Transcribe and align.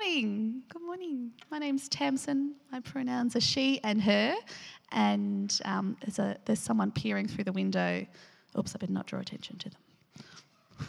morning. 0.00 0.62
Good 0.68 0.82
morning. 0.82 1.32
My 1.50 1.58
name's 1.58 1.88
Tamsin. 1.88 2.54
My 2.70 2.78
pronouns 2.78 3.34
are 3.34 3.40
she 3.40 3.80
and 3.82 4.00
her. 4.02 4.36
And 4.92 5.60
um, 5.64 5.96
there's, 6.00 6.20
a, 6.20 6.36
there's 6.44 6.60
someone 6.60 6.92
peering 6.92 7.26
through 7.26 7.42
the 7.44 7.52
window. 7.52 8.06
Oops, 8.56 8.72
I 8.72 8.78
better 8.78 8.92
not 8.92 9.06
draw 9.06 9.18
attention 9.18 9.58
to 9.58 9.70
them. 9.70 10.88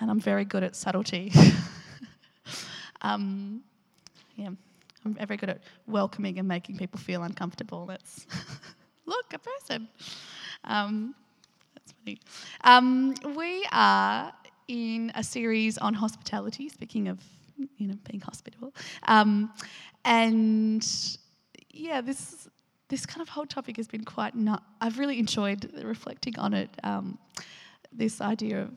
and 0.00 0.10
I'm 0.10 0.20
very 0.20 0.44
good 0.44 0.62
at 0.62 0.76
subtlety. 0.76 1.32
um, 3.00 3.62
yeah, 4.36 4.50
I'm 5.06 5.14
very 5.14 5.38
good 5.38 5.48
at 5.48 5.62
welcoming 5.86 6.38
and 6.38 6.46
making 6.46 6.76
people 6.76 7.00
feel 7.00 7.22
uncomfortable. 7.22 7.86
That's, 7.86 8.26
look, 9.06 9.32
a 9.32 9.38
person. 9.38 9.88
Um, 10.64 11.14
that's 11.74 11.92
funny. 11.92 12.18
Um, 12.62 13.14
we 13.34 13.66
are 13.72 14.34
in 14.68 15.12
a 15.14 15.24
series 15.24 15.78
on 15.78 15.94
hospitality, 15.94 16.68
speaking 16.68 17.08
of, 17.08 17.20
you 17.76 17.88
know, 17.88 17.96
being 18.10 18.20
hospitable. 18.20 18.74
Um, 19.06 19.52
and 20.04 20.86
yeah, 21.70 22.00
this 22.00 22.48
this 22.88 23.06
kind 23.06 23.22
of 23.22 23.28
whole 23.28 23.46
topic 23.46 23.76
has 23.76 23.88
been 23.88 24.04
quite. 24.04 24.34
I've 24.80 24.98
really 24.98 25.18
enjoyed 25.18 25.70
reflecting 25.82 26.38
on 26.38 26.54
it. 26.54 26.70
Um, 26.82 27.18
this 27.92 28.20
idea 28.20 28.62
of 28.62 28.70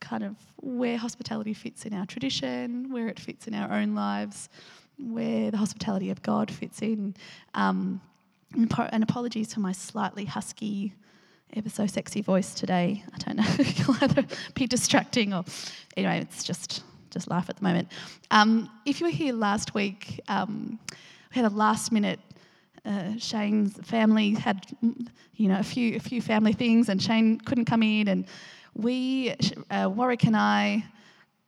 kind 0.00 0.24
of 0.24 0.36
where 0.56 0.96
hospitality 0.96 1.54
fits 1.54 1.84
in 1.84 1.92
our 1.92 2.06
tradition, 2.06 2.92
where 2.92 3.08
it 3.08 3.18
fits 3.18 3.46
in 3.46 3.54
our 3.54 3.72
own 3.72 3.94
lives, 3.94 4.48
where 4.98 5.50
the 5.50 5.56
hospitality 5.56 6.10
of 6.10 6.22
God 6.22 6.50
fits 6.50 6.82
in. 6.82 7.14
Um, 7.54 8.00
and 8.52 9.02
apologies 9.02 9.54
for 9.54 9.60
my 9.60 9.72
slightly 9.72 10.24
husky 10.24 10.92
ever 11.54 11.68
so 11.68 11.86
sexy 11.86 12.20
voice 12.20 12.54
today. 12.54 13.04
I 13.12 13.18
don't 13.18 13.36
know, 13.36 13.44
it'll 13.58 13.96
either 14.02 14.24
be 14.54 14.66
distracting 14.66 15.32
or 15.32 15.44
anyway, 15.96 16.20
it's 16.20 16.44
just 16.44 16.82
just 17.10 17.28
laugh 17.28 17.48
at 17.50 17.56
the 17.56 17.62
moment. 17.62 17.88
Um, 18.30 18.70
if 18.86 19.00
you 19.00 19.06
were 19.06 19.12
here 19.12 19.32
last 19.32 19.74
week, 19.74 20.20
um, 20.28 20.78
we 20.90 21.42
had 21.42 21.44
a 21.44 21.54
last 21.54 21.92
minute. 21.92 22.20
Uh, 22.84 23.16
Shane's 23.18 23.76
family 23.86 24.30
had, 24.30 24.66
you 25.34 25.48
know, 25.48 25.58
a 25.58 25.62
few 25.62 25.96
a 25.96 26.00
few 26.00 26.22
family 26.22 26.52
things, 26.52 26.88
and 26.88 27.02
Shane 27.02 27.38
couldn't 27.38 27.66
come 27.66 27.82
in, 27.82 28.08
and 28.08 28.26
we, 28.74 29.34
uh, 29.70 29.90
Warwick 29.92 30.24
and 30.24 30.36
I, 30.36 30.84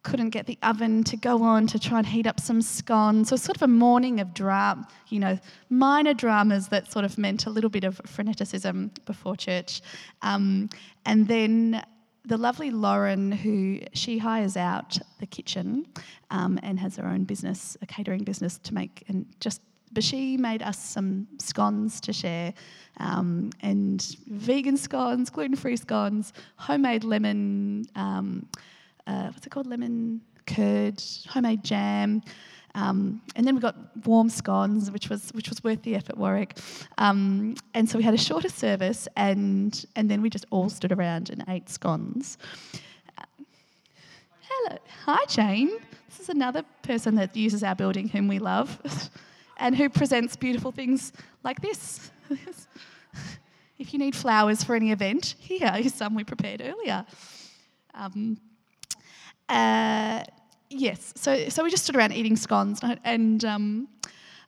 couldn't 0.02 0.30
get 0.30 0.46
the 0.46 0.58
oven 0.62 1.04
to 1.04 1.16
go 1.16 1.42
on 1.42 1.66
to 1.68 1.78
try 1.78 1.98
and 1.98 2.06
heat 2.06 2.26
up 2.26 2.40
some 2.40 2.60
scones. 2.60 3.28
So 3.28 3.36
sort 3.36 3.56
of 3.56 3.62
a 3.62 3.68
morning 3.68 4.20
of 4.20 4.34
drama, 4.34 4.86
you 5.08 5.20
know, 5.20 5.38
minor 5.70 6.12
dramas 6.12 6.68
that 6.68 6.90
sort 6.90 7.04
of 7.04 7.18
meant 7.18 7.46
a 7.46 7.50
little 7.50 7.70
bit 7.70 7.84
of 7.84 8.00
freneticism 8.02 8.90
before 9.04 9.36
church. 9.36 9.80
Um, 10.22 10.70
and 11.06 11.28
then 11.28 11.84
the 12.24 12.36
lovely 12.36 12.70
Lauren, 12.70 13.32
who 13.32 13.80
she 13.92 14.18
hires 14.18 14.56
out 14.56 14.98
the 15.18 15.26
kitchen 15.26 15.86
um, 16.30 16.58
and 16.62 16.78
has 16.78 16.96
her 16.96 17.06
own 17.06 17.24
business, 17.24 17.76
a 17.82 17.86
catering 17.86 18.22
business 18.24 18.58
to 18.58 18.74
make 18.74 19.04
and 19.08 19.26
just. 19.40 19.60
But 19.94 20.02
she 20.02 20.38
made 20.38 20.62
us 20.62 20.78
some 20.78 21.28
scones 21.38 22.00
to 22.00 22.14
share, 22.14 22.54
um, 22.96 23.50
and 23.60 24.00
vegan 24.26 24.78
scones, 24.78 25.28
gluten-free 25.28 25.76
scones, 25.76 26.32
homemade 26.56 27.04
lemon. 27.04 27.84
Um, 27.94 28.46
uh, 29.06 29.24
what's 29.26 29.46
it 29.46 29.50
called? 29.50 29.66
Lemon 29.66 30.22
curd, 30.46 31.02
homemade 31.28 31.62
jam. 31.62 32.22
Um, 32.74 33.20
and 33.36 33.46
then 33.46 33.54
we 33.54 33.60
got 33.60 33.76
warm 34.06 34.30
scones, 34.30 34.90
which 34.90 35.10
was 35.10 35.30
which 35.32 35.48
was 35.48 35.62
worth 35.62 35.82
the 35.82 35.94
effort, 35.94 36.16
Warwick. 36.16 36.58
Um, 36.98 37.54
and 37.74 37.88
so 37.88 37.98
we 37.98 38.04
had 38.04 38.14
a 38.14 38.18
shorter 38.18 38.48
service, 38.48 39.08
and 39.16 39.84
and 39.94 40.10
then 40.10 40.22
we 40.22 40.30
just 40.30 40.46
all 40.50 40.70
stood 40.70 40.92
around 40.92 41.30
and 41.30 41.44
ate 41.48 41.68
scones. 41.68 42.38
Uh, 43.18 43.24
hello, 44.40 44.78
hi 45.04 45.24
Jane. 45.28 45.70
This 46.08 46.20
is 46.20 46.28
another 46.30 46.62
person 46.82 47.14
that 47.16 47.36
uses 47.36 47.62
our 47.62 47.74
building 47.74 48.08
whom 48.08 48.26
we 48.26 48.38
love, 48.38 48.78
and 49.58 49.76
who 49.76 49.90
presents 49.90 50.36
beautiful 50.36 50.72
things 50.72 51.12
like 51.44 51.60
this. 51.60 52.10
if 53.78 53.92
you 53.92 53.98
need 53.98 54.16
flowers 54.16 54.64
for 54.64 54.74
any 54.74 54.92
event, 54.92 55.34
here 55.38 55.72
is 55.76 55.92
some 55.92 56.14
we 56.14 56.24
prepared 56.24 56.62
earlier. 56.62 57.04
Um, 57.92 58.38
uh, 59.50 60.24
yes, 60.72 61.12
so 61.16 61.48
so 61.48 61.64
we 61.64 61.70
just 61.70 61.84
stood 61.84 61.96
around 61.96 62.12
eating 62.12 62.36
scones, 62.36 62.80
and 63.04 63.44
um, 63.44 63.88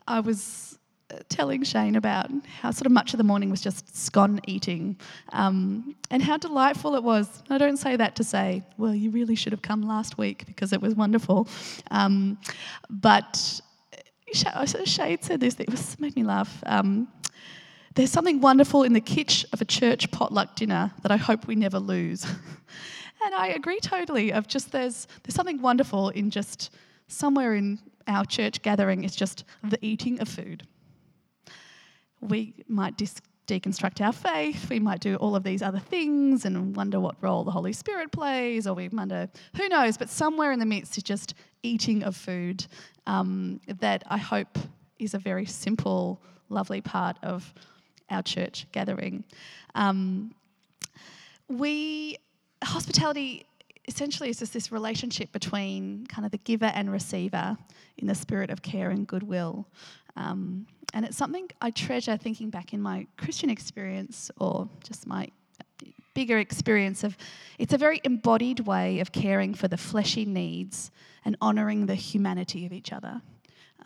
I 0.06 0.20
was 0.20 0.78
uh, 1.10 1.18
telling 1.28 1.62
Shane 1.64 1.96
about 1.96 2.30
how 2.60 2.70
sort 2.70 2.86
of 2.86 2.92
much 2.92 3.14
of 3.14 3.18
the 3.18 3.24
morning 3.24 3.50
was 3.50 3.60
just 3.60 3.96
scone 3.96 4.40
eating, 4.46 4.98
um, 5.32 5.94
and 6.10 6.22
how 6.22 6.36
delightful 6.36 6.94
it 6.94 7.02
was. 7.02 7.42
I 7.50 7.58
don't 7.58 7.76
say 7.76 7.96
that 7.96 8.16
to 8.16 8.24
say, 8.24 8.62
well, 8.78 8.94
you 8.94 9.10
really 9.10 9.34
should 9.34 9.52
have 9.52 9.62
come 9.62 9.82
last 9.82 10.18
week 10.18 10.46
because 10.46 10.72
it 10.72 10.80
was 10.80 10.94
wonderful, 10.94 11.48
um, 11.90 12.38
but. 12.90 13.60
Shane 14.32 15.22
said 15.22 15.38
this, 15.38 15.60
it 15.60 15.70
was, 15.70 16.00
made 16.00 16.16
me 16.16 16.24
laugh. 16.24 16.60
Um, 16.66 17.06
there's 17.94 18.10
something 18.10 18.40
wonderful 18.40 18.82
in 18.82 18.92
the 18.92 19.00
kitsch 19.00 19.44
of 19.52 19.60
a 19.60 19.64
church 19.64 20.10
potluck 20.10 20.56
dinner 20.56 20.90
that 21.02 21.12
I 21.12 21.16
hope 21.16 21.46
we 21.46 21.54
never 21.54 21.78
lose. 21.78 22.26
And 23.24 23.34
I 23.34 23.48
agree 23.48 23.80
totally. 23.80 24.32
Of 24.32 24.46
just 24.46 24.70
there's 24.70 25.06
there's 25.22 25.34
something 25.34 25.62
wonderful 25.62 26.10
in 26.10 26.30
just 26.30 26.70
somewhere 27.08 27.54
in 27.54 27.78
our 28.06 28.24
church 28.24 28.60
gathering 28.62 29.04
is 29.04 29.16
just 29.16 29.44
the 29.62 29.78
eating 29.80 30.20
of 30.20 30.28
food. 30.28 30.66
We 32.20 32.54
might 32.68 32.96
dis- 32.96 33.20
deconstruct 33.46 34.04
our 34.04 34.12
faith. 34.12 34.68
We 34.70 34.78
might 34.78 35.00
do 35.00 35.16
all 35.16 35.36
of 35.36 35.42
these 35.42 35.62
other 35.62 35.78
things 35.78 36.44
and 36.44 36.76
wonder 36.76 37.00
what 37.00 37.16
role 37.22 37.44
the 37.44 37.50
Holy 37.50 37.72
Spirit 37.72 38.12
plays, 38.12 38.66
or 38.66 38.74
we 38.74 38.88
wonder 38.88 39.28
who 39.56 39.68
knows. 39.68 39.96
But 39.96 40.10
somewhere 40.10 40.52
in 40.52 40.58
the 40.58 40.66
midst 40.66 40.96
is 40.96 41.02
just 41.02 41.34
eating 41.62 42.02
of 42.02 42.16
food 42.16 42.66
um, 43.06 43.60
that 43.80 44.04
I 44.06 44.18
hope 44.18 44.58
is 44.98 45.14
a 45.14 45.18
very 45.18 45.46
simple, 45.46 46.20
lovely 46.48 46.80
part 46.80 47.16
of 47.22 47.52
our 48.10 48.22
church 48.22 48.66
gathering. 48.72 49.24
Um, 49.74 50.34
we 51.48 52.18
hospitality 52.64 53.46
essentially 53.86 54.30
is 54.30 54.38
just 54.38 54.52
this 54.52 54.72
relationship 54.72 55.30
between 55.32 56.06
kind 56.06 56.24
of 56.24 56.32
the 56.32 56.38
giver 56.38 56.66
and 56.74 56.90
receiver 56.90 57.56
in 57.98 58.06
the 58.06 58.14
spirit 58.14 58.50
of 58.50 58.62
care 58.62 58.90
and 58.90 59.06
goodwill. 59.06 59.66
Um, 60.16 60.66
and 60.92 61.04
it's 61.04 61.16
something 61.16 61.50
I 61.60 61.70
treasure 61.70 62.16
thinking 62.16 62.50
back 62.50 62.72
in 62.72 62.80
my 62.80 63.06
Christian 63.16 63.50
experience 63.50 64.30
or 64.38 64.68
just 64.84 65.06
my 65.06 65.28
bigger 66.14 66.38
experience 66.38 67.02
of 67.02 67.16
it's 67.58 67.72
a 67.72 67.78
very 67.78 68.00
embodied 68.04 68.60
way 68.60 69.00
of 69.00 69.10
caring 69.10 69.52
for 69.52 69.66
the 69.66 69.76
fleshy 69.76 70.24
needs 70.24 70.90
and 71.24 71.36
honouring 71.42 71.86
the 71.86 71.96
humanity 71.96 72.64
of 72.64 72.72
each 72.72 72.92
other. 72.92 73.20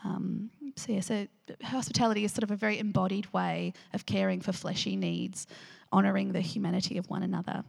Um, 0.05 0.51
so, 0.75 0.91
yeah, 0.93 1.01
so 1.01 1.27
hospitality 1.63 2.23
is 2.23 2.31
sort 2.31 2.43
of 2.43 2.51
a 2.51 2.55
very 2.55 2.79
embodied 2.79 3.31
way 3.33 3.73
of 3.93 4.05
caring 4.05 4.39
for 4.39 4.53
fleshy 4.53 4.95
needs, 4.95 5.47
honouring 5.91 6.31
the 6.31 6.41
humanity 6.41 6.97
of 6.97 7.09
one 7.09 7.23
another. 7.23 7.63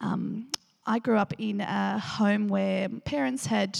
Um, 0.00 0.48
I 0.86 0.98
grew 0.98 1.16
up 1.16 1.34
in 1.38 1.60
a 1.60 1.98
home 1.98 2.48
where 2.48 2.88
parents 2.88 3.46
had 3.46 3.78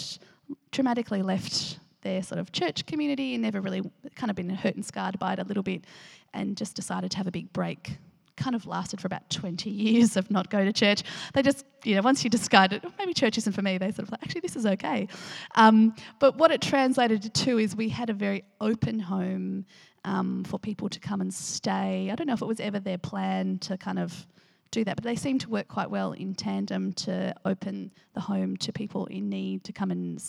traumatically 0.73 1.25
left 1.25 1.79
their 2.03 2.23
sort 2.23 2.39
of 2.39 2.53
church 2.53 2.87
community 2.87 3.35
and 3.35 3.43
never 3.43 3.61
really 3.61 3.83
kind 4.15 4.31
of 4.31 4.37
been 4.37 4.49
hurt 4.49 4.75
and 4.75 4.85
scarred 4.85 5.19
by 5.19 5.35
it 5.35 5.39
a 5.39 5.45
little 5.45 5.63
bit 5.63 5.85
and 6.33 6.57
just 6.57 6.75
decided 6.77 7.11
to 7.11 7.17
have 7.17 7.27
a 7.27 7.31
big 7.31 7.53
break. 7.53 7.99
Kind 8.37 8.57
of 8.57 8.67
lasted 8.67 9.01
for 9.01 9.07
about 9.07 9.28
20 9.31 9.69
years 9.71 10.17
of 10.17 10.31
not 10.31 10.51
going 10.51 10.67
to 10.67 10.72
church. 10.72 11.03
They 11.34 11.43
just, 11.43 11.65
you 11.84 11.95
know, 11.97 12.03
once 12.03 12.25
you 12.25 12.31
decided, 12.31 12.83
oh, 12.84 12.93
maybe 12.99 13.13
church 13.13 13.37
isn't 13.39 13.53
for 13.53 13.63
me, 13.63 13.77
they 13.78 13.91
sort 13.91 14.05
of 14.05 14.13
like, 14.13 14.23
actually, 14.23 14.41
this 14.41 14.57
is 14.57 14.66
okay. 14.66 15.09
Um, 15.57 15.95
but 16.19 16.37
what 16.37 16.51
it 16.51 16.61
translated 16.61 17.34
to 17.34 17.59
is 17.59 17.77
we 17.77 17.89
had 17.89 18.09
a 18.09 18.15
very 18.15 18.45
open 18.61 18.99
home 18.99 19.66
um, 20.05 20.45
for 20.45 20.59
people 20.59 20.89
to 20.89 21.01
come 21.01 21.21
and 21.21 21.33
stay. 21.33 22.09
I 22.11 22.15
don't 22.15 22.27
know 22.27 22.33
if 22.33 22.43
it 22.43 22.47
was 22.47 22.61
ever 22.61 22.81
their 22.81 22.99
plan 22.99 23.59
to 23.59 23.77
kind 23.77 23.99
of 23.99 24.27
do 24.71 24.84
that, 24.84 24.97
but 24.97 25.05
they 25.05 25.17
seem 25.17 25.39
to 25.41 25.49
work 25.49 25.69
quite 25.69 25.91
well 25.91 26.13
in 26.13 26.34
tandem 26.34 26.93
to 26.93 27.34
open 27.45 27.91
the 28.15 28.21
home 28.21 28.57
to 28.59 28.72
people 28.72 29.07
in 29.07 29.28
need 29.28 29.65
to 29.65 29.72
come 29.72 29.91
and 29.91 30.22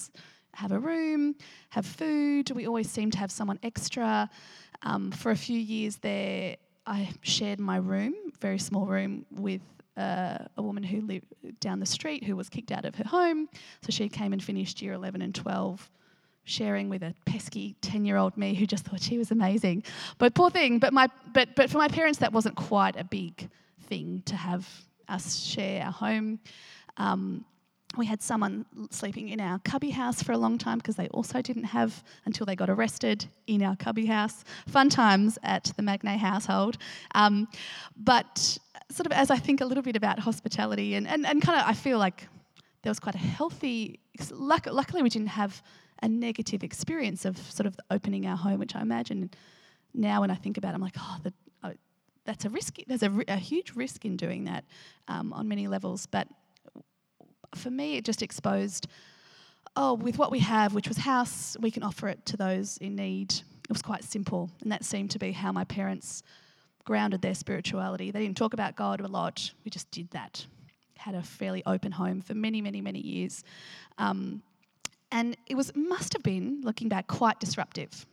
have 0.54 0.72
a 0.72 0.80
room, 0.80 1.36
have 1.70 1.86
food. 1.86 2.52
We 2.52 2.68
always 2.68 2.90
seem 2.90 3.12
to 3.12 3.18
have 3.18 3.32
someone 3.32 3.60
extra. 3.64 4.30
Um, 4.84 5.12
for 5.12 5.32
a 5.32 5.36
few 5.36 5.60
years 5.60 5.98
there, 5.98 6.58
I 6.86 7.10
shared 7.22 7.60
my 7.60 7.78
room, 7.78 8.14
very 8.40 8.60
small 8.60 8.86
room, 8.86 9.26
with 9.32 9.62
uh, 9.96 10.40
a 10.58 10.62
woman 10.62 10.84
who 10.84 11.02
lived 11.02 11.60
down 11.60 11.80
the 11.80 11.86
street 11.86 12.24
who 12.24 12.36
was 12.36 12.50
kicked 12.50 12.72
out 12.72 12.86
of 12.86 12.96
her 12.96 13.04
home. 13.04 13.48
So 13.82 13.92
she 13.92 14.10
came 14.10 14.34
and 14.34 14.44
finished 14.44 14.82
year 14.82 14.94
11 14.94 15.22
and 15.22 15.36
12 15.36 15.90
sharing 16.44 16.90
with 16.90 17.04
a 17.04 17.14
pesky 17.26 17.76
10 17.82 18.04
year 18.04 18.18
old 18.18 18.36
me 18.36 18.56
who 18.56 18.66
just 18.66 18.86
thought 18.86 19.02
she 19.02 19.18
was 19.18 19.30
amazing. 19.30 19.84
But 20.18 20.34
poor 20.34 20.50
thing, 20.50 20.80
but, 20.80 20.92
my, 20.92 21.08
but, 21.34 21.56
but 21.56 21.70
for 21.70 21.78
my 21.78 21.88
parents, 21.88 22.20
that 22.20 22.34
wasn't 22.34 22.56
quite 22.56 22.96
a 22.96 23.04
big 23.04 23.50
thing 23.92 24.24
to 24.26 24.36
have 24.38 24.66
us 25.10 25.44
share 25.44 25.84
our 25.84 25.92
home. 25.92 26.40
Um, 26.96 27.44
we 27.98 28.06
had 28.06 28.22
someone 28.22 28.66
sleeping 28.90 29.28
in 29.28 29.42
our 29.42 29.60
cubby 29.60 29.90
house 29.90 30.24
for 30.24 30.32
a 30.32 30.38
long 30.38 30.58
time 30.58 30.78
because 30.78 30.96
they 30.96 31.10
also 31.10 31.42
didn't 31.42 31.66
have 31.66 32.02
until 32.24 32.46
they 32.46 32.56
got 32.56 32.70
arrested 32.70 33.26
in 33.48 33.62
our 33.62 33.76
cubby 33.76 34.06
house. 34.06 34.46
Fun 34.66 34.88
times 34.90 35.38
at 35.44 35.66
the 35.76 35.84
Magnay 35.84 36.18
household. 36.18 36.78
Um, 37.16 37.50
but 37.98 38.58
sort 38.90 39.08
of 39.08 39.12
as 39.12 39.30
I 39.30 39.36
think 39.36 39.60
a 39.60 39.66
little 39.66 39.84
bit 39.84 39.98
about 39.98 40.20
hospitality 40.20 40.96
and, 40.96 41.06
and, 41.06 41.26
and 41.26 41.42
kind 41.42 41.60
of 41.60 41.68
I 41.68 41.74
feel 41.74 42.00
like 42.00 42.30
there 42.84 42.92
was 42.92 43.00
quite 43.02 43.16
a 43.16 43.26
healthy, 43.38 44.00
luckily 44.32 45.02
we 45.04 45.10
didn't 45.10 45.34
have 45.42 45.62
a 46.02 46.08
negative 46.08 46.64
experience 46.64 47.26
of 47.26 47.38
sort 47.38 47.68
of 47.68 47.78
opening 47.90 48.26
our 48.26 48.38
home, 48.38 48.60
which 48.60 48.74
I 48.74 48.82
imagine 48.82 49.32
now 49.94 50.22
when 50.22 50.32
I 50.32 50.36
think 50.36 50.58
about 50.58 50.70
it, 50.70 50.76
I'm 50.76 50.82
like, 50.82 50.96
oh, 50.98 51.18
the, 51.24 51.34
that's 52.26 52.46
a 52.46 52.50
risk. 52.50 52.78
There's 52.88 53.04
a, 53.04 53.12
a, 53.28 53.38
huge 53.38 53.74
risk 53.76 54.06
in 54.06 54.16
doing 54.16 54.46
that 54.46 54.64
um, 55.08 55.34
on 55.34 55.48
many 55.48 55.68
levels. 55.68 56.06
But 56.06 56.28
for 57.56 57.70
me, 57.70 57.98
it 57.98 58.06
just 58.06 58.22
exposed, 58.22 58.88
oh, 59.76 59.94
with 59.94 60.18
what 60.18 60.32
we 60.32 60.40
have, 60.40 60.74
which 60.74 60.88
was 60.88 60.98
house, 60.98 61.58
we 61.60 61.72
can 61.72 61.84
offer 61.84 62.08
it 62.08 62.26
to 62.28 62.38
those 62.38 62.78
in 62.78 62.96
need. 62.96 63.32
It 63.34 63.70
was 63.70 63.82
quite 63.82 64.04
simple. 64.04 64.50
And 64.62 64.72
that 64.72 64.84
seemed 64.84 65.12
to 65.12 65.20
be 65.20 65.32
how 65.32 65.52
my 65.52 65.64
parents 65.64 66.24
grounded 66.84 67.22
their 67.22 67.36
spirituality. 67.36 68.12
They 68.12 68.22
didn't 68.22 68.38
talk 68.38 68.54
about 68.54 68.76
God 68.76 69.02
a 69.02 69.08
lot, 69.08 69.52
we 69.64 69.72
just 69.72 69.90
did 69.92 70.10
that. 70.12 70.46
Had 70.98 71.16
a 71.16 71.24
fairly 71.24 71.64
open 71.66 71.92
home 71.92 72.22
for 72.22 72.36
many, 72.36 72.62
many, 72.62 72.82
many 72.82 73.00
years. 73.00 73.44
Um, 73.98 74.44
and 75.12 75.36
it 75.48 75.56
was 75.56 75.72
must 75.76 76.14
have 76.14 76.24
been, 76.24 76.62
looking 76.64 76.88
back, 76.88 77.08
quite 77.08 77.40
disruptive. 77.40 78.06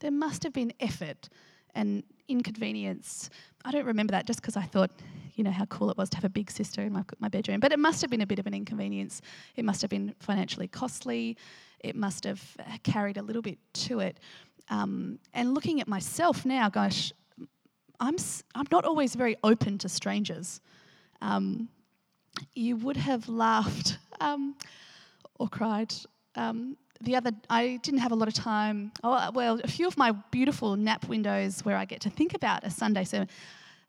There 0.00 0.10
must 0.10 0.42
have 0.42 0.52
been 0.52 0.72
effort 0.80 1.28
and 1.74 2.02
inconvenience. 2.28 3.30
I 3.64 3.70
don't 3.70 3.86
remember 3.86 4.12
that 4.12 4.26
just 4.26 4.40
because 4.40 4.56
I 4.56 4.62
thought, 4.62 4.90
you 5.34 5.44
know, 5.44 5.50
how 5.50 5.64
cool 5.66 5.90
it 5.90 5.96
was 5.96 6.08
to 6.10 6.16
have 6.16 6.24
a 6.24 6.28
big 6.28 6.50
sister 6.50 6.82
in 6.82 6.92
my, 6.92 7.02
my 7.18 7.28
bedroom. 7.28 7.60
But 7.60 7.72
it 7.72 7.78
must 7.78 8.00
have 8.02 8.10
been 8.10 8.20
a 8.20 8.26
bit 8.26 8.38
of 8.38 8.46
an 8.46 8.54
inconvenience. 8.54 9.22
It 9.56 9.64
must 9.64 9.80
have 9.82 9.90
been 9.90 10.14
financially 10.20 10.68
costly. 10.68 11.36
It 11.80 11.96
must 11.96 12.24
have 12.24 12.42
carried 12.82 13.16
a 13.16 13.22
little 13.22 13.42
bit 13.42 13.58
to 13.74 14.00
it. 14.00 14.18
Um, 14.68 15.18
and 15.32 15.54
looking 15.54 15.80
at 15.80 15.88
myself 15.88 16.44
now, 16.44 16.68
gosh, 16.68 17.12
I'm, 18.00 18.16
I'm 18.54 18.66
not 18.70 18.84
always 18.84 19.14
very 19.14 19.36
open 19.42 19.78
to 19.78 19.88
strangers. 19.88 20.60
Um, 21.20 21.68
you 22.54 22.76
would 22.76 22.96
have 22.96 23.28
laughed 23.28 23.98
um, 24.20 24.54
or 25.38 25.48
cried. 25.48 25.94
Um, 26.34 26.76
the 27.00 27.16
other, 27.16 27.30
I 27.48 27.78
didn't 27.82 28.00
have 28.00 28.12
a 28.12 28.16
lot 28.16 28.28
of 28.28 28.34
time. 28.34 28.92
Oh, 29.04 29.30
well, 29.32 29.60
a 29.62 29.68
few 29.68 29.86
of 29.86 29.96
my 29.96 30.12
beautiful 30.30 30.76
nap 30.76 31.08
windows 31.08 31.64
where 31.64 31.76
I 31.76 31.84
get 31.84 32.00
to 32.02 32.10
think 32.10 32.34
about 32.34 32.64
a 32.64 32.70
Sunday 32.70 33.04
sermon. 33.04 33.28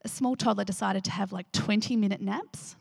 A 0.04 0.08
small 0.08 0.36
toddler 0.36 0.64
decided 0.64 1.04
to 1.06 1.12
have 1.12 1.32
like 1.32 1.52
20 1.52 1.96
minute 1.96 2.22
naps. 2.22 2.76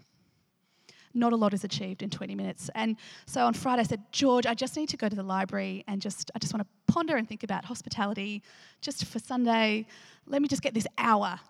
Not 1.14 1.32
a 1.32 1.36
lot 1.36 1.54
is 1.54 1.64
achieved 1.64 2.02
in 2.02 2.10
20 2.10 2.34
minutes. 2.34 2.70
And 2.74 2.96
so 3.26 3.46
on 3.46 3.54
Friday, 3.54 3.80
I 3.80 3.84
said, 3.84 4.02
George, 4.12 4.46
I 4.46 4.54
just 4.54 4.76
need 4.76 4.90
to 4.90 4.96
go 4.96 5.08
to 5.08 5.16
the 5.16 5.22
library 5.22 5.82
and 5.88 6.00
just, 6.00 6.30
I 6.34 6.38
just 6.38 6.52
want 6.52 6.66
to 6.66 6.92
ponder 6.92 7.16
and 7.16 7.26
think 7.26 7.42
about 7.42 7.64
hospitality 7.64 8.42
just 8.82 9.06
for 9.06 9.18
Sunday. 9.18 9.86
Let 10.26 10.42
me 10.42 10.48
just 10.48 10.62
get 10.62 10.74
this 10.74 10.86
hour 10.98 11.40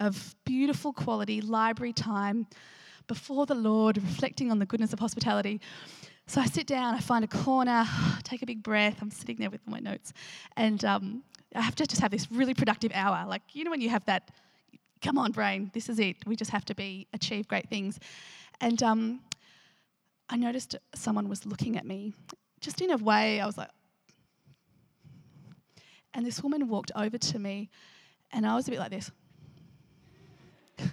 of 0.00 0.34
beautiful 0.44 0.92
quality 0.92 1.40
library 1.40 1.92
time 1.92 2.46
before 3.06 3.46
the 3.46 3.54
Lord, 3.54 3.96
reflecting 3.96 4.50
on 4.50 4.58
the 4.58 4.66
goodness 4.66 4.92
of 4.92 4.98
hospitality. 4.98 5.60
So 6.28 6.40
I 6.40 6.46
sit 6.46 6.66
down, 6.66 6.94
I 6.94 6.98
find 6.98 7.24
a 7.24 7.28
corner, 7.28 7.84
take 8.24 8.42
a 8.42 8.46
big 8.46 8.62
breath. 8.62 8.98
I'm 9.00 9.10
sitting 9.10 9.36
there 9.36 9.50
with 9.50 9.64
my 9.66 9.78
notes, 9.78 10.12
and 10.56 10.84
um, 10.84 11.22
I 11.54 11.60
have 11.60 11.76
to 11.76 11.86
just 11.86 12.02
have 12.02 12.10
this 12.10 12.30
really 12.32 12.52
productive 12.52 12.90
hour. 12.94 13.24
Like 13.28 13.42
you 13.52 13.62
know 13.62 13.70
when 13.70 13.80
you 13.80 13.90
have 13.90 14.04
that, 14.06 14.30
come 15.00 15.18
on, 15.18 15.30
brain, 15.30 15.70
this 15.72 15.88
is 15.88 16.00
it. 16.00 16.16
We 16.26 16.34
just 16.34 16.50
have 16.50 16.64
to 16.64 16.74
be 16.74 17.06
achieve 17.12 17.46
great 17.46 17.68
things. 17.68 18.00
And 18.60 18.82
um, 18.82 19.20
I 20.28 20.36
noticed 20.36 20.74
someone 20.94 21.28
was 21.28 21.46
looking 21.46 21.76
at 21.76 21.86
me, 21.86 22.12
just 22.60 22.80
in 22.80 22.90
a 22.90 22.96
way. 22.96 23.40
I 23.40 23.46
was 23.46 23.56
like, 23.56 23.70
and 26.12 26.26
this 26.26 26.42
woman 26.42 26.66
walked 26.68 26.90
over 26.96 27.18
to 27.18 27.38
me, 27.38 27.70
and 28.32 28.44
I 28.44 28.56
was 28.56 28.66
a 28.66 28.72
bit 28.72 28.80
like 28.80 28.90
this. 28.90 29.12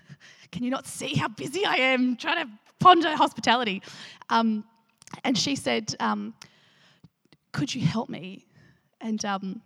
Can 0.52 0.64
you 0.64 0.70
not 0.70 0.86
see 0.86 1.16
how 1.16 1.28
busy 1.28 1.66
I 1.66 1.78
am 1.78 2.18
trying 2.18 2.46
to 2.46 2.52
ponder 2.80 3.16
hospitality? 3.16 3.82
Um, 4.30 4.64
and 5.24 5.38
she 5.38 5.56
said, 5.56 5.96
um, 6.00 6.34
Could 7.52 7.74
you 7.74 7.86
help 7.86 8.10
me? 8.10 8.46
And 9.02 9.24
um, 9.26 9.62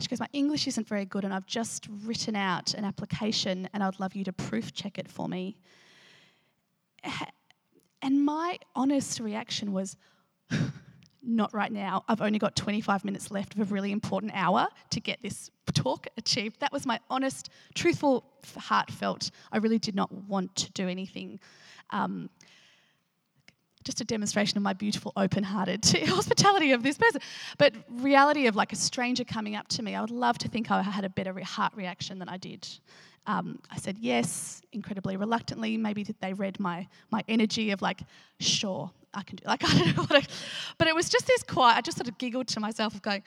she 0.00 0.08
goes, 0.08 0.20
My 0.20 0.28
English 0.32 0.66
isn't 0.66 0.86
very 0.86 1.04
good, 1.04 1.24
and 1.24 1.32
I've 1.32 1.46
just 1.46 1.88
written 2.04 2.36
out 2.36 2.74
an 2.74 2.84
application, 2.84 3.68
and 3.72 3.82
I'd 3.82 4.00
love 4.00 4.14
you 4.14 4.24
to 4.24 4.32
proof 4.32 4.72
check 4.72 4.98
it 4.98 5.08
for 5.08 5.28
me. 5.28 5.56
And 8.00 8.24
my 8.24 8.58
honest 8.76 9.18
reaction 9.20 9.72
was, 9.72 9.96
Not 11.22 11.52
right 11.52 11.70
now. 11.70 12.04
I've 12.08 12.22
only 12.22 12.38
got 12.38 12.56
25 12.56 13.04
minutes 13.04 13.30
left 13.30 13.54
of 13.54 13.60
a 13.60 13.74
really 13.74 13.92
important 13.92 14.32
hour 14.34 14.68
to 14.90 15.00
get 15.00 15.20
this 15.20 15.50
talk 15.74 16.06
achieved. 16.16 16.60
That 16.60 16.72
was 16.72 16.86
my 16.86 17.00
honest, 17.10 17.50
truthful, 17.74 18.24
heartfelt. 18.56 19.30
I 19.52 19.58
really 19.58 19.78
did 19.78 19.94
not 19.94 20.10
want 20.12 20.54
to 20.56 20.72
do 20.72 20.88
anything. 20.88 21.38
Um, 21.90 22.30
just 23.84 24.00
a 24.00 24.04
demonstration 24.04 24.56
of 24.56 24.62
my 24.62 24.72
beautiful, 24.72 25.12
open 25.16 25.42
hearted 25.42 25.84
hospitality 26.06 26.72
of 26.72 26.82
this 26.82 26.98
person. 26.98 27.20
But 27.58 27.74
reality 27.88 28.46
of 28.46 28.56
like 28.56 28.72
a 28.72 28.76
stranger 28.76 29.24
coming 29.24 29.56
up 29.56 29.68
to 29.68 29.82
me, 29.82 29.94
I 29.94 30.00
would 30.00 30.10
love 30.10 30.38
to 30.38 30.48
think 30.48 30.70
I 30.70 30.82
had 30.82 31.04
a 31.04 31.08
better 31.08 31.38
heart 31.40 31.72
reaction 31.74 32.18
than 32.18 32.28
I 32.28 32.36
did. 32.36 32.66
Um, 33.26 33.58
I 33.70 33.76
said 33.76 33.98
yes, 33.98 34.62
incredibly 34.72 35.16
reluctantly. 35.16 35.76
Maybe 35.76 36.06
they 36.20 36.32
read 36.32 36.58
my 36.58 36.88
my 37.10 37.22
energy 37.28 37.70
of 37.72 37.82
like, 37.82 38.00
sure, 38.40 38.90
I 39.12 39.22
can 39.22 39.36
do. 39.36 39.44
Like 39.46 39.64
I 39.68 39.78
don't 39.78 39.96
know 39.96 40.02
what. 40.02 40.24
I, 40.24 40.26
but 40.78 40.88
it 40.88 40.94
was 40.94 41.08
just 41.08 41.26
this 41.26 41.42
quiet. 41.42 41.76
I 41.76 41.80
just 41.82 41.98
sort 41.98 42.08
of 42.08 42.16
giggled 42.18 42.48
to 42.48 42.60
myself 42.60 42.94
of 42.94 43.02
going, 43.02 43.22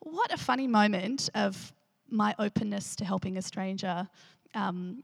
what 0.00 0.32
a 0.32 0.36
funny 0.36 0.66
moment 0.66 1.28
of 1.34 1.72
my 2.08 2.34
openness 2.38 2.96
to 2.96 3.04
helping 3.04 3.36
a 3.36 3.42
stranger. 3.42 4.08
Um, 4.54 5.02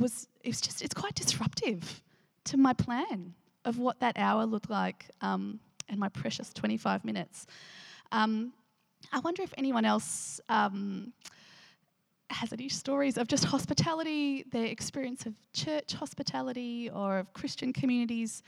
was 0.00 0.28
It's 0.42 0.60
just 0.60 0.82
it's 0.82 0.94
quite 0.94 1.14
disruptive 1.14 2.02
to 2.44 2.56
my 2.56 2.72
plan 2.72 3.34
of 3.66 3.78
what 3.78 4.00
that 4.00 4.16
hour 4.16 4.46
looked 4.46 4.70
like 4.70 5.10
um, 5.20 5.60
and 5.88 5.98
my 5.98 6.08
precious 6.08 6.52
25 6.54 7.04
minutes. 7.04 7.46
Um, 8.12 8.52
I 9.12 9.18
wonder 9.20 9.42
if 9.42 9.52
anyone 9.58 9.84
else 9.84 10.40
um, 10.48 11.12
has 12.30 12.52
any 12.52 12.68
stories 12.68 13.18
of 13.18 13.28
just 13.28 13.44
hospitality, 13.44 14.44
their 14.50 14.66
experience 14.66 15.26
of 15.26 15.34
church 15.52 15.92
hospitality 15.92 16.90
or 16.90 17.18
of 17.18 17.32
Christian 17.34 17.72
communities 17.72 18.42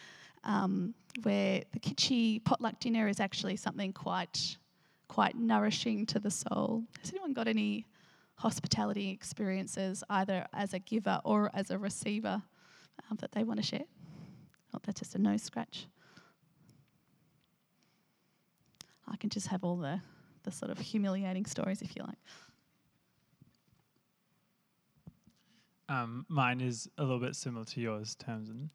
um, 0.45 0.95
where 1.23 1.63
the 1.73 1.81
kitschy 1.81 2.43
potluck 2.45 2.79
dinner 2.81 3.09
is 3.09 3.21
actually 3.21 3.57
something 3.57 3.93
quite, 3.93 4.57
quite 5.09 5.37
nourishing 5.37 6.07
to 6.07 6.19
the 6.19 6.31
soul. 6.31 6.85
Has 7.01 7.11
anyone 7.11 7.33
got 7.33 7.49
any 7.49 7.87
hospitality 8.37 9.11
experiences, 9.11 10.05
either 10.09 10.47
as 10.55 10.75
a 10.75 10.79
giver 10.79 11.21
or 11.25 11.51
as 11.55 11.71
a 11.71 11.79
receiver, 11.79 12.41
um, 13.11 13.17
that 13.21 13.33
they 13.33 13.43
want 13.43 13.59
to 13.59 13.67
share? 13.67 13.85
Oh, 14.75 14.79
that's 14.85 15.01
just 15.01 15.15
a 15.15 15.19
nose 15.19 15.43
scratch. 15.43 15.87
I 19.11 19.17
can 19.17 19.31
just 19.31 19.47
have 19.49 19.65
all 19.65 19.77
the, 19.77 20.01
the 20.43 20.53
sort 20.53 20.71
of 20.71 20.79
humiliating 20.79 21.47
stories 21.47 21.83
if 21.83 21.97
you 21.97 22.03
like. 22.03 22.19
Um, 25.89 26.27
mine 26.29 26.61
is 26.61 26.89
a 26.99 27.03
little 27.03 27.19
bit 27.19 27.35
similar 27.35 27.65
to 27.65 27.81
yours, 27.81 28.15
Tamsin, 28.17 28.71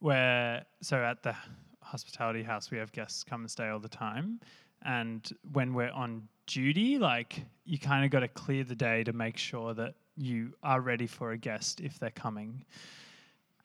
where, 0.00 0.64
so 0.82 0.96
at 0.96 1.22
the 1.22 1.36
hospitality 1.80 2.42
house, 2.42 2.72
we 2.72 2.78
have 2.78 2.90
guests 2.90 3.22
come 3.22 3.42
and 3.42 3.50
stay 3.50 3.68
all 3.68 3.78
the 3.78 3.88
time. 3.88 4.40
And 4.84 5.28
when 5.52 5.72
we're 5.72 5.90
on 5.90 6.28
duty, 6.46 6.98
like 6.98 7.44
you 7.64 7.78
kind 7.78 8.04
of 8.04 8.10
got 8.10 8.20
to 8.20 8.28
clear 8.28 8.64
the 8.64 8.74
day 8.74 9.04
to 9.04 9.12
make 9.12 9.36
sure 9.36 9.72
that 9.74 9.94
you 10.16 10.52
are 10.64 10.80
ready 10.80 11.06
for 11.06 11.30
a 11.30 11.38
guest 11.38 11.80
if 11.80 11.98
they're 12.00 12.10
coming 12.10 12.64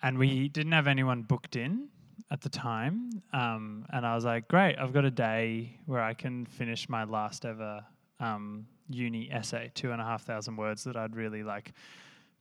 and 0.03 0.17
we 0.17 0.49
didn't 0.49 0.73
have 0.73 0.87
anyone 0.87 1.23
booked 1.23 1.55
in 1.55 1.87
at 2.29 2.41
the 2.41 2.49
time. 2.49 3.23
Um, 3.31 3.85
and 3.91 4.05
I 4.05 4.13
was 4.13 4.25
like, 4.25 4.47
great, 4.49 4.75
I've 4.77 4.93
got 4.93 5.05
a 5.05 5.11
day 5.11 5.79
where 5.85 6.01
I 6.01 6.13
can 6.13 6.45
finish 6.45 6.89
my 6.89 7.05
last 7.05 7.45
ever 7.45 7.83
um, 8.19 8.67
uni 8.89 9.31
essay, 9.31 9.71
two 9.73 9.91
and 9.91 10.01
a 10.01 10.03
half 10.03 10.23
thousand 10.23 10.57
words 10.57 10.83
that 10.83 10.97
I'd 10.97 11.15
really 11.15 11.41
like 11.41 11.71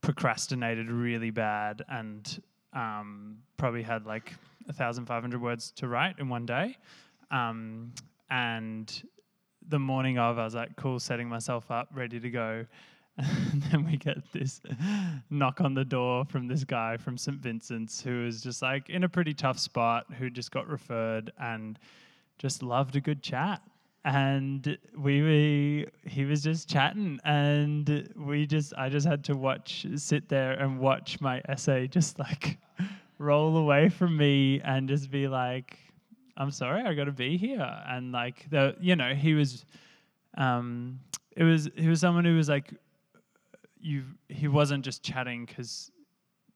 procrastinated 0.01 0.91
really 0.91 1.31
bad 1.31 1.83
and 1.89 2.43
um, 2.73 3.39
probably 3.57 3.83
had 3.83 4.05
like 4.07 4.35
a 4.69 4.73
thousand 4.73 5.07
five 5.07 5.23
hundred 5.23 5.41
words 5.41 5.71
to 5.77 5.87
write 5.87 6.19
in 6.19 6.29
one 6.29 6.45
day. 6.45 6.77
Um, 7.31 7.93
and 8.29 9.03
the 9.69 9.79
morning 9.79 10.19
of, 10.19 10.39
I 10.39 10.45
was 10.45 10.55
like, 10.55 10.75
cool, 10.77 10.99
setting 10.99 11.29
myself 11.29 11.71
up, 11.71 11.89
ready 11.95 12.19
to 12.19 12.31
go. 12.31 12.67
And 13.23 13.63
then 13.71 13.85
we 13.85 13.97
get 13.97 14.19
this 14.33 14.61
knock 15.31 15.61
on 15.61 15.75
the 15.75 15.85
door 15.85 16.25
from 16.25 16.49
this 16.49 16.65
guy 16.65 16.97
from 16.97 17.17
St. 17.17 17.39
Vincent's 17.39 18.01
who 18.01 18.27
is 18.27 18.43
just 18.43 18.63
like 18.63 18.91
in 18.91 19.05
a 19.05 19.09
pretty 19.09 19.35
tough 19.35 19.59
spot, 19.59 20.07
who 20.19 20.31
just 20.31 20.51
got 20.51 20.69
referred 20.69 21.33
and 21.39 21.79
just 22.39 22.63
loved 22.63 22.97
a 22.97 23.01
good 23.01 23.23
chat. 23.23 23.63
And 24.05 24.77
we, 24.99 25.23
we 25.23 25.87
he 26.05 26.25
was 26.25 26.43
just 26.43 26.69
chatting, 26.69 27.21
and 27.25 28.13
we 28.17 28.47
just 28.47 28.75
I 28.77 28.89
just 28.89 29.07
had 29.07 29.23
to 29.25 29.37
watch, 29.37 29.87
sit 29.95 30.29
there 30.29 30.53
and 30.53 30.81
watch 30.81 31.21
my 31.21 31.41
essay 31.49 31.87
just 31.87 32.19
like 32.19 32.59
roll 33.19 33.57
away 33.57 33.89
from 33.89 34.17
me, 34.17 34.61
and 34.65 34.89
just 34.89 35.09
be 35.09 35.29
like, 35.29 35.79
"I'm 36.37 36.51
sorry, 36.51 36.83
I 36.83 36.95
got 36.95 37.05
to 37.05 37.13
be 37.13 37.37
here." 37.37 37.81
And 37.87 38.11
like 38.11 38.51
the 38.51 38.75
you 38.81 38.97
know 38.97 39.15
he 39.15 39.35
was, 39.35 39.65
um, 40.37 40.99
it 41.37 41.45
was 41.45 41.71
he 41.77 41.87
was 41.87 42.01
someone 42.01 42.25
who 42.25 42.35
was 42.35 42.49
like 42.49 42.75
you 43.83 44.05
he 44.29 44.49
wasn't 44.49 44.85
just 44.85 45.03
chatting 45.03 45.45
because 45.45 45.91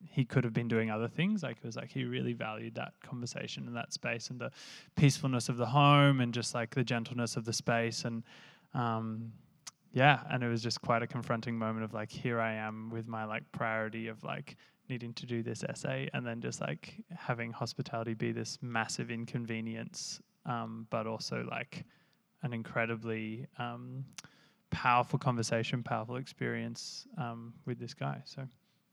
he 0.08 0.24
could 0.24 0.44
have 0.44 0.52
been 0.52 0.68
doing 0.68 0.90
other 0.90 1.08
things. 1.08 1.42
Like 1.42 1.58
it 1.58 1.64
was 1.64 1.76
like 1.76 1.90
he 1.90 2.04
really 2.04 2.32
valued 2.32 2.74
that 2.76 2.92
conversation 3.02 3.66
and 3.66 3.76
that 3.76 3.92
space 3.92 4.30
and 4.30 4.38
the 4.38 4.50
peacefulness 4.94 5.48
of 5.48 5.56
the 5.56 5.66
home 5.66 6.20
and 6.20 6.32
just 6.32 6.54
like 6.54 6.74
the 6.74 6.84
gentleness 6.84 7.36
of 7.36 7.44
the 7.44 7.52
space 7.52 8.04
and 8.04 8.22
um, 8.74 9.32
yeah, 9.92 10.20
and 10.30 10.42
it 10.42 10.48
was 10.48 10.62
just 10.62 10.82
quite 10.82 11.02
a 11.02 11.06
confronting 11.06 11.56
moment 11.56 11.84
of 11.84 11.94
like 11.94 12.10
here 12.10 12.38
I 12.40 12.52
am 12.52 12.90
with 12.90 13.08
my 13.08 13.24
like 13.24 13.50
priority 13.52 14.08
of 14.08 14.22
like 14.22 14.56
needing 14.88 15.14
to 15.14 15.26
do 15.26 15.42
this 15.42 15.64
essay 15.64 16.08
and 16.12 16.26
then 16.26 16.40
just 16.40 16.60
like 16.60 17.02
having 17.16 17.50
hospitality 17.50 18.14
be 18.14 18.30
this 18.30 18.58
massive 18.60 19.10
inconvenience, 19.10 20.20
um, 20.44 20.86
but 20.90 21.06
also 21.06 21.46
like 21.50 21.84
an 22.42 22.52
incredibly 22.52 23.46
um, 23.58 24.04
powerful 24.70 25.18
conversation, 25.18 25.82
powerful 25.82 26.16
experience 26.16 27.06
um, 27.18 27.54
with 27.64 27.78
this 27.78 27.94
guy. 27.94 28.22
So 28.24 28.46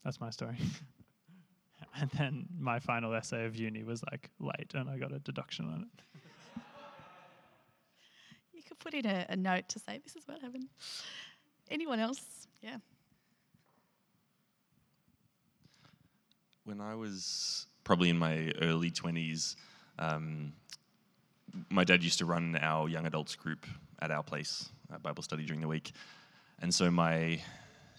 that's 0.04 0.20
my 0.20 0.30
story. 0.30 0.58
and 2.00 2.10
then 2.12 2.46
my 2.60 2.80
final 2.80 3.14
essay 3.14 3.46
of 3.46 3.56
uni 3.56 3.84
was 3.84 4.04
like 4.12 4.30
late 4.40 4.74
and 4.74 4.90
I 4.90 4.98
got 4.98 5.12
a 5.12 5.20
deduction 5.20 5.66
on 5.66 5.82
it. 5.82 6.22
You 8.54 8.62
could 8.62 8.80
put 8.80 8.94
in 8.94 9.06
a, 9.06 9.26
a 9.30 9.36
note 9.36 9.68
to 9.70 9.80
say, 9.80 10.00
this 10.04 10.16
is 10.16 10.28
what 10.28 10.42
happened. 10.42 10.70
Anyone 11.70 12.00
else? 12.00 12.48
Yeah. 12.62 12.78
When 16.64 16.80
I 16.80 16.96
was 16.96 17.68
probably 17.84 18.10
in 18.10 18.18
my 18.18 18.52
early 18.62 18.90
20s, 18.90 19.56
um, 20.00 20.54
my 21.70 21.84
dad 21.84 22.04
used 22.04 22.20
to 22.20 22.26
run 22.26 22.58
our 22.62 22.88
young 22.88 23.06
adults 23.06 23.36
group 23.36 23.66
at 24.02 24.12
our 24.12 24.24
place, 24.24 24.70
Bible 25.02 25.24
study 25.24 25.46
during 25.46 25.62
the 25.62 25.68
week. 25.68 25.92
And 26.62 26.74
so 26.74 26.90
my 26.92 27.42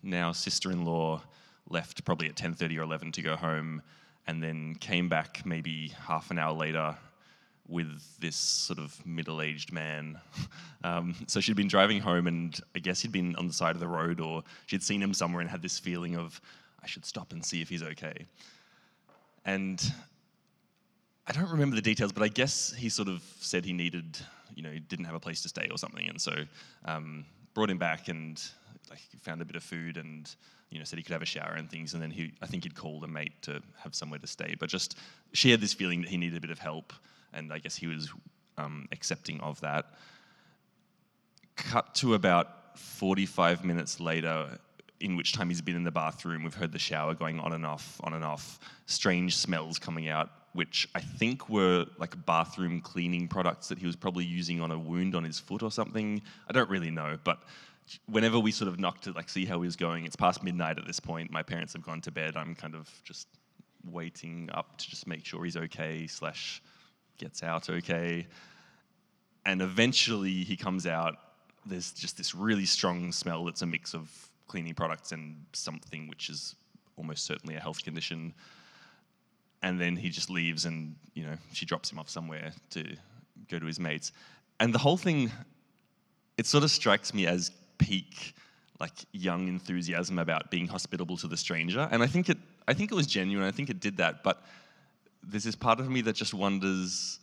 now 0.03 0.33
sister-in-law 0.33 1.23
left 1.69 2.05
probably 2.05 2.29
at 2.29 2.37
10:30 2.37 2.79
or 2.79 2.83
11 2.83 3.13
to 3.13 3.23
go 3.23 3.37
home 3.37 3.83
and 4.27 4.43
then 4.43 4.75
came 4.77 5.09
back 5.09 5.45
maybe 5.45 5.89
half 6.07 6.31
an 6.31 6.39
hour 6.39 6.53
later 6.53 6.97
with 7.67 8.03
this 8.21 8.37
sort 8.37 8.79
of 8.79 9.05
middle-aged 9.07 9.73
man. 9.73 10.21
Um, 10.85 11.15
so 11.27 11.41
she'd 11.41 11.57
been 11.57 11.67
driving 11.67 11.99
home, 11.99 12.27
and 12.27 12.61
I 12.77 12.79
guess 12.79 13.01
he'd 13.01 13.11
been 13.11 13.35
on 13.37 13.47
the 13.47 13.55
side 13.55 13.75
of 13.75 13.81
the 13.81 13.89
road, 13.89 14.21
or 14.21 14.43
she'd 14.67 14.83
seen 14.83 15.03
him 15.03 15.15
somewhere 15.15 15.41
and 15.41 15.49
had 15.49 15.63
this 15.63 15.79
feeling 15.79 16.15
of, 16.15 16.39
I 16.83 16.87
should 16.87 17.07
stop 17.07 17.33
and 17.33 17.43
see 17.43 17.63
if 17.63 17.71
he's 17.71 17.83
okay. 17.83 18.27
And 19.47 19.83
I 21.27 21.33
don't 21.33 21.51
remember 21.51 21.75
the 21.75 21.83
details, 21.83 22.13
but 22.13 22.23
I 22.23 22.29
guess 22.29 22.73
he 22.77 22.89
sort 22.89 23.09
of 23.09 23.23
said 23.41 23.65
he 23.65 23.73
needed, 23.73 24.19
you 24.55 24.63
know, 24.63 24.71
he 24.71 24.81
didn't 24.81 25.07
have 25.07 25.15
a 25.15 25.21
place 25.21 25.41
to 25.43 25.49
stay 25.49 25.69
or 25.71 25.79
something, 25.79 26.09
and 26.09 26.21
so 26.21 26.35
um, 26.85 27.25
brought 27.55 27.71
him 27.71 27.79
back 27.79 28.09
and 28.09 28.43
like 28.91 29.01
found 29.23 29.41
a 29.41 29.45
bit 29.45 29.57
of 29.57 29.63
food 29.63 29.97
and 29.97 30.35
you 30.71 30.79
know 30.79 30.85
said 30.85 30.99
he 30.99 31.03
could 31.03 31.13
have 31.13 31.23
a 31.23 31.27
shower 31.27 31.55
and 31.57 31.71
things, 31.71 31.95
and 31.95 32.03
then 32.03 32.11
he 32.11 32.33
I 32.43 32.47
think 32.47 32.65
he'd 32.65 32.75
called 32.75 33.05
a 33.05 33.09
mate 33.09 33.33
to 33.43 33.63
have 33.79 33.95
somewhere 33.95 34.19
to 34.19 34.27
stay, 34.27 34.55
but 34.59 34.69
just 34.69 34.99
she 35.33 35.51
had 35.51 35.61
this 35.61 35.73
feeling 35.73 36.03
that 36.03 36.11
he 36.11 36.19
needed 36.19 36.37
a 36.37 36.41
bit 36.41 36.51
of 36.51 36.59
help, 36.59 36.93
and 37.33 37.53
I 37.53 37.59
guess 37.59 37.77
he 37.77 37.87
was 37.87 38.11
um, 38.59 38.87
accepting 38.93 39.41
of 39.41 39.61
that. 39.63 39.87
Cut 41.57 41.95
to 41.97 42.15
about 42.15 42.79
45 42.79 43.65
minutes 43.65 44.01
later, 44.01 44.59
in 45.01 45.17
which 45.17 45.33
time 45.33 45.49
he's 45.49 45.63
been 45.63 45.77
in 45.77 45.85
the 45.85 45.91
bathroom. 45.91 46.43
We've 46.43 46.55
heard 46.55 46.73
the 46.73 46.79
shower 46.79 47.15
going 47.15 47.41
on 47.41 47.53
and 47.53 47.65
off, 47.65 48.01
on 48.03 48.13
and 48.13 48.25
off, 48.25 48.59
strange 48.87 49.37
smells 49.37 49.79
coming 49.79 50.09
out, 50.09 50.31
which 50.55 50.89
I 50.95 51.01
think 51.01 51.49
were 51.49 51.87
like 51.99 52.25
bathroom 52.25 52.81
cleaning 52.81 53.29
products 53.29 53.69
that 53.69 53.79
he 53.79 53.87
was 53.87 53.97
probably 53.97 54.25
using 54.25 54.61
on 54.61 54.71
a 54.71 54.79
wound 54.79 55.15
on 55.15 55.25
his 55.25 55.39
foot 55.39 55.63
or 55.63 55.71
something. 55.71 56.23
I 56.49 56.53
don't 56.53 56.71
really 56.71 56.91
know, 56.91 57.19
but 57.25 57.43
whenever 58.07 58.39
we 58.39 58.51
sort 58.51 58.69
of 58.69 58.79
knocked 58.79 59.05
to 59.05 59.13
like 59.13 59.29
see 59.29 59.45
how 59.45 59.61
he 59.61 59.67
was 59.67 59.77
going, 59.77 60.07
it's 60.07 60.17
past 60.17 60.43
midnight 60.43 60.79
at 60.79 60.87
this 60.87 61.01
point. 61.01 61.31
My 61.31 61.43
parents 61.43 61.73
have 61.75 61.83
gone 61.83 62.01
to 62.03 62.11
bed. 62.11 62.37
I'm 62.37 62.55
kind 62.55 62.75
of 62.75 62.89
just 63.05 63.29
waiting 63.91 64.49
up 64.55 64.79
to 64.79 64.89
just 64.89 65.07
make 65.07 65.27
sure 65.27 65.45
he's 65.45 65.57
okay 65.57 66.07
slash 66.07 66.63
gets 67.19 67.43
out 67.43 67.69
okay. 67.69 68.27
And 69.45 69.61
eventually 69.61 70.45
he 70.45 70.57
comes 70.57 70.87
out 70.87 71.17
there's 71.67 71.93
just 71.93 72.17
this 72.17 72.35
really 72.35 72.67
strong 72.67 73.11
smell 73.11 73.45
that's 73.45 73.63
a 73.63 73.67
mix 73.67 73.95
of 73.95 74.11
cleaning 74.47 74.75
products 74.75 75.13
and 75.13 75.37
something 75.53 76.09
which 76.09 76.29
is 76.29 76.55
almost 76.97 77.25
certainly 77.25 77.57
a 77.57 77.61
health 77.61 77.83
condition. 77.83 78.35
And 79.65 79.81
then 79.81 79.97
he 79.97 80.11
just 80.11 80.29
leaves 80.29 80.67
and, 80.67 80.95
you 81.15 81.25
know, 81.25 81.37
she 81.55 81.65
drops 81.65 81.91
him 81.91 81.99
off 81.99 82.11
somewhere 82.11 82.53
to 82.71 82.85
go 83.49 83.59
to 83.59 83.65
his 83.65 83.81
mates. 83.81 84.13
And 84.61 84.75
the 84.75 84.79
whole 84.79 84.99
thing, 84.99 85.33
it 86.37 86.45
sort 86.45 86.65
of 86.65 86.71
strikes 86.71 87.15
me 87.15 87.27
as 87.27 87.51
peak, 87.79 88.35
like 88.79 88.93
young 89.13 89.49
enthusiasm 89.49 90.19
about 90.19 90.51
being 90.51 90.67
hospitable 90.67 91.17
to 91.17 91.29
the 91.29 91.39
stranger. 91.39 91.89
And 91.91 92.03
I 92.03 92.07
think 92.07 92.29
it, 92.29 92.37
I 92.69 92.75
think 92.75 92.93
it 92.93 92.95
was 92.95 93.07
genuine. 93.07 93.49
I 93.49 93.53
think 93.53 93.71
it 93.71 93.81
did 93.81 93.97
that. 93.97 94.23
But 94.23 94.43
there's 95.23 95.45
this 95.45 95.57
part 95.57 95.81
of 95.81 95.89
me 95.89 96.03
that 96.03 96.15
just 96.15 96.35
wonders. 96.35 97.19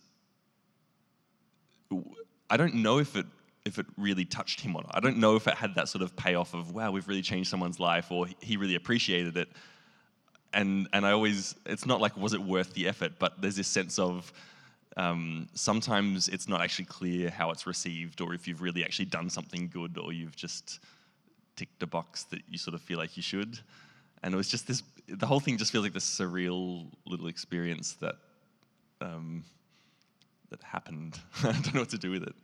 I 2.50 2.58
don't 2.58 2.74
know 2.74 2.98
if 2.98 3.16
it 3.16 3.28
if 3.66 3.78
it 3.78 3.86
really 3.96 4.26
touched 4.26 4.62
him 4.62 4.76
or 4.76 4.82
not. 4.82 4.96
I 4.96 5.00
don't 5.00 5.18
know 5.18 5.36
if 5.36 5.48
it 5.48 5.54
had 5.54 5.76
that 5.76 5.88
sort 5.88 6.02
of 6.02 6.16
payoff 6.16 6.56
of 6.56 6.74
wow, 6.74 6.90
we've 6.90 7.08
really 7.08 7.22
changed 7.22 7.52
someone's 7.52 7.80
life, 7.80 8.12
or 8.12 8.26
he 8.40 8.58
really 8.58 8.74
appreciated 8.74 9.38
it. 9.38 9.50
And 10.54 10.88
and 10.92 11.06
I 11.06 11.12
always, 11.12 11.56
it's 11.66 11.86
not 11.86 12.02
like 12.02 12.18
was 12.18 12.34
it 12.34 12.42
worth 12.42 12.74
the 12.74 12.88
effort, 12.88 13.14
but 13.20 13.42
there's 13.42 13.56
this 13.56 13.68
sense 13.68 13.98
of 13.98 14.32
um, 14.98 15.48
sometimes 15.54 16.28
it's 16.28 16.50
not 16.50 16.62
actually 16.62 16.86
clear 16.86 17.30
how 17.30 17.52
it's 17.52 17.66
received, 17.66 18.20
or 18.22 18.34
if 18.34 18.48
you've 18.48 18.62
really 18.62 18.84
actually 18.84 19.06
done 19.06 19.30
something 19.30 19.70
good, 19.70 19.98
or 19.98 20.12
you've 20.12 20.36
just 20.36 20.80
ticked 21.56 21.82
a 21.82 21.88
box 21.88 22.24
that 22.26 22.42
you 22.50 22.58
sort 22.58 22.76
of 22.76 22.82
feel 22.82 22.98
like 22.98 23.16
you 23.16 23.24
should. 23.24 23.60
And 24.24 24.34
it 24.34 24.38
was 24.38 24.50
just 24.50 24.68
this. 24.68 24.84
The 25.08 25.26
whole 25.26 25.40
thing 25.40 25.58
just 25.58 25.72
feels 25.72 25.84
like 25.84 25.94
this 25.94 26.20
surreal 26.20 26.88
little 27.06 27.28
experience 27.28 27.94
that 28.02 28.16
um, 29.00 29.44
that 30.50 30.62
happened. 30.64 31.18
I 31.44 31.52
don't 31.54 31.74
know 31.74 31.82
what 31.82 31.90
to 31.90 31.98
do 31.98 32.12
with 32.12 32.24
it. 32.24 32.36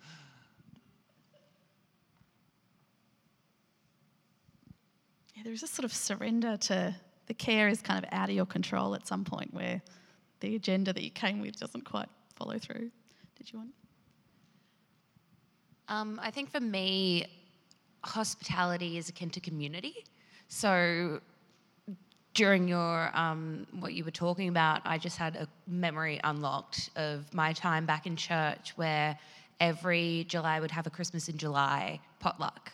Yeah, 5.35 5.43
there's 5.43 5.63
a 5.63 5.67
sort 5.67 5.85
of 5.85 5.93
surrender 5.93 6.57
to 6.57 6.95
the 7.27 7.33
care 7.33 7.67
is 7.67 7.81
kind 7.81 8.03
of 8.03 8.09
out 8.11 8.29
of 8.29 8.35
your 8.35 8.45
control 8.45 8.95
at 8.95 9.07
some 9.07 9.23
point 9.23 9.53
where 9.53 9.81
the 10.39 10.55
agenda 10.55 10.93
that 10.93 11.03
you 11.03 11.11
came 11.11 11.41
with 11.41 11.59
doesn't 11.59 11.85
quite 11.85 12.09
follow 12.35 12.57
through. 12.57 12.89
Did 13.35 13.51
you 13.51 13.59
want? 13.59 13.73
Um, 15.89 16.19
I 16.21 16.31
think 16.31 16.51
for 16.51 16.59
me, 16.59 17.27
hospitality 18.03 18.97
is 18.97 19.09
akin 19.09 19.29
to 19.31 19.39
community. 19.39 20.05
So 20.47 21.21
during 22.33 22.67
your 22.67 23.09
um, 23.17 23.65
what 23.79 23.93
you 23.93 24.03
were 24.03 24.11
talking 24.11 24.49
about, 24.49 24.81
I 24.85 24.97
just 24.97 25.17
had 25.17 25.35
a 25.35 25.47
memory 25.67 26.19
unlocked 26.23 26.89
of 26.95 27.33
my 27.33 27.53
time 27.53 27.85
back 27.85 28.05
in 28.05 28.15
church 28.15 28.73
where 28.75 29.17
every 29.59 30.25
July 30.27 30.59
would 30.59 30.71
have 30.71 30.85
a 30.87 30.89
Christmas 30.89 31.29
in 31.29 31.37
July 31.37 31.99
potluck. 32.19 32.71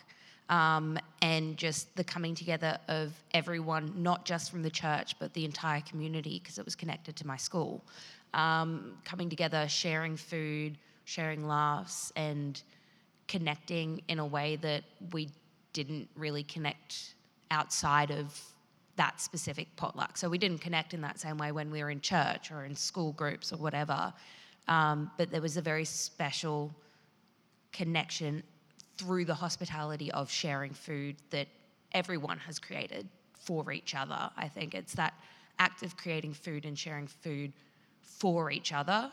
Um, 0.50 0.98
and 1.22 1.56
just 1.56 1.96
the 1.96 2.04
coming 2.04 2.34
together 2.34 2.78
of 2.88 3.12
everyone, 3.32 3.94
not 3.96 4.26
just 4.26 4.50
from 4.50 4.62
the 4.62 4.70
church, 4.70 5.18
but 5.18 5.32
the 5.32 5.44
entire 5.44 5.80
community, 5.80 6.38
because 6.38 6.58
it 6.58 6.64
was 6.64 6.74
connected 6.74 7.16
to 7.16 7.26
my 7.26 7.38
school. 7.38 7.82
Um, 8.34 8.98
coming 9.04 9.30
together, 9.30 9.66
sharing 9.68 10.16
food, 10.16 10.76
sharing 11.04 11.46
laughs, 11.46 12.12
and 12.16 12.60
connecting 13.26 14.02
in 14.08 14.18
a 14.18 14.26
way 14.26 14.56
that 14.56 14.84
we 15.12 15.30
didn't 15.72 16.08
really 16.16 16.42
connect 16.42 17.14
outside 17.50 18.10
of 18.10 18.38
that 18.96 19.20
specific 19.20 19.68
potluck. 19.76 20.16
So 20.16 20.28
we 20.28 20.38
didn't 20.38 20.58
connect 20.58 20.94
in 20.94 21.00
that 21.00 21.18
same 21.18 21.38
way 21.38 21.52
when 21.52 21.70
we 21.70 21.82
were 21.82 21.90
in 21.90 22.00
church 22.00 22.52
or 22.52 22.64
in 22.64 22.76
school 22.76 23.12
groups 23.12 23.52
or 23.52 23.56
whatever. 23.56 24.12
Um, 24.68 25.10
but 25.18 25.30
there 25.30 25.40
was 25.40 25.56
a 25.56 25.62
very 25.62 25.84
special 25.84 26.74
connection 27.72 28.42
through 28.96 29.24
the 29.24 29.34
hospitality 29.34 30.10
of 30.12 30.30
sharing 30.30 30.72
food 30.72 31.16
that 31.30 31.48
everyone 31.92 32.38
has 32.38 32.58
created 32.58 33.08
for 33.34 33.72
each 33.72 33.94
other. 33.94 34.30
I 34.36 34.48
think 34.48 34.74
it's 34.74 34.94
that 34.94 35.14
act 35.58 35.82
of 35.82 35.96
creating 35.96 36.34
food 36.34 36.64
and 36.64 36.78
sharing 36.78 37.06
food 37.06 37.52
for 38.00 38.50
each 38.50 38.72
other 38.72 39.10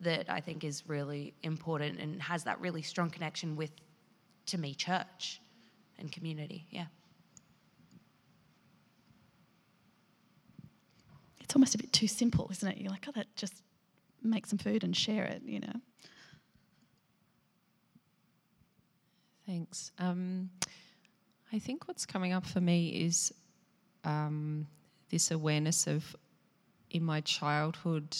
that 0.00 0.26
I 0.28 0.40
think 0.40 0.64
is 0.64 0.82
really 0.88 1.34
important 1.42 1.98
and 2.00 2.20
has 2.20 2.44
that 2.44 2.60
really 2.60 2.82
strong 2.82 3.10
connection 3.10 3.56
with, 3.56 3.70
to 4.46 4.58
me, 4.58 4.74
church 4.74 5.40
and 5.98 6.12
community. 6.12 6.66
Yeah. 6.70 6.86
It's 11.40 11.54
almost 11.54 11.74
a 11.74 11.78
bit 11.78 11.92
too 11.92 12.08
simple, 12.08 12.48
isn't 12.50 12.68
it? 12.68 12.78
You're 12.78 12.90
like, 12.90 13.06
oh, 13.08 13.12
that 13.14 13.34
just 13.36 13.62
make 14.22 14.46
some 14.46 14.58
food 14.58 14.84
and 14.84 14.96
share 14.96 15.24
it, 15.24 15.42
you 15.44 15.60
know. 15.60 15.80
Thanks. 19.46 19.92
Um, 19.98 20.50
I 21.52 21.60
think 21.60 21.86
what's 21.86 22.04
coming 22.04 22.32
up 22.32 22.44
for 22.44 22.60
me 22.60 22.88
is 22.88 23.32
um, 24.04 24.66
this 25.08 25.30
awareness 25.30 25.86
of 25.86 26.16
in 26.90 27.04
my 27.04 27.20
childhood, 27.20 28.16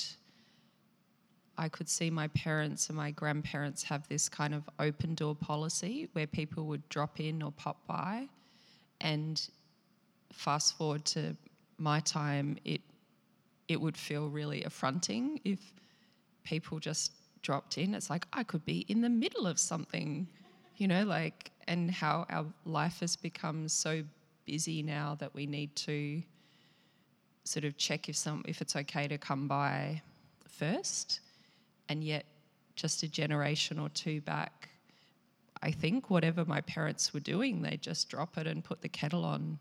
I 1.58 1.68
could 1.68 1.88
see 1.88 2.10
my 2.10 2.28
parents 2.28 2.88
and 2.88 2.96
my 2.96 3.10
grandparents 3.10 3.82
have 3.84 4.06
this 4.08 4.28
kind 4.28 4.54
of 4.54 4.68
open 4.78 5.14
door 5.14 5.34
policy 5.34 6.08
where 6.12 6.26
people 6.26 6.66
would 6.66 6.88
drop 6.90 7.18
in 7.18 7.42
or 7.42 7.50
pop 7.50 7.84
by. 7.86 8.28
And 9.00 9.40
fast 10.32 10.76
forward 10.78 11.04
to 11.06 11.36
my 11.78 12.00
time, 12.00 12.56
it 12.64 12.80
it 13.68 13.80
would 13.80 13.96
feel 13.96 14.28
really 14.28 14.62
affronting 14.62 15.40
if 15.44 15.58
people 16.44 16.78
just 16.78 17.10
dropped 17.42 17.78
in. 17.78 17.94
It's 17.94 18.10
like 18.10 18.26
I 18.32 18.44
could 18.44 18.64
be 18.64 18.84
in 18.88 19.00
the 19.00 19.08
middle 19.08 19.44
of 19.44 19.58
something, 19.58 20.28
you 20.76 20.88
know, 20.88 21.04
like 21.04 21.50
and 21.68 21.90
how 21.90 22.26
our 22.30 22.46
life 22.64 23.00
has 23.00 23.16
become 23.16 23.68
so 23.68 24.02
busy 24.44 24.82
now 24.82 25.16
that 25.18 25.34
we 25.34 25.46
need 25.46 25.74
to 25.74 26.22
sort 27.44 27.64
of 27.64 27.76
check 27.76 28.08
if 28.08 28.16
some 28.16 28.44
if 28.46 28.60
it's 28.60 28.76
okay 28.76 29.08
to 29.08 29.18
come 29.18 29.48
by 29.48 30.02
first. 30.48 31.20
And 31.88 32.02
yet 32.02 32.26
just 32.76 33.02
a 33.02 33.08
generation 33.08 33.78
or 33.78 33.88
two 33.88 34.20
back 34.20 34.68
i 35.62 35.70
think 35.70 36.10
whatever 36.10 36.44
my 36.44 36.60
parents 36.60 37.12
were 37.12 37.20
doing 37.20 37.62
they 37.62 37.76
just 37.78 38.08
drop 38.08 38.38
it 38.38 38.46
and 38.46 38.62
put 38.62 38.82
the 38.82 38.88
kettle 38.88 39.24
on. 39.24 39.58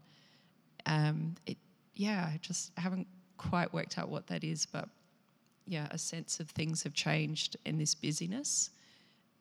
Um, 0.86 1.36
it 1.48 1.58
yeah 1.96 2.30
i 2.32 2.38
just 2.42 2.72
haven't 2.78 3.08
quite 3.38 3.74
worked 3.74 3.98
out 3.98 4.10
what 4.10 4.28
that 4.28 4.44
is 4.44 4.68
but 4.68 4.88
yeah 5.66 5.88
a 5.90 5.98
sense 5.98 6.40
of 6.40 6.50
things 6.50 6.84
have 6.84 6.94
changed 6.94 7.58
in 7.66 7.80
this 7.80 7.96
busyness 7.96 8.70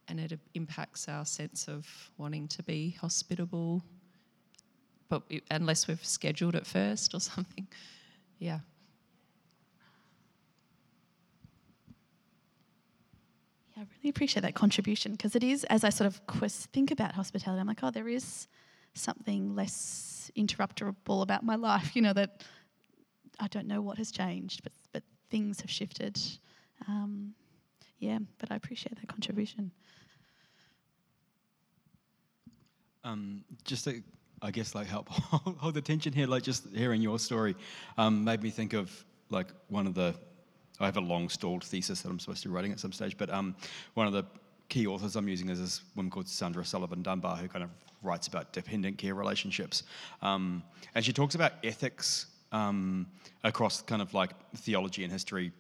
and 0.09 0.21
it 0.21 0.39
impacts 0.55 1.09
our 1.09 1.25
sense 1.25 1.69
of 1.69 1.87
wanting 2.19 2.49
to 2.49 2.63
be 2.63 2.97
hospitable 3.01 3.83
but 5.09 5.23
it, 5.29 5.45
unless 5.51 5.87
we've 5.87 6.05
scheduled 6.05 6.55
it 6.55 6.67
first 6.67 7.15
or 7.15 7.21
something 7.33 7.67
yeah 8.39 8.61
Yeah, 13.77 13.83
I 13.83 13.87
really 13.99 14.11
appreciate 14.11 14.43
that 14.43 14.55
contribution 14.55 15.13
because 15.13 15.35
it 15.35 15.43
is, 15.43 15.65
as 15.65 15.85
I 15.85 15.91
sort 15.91 16.07
of 16.07 16.21
think 16.73 16.91
about 16.91 17.13
hospitality, 17.13 17.61
I'm 17.61 17.67
like, 17.67 17.83
oh, 17.83 17.91
there 17.91 18.09
is 18.09 18.47
something 18.95 19.55
less 19.55 20.31
interruptible 20.37 21.23
about 21.23 21.43
my 21.43 21.57
life, 21.57 21.97
you 21.97 22.03
know, 22.03 22.13
that 22.13 22.45
I 23.41 23.49
don't 23.49 23.67
know 23.67 23.81
what 23.81 23.99
has 23.99 24.13
changed, 24.13 24.63
but, 24.63 24.73
but 24.93 25.03
things 25.31 25.61
have 25.61 25.71
shifted. 25.71 26.21
Um, 26.87 27.35
yeah, 28.05 28.19
but 28.39 28.53
I 28.53 28.57
appreciate 28.57 28.95
that 29.01 29.09
contribution. 29.09 29.71
Um, 33.03 33.45
just 33.65 33.85
to, 33.85 34.03
I 34.43 34.51
guess, 34.51 34.75
like 34.75 34.87
help 34.87 35.09
hold 35.09 35.75
the 35.75 35.81
tension 35.81 36.13
here, 36.13 36.27
like 36.27 36.43
just 36.43 36.69
hearing 36.75 37.03
your 37.03 37.19
story 37.19 37.55
um, 37.97 38.25
made 38.25 38.43
me 38.43 38.51
think 38.51 38.73
of 38.73 38.91
like 39.31 39.49
one 39.69 39.87
of 39.87 39.95
the 39.95 40.15
I 40.81 40.87
have 40.87 40.97
a 40.97 41.01
long 41.01 41.29
stalled 41.29 41.63
thesis 41.63 42.03
that 42.03 42.11
I'm 42.11 42.19
supposed 42.19 42.43
to 42.43 42.49
be 42.49 42.55
writing 42.55 42.73
at 42.73 42.81
some 42.81 42.93
stage, 42.93 43.17
but 43.17 43.31
um, 43.31 43.55
one 43.95 44.07
of 44.07 44.13
the 44.13 44.25
key 44.69 44.87
authors 44.87 45.15
I'm 45.17 45.29
using 45.29 45.49
is 45.49 45.61
this 45.61 45.83
woman 45.95 46.11
called 46.11 46.29
Sandra 46.29 46.65
Sullivan 46.65 47.03
Dunbar, 47.03 47.37
who 47.37 47.49
kind 47.49 47.63
of 47.63 47.71
writes 48.03 48.27
about 48.27 48.53
dependent 48.53 48.99
care 48.99 49.15
relationships. 49.15 49.85
Um, 50.21 50.63
and 50.95 51.05
she 51.05 51.13
talks 51.13 51.37
about 51.37 51.53
ethics 51.63 52.27
um, 52.51 53.07
across 53.45 53.83
kind 53.83 54.03
of 54.03 54.13
like 54.15 54.31
theology 54.57 55.05
and 55.05 55.13
history 55.13 55.53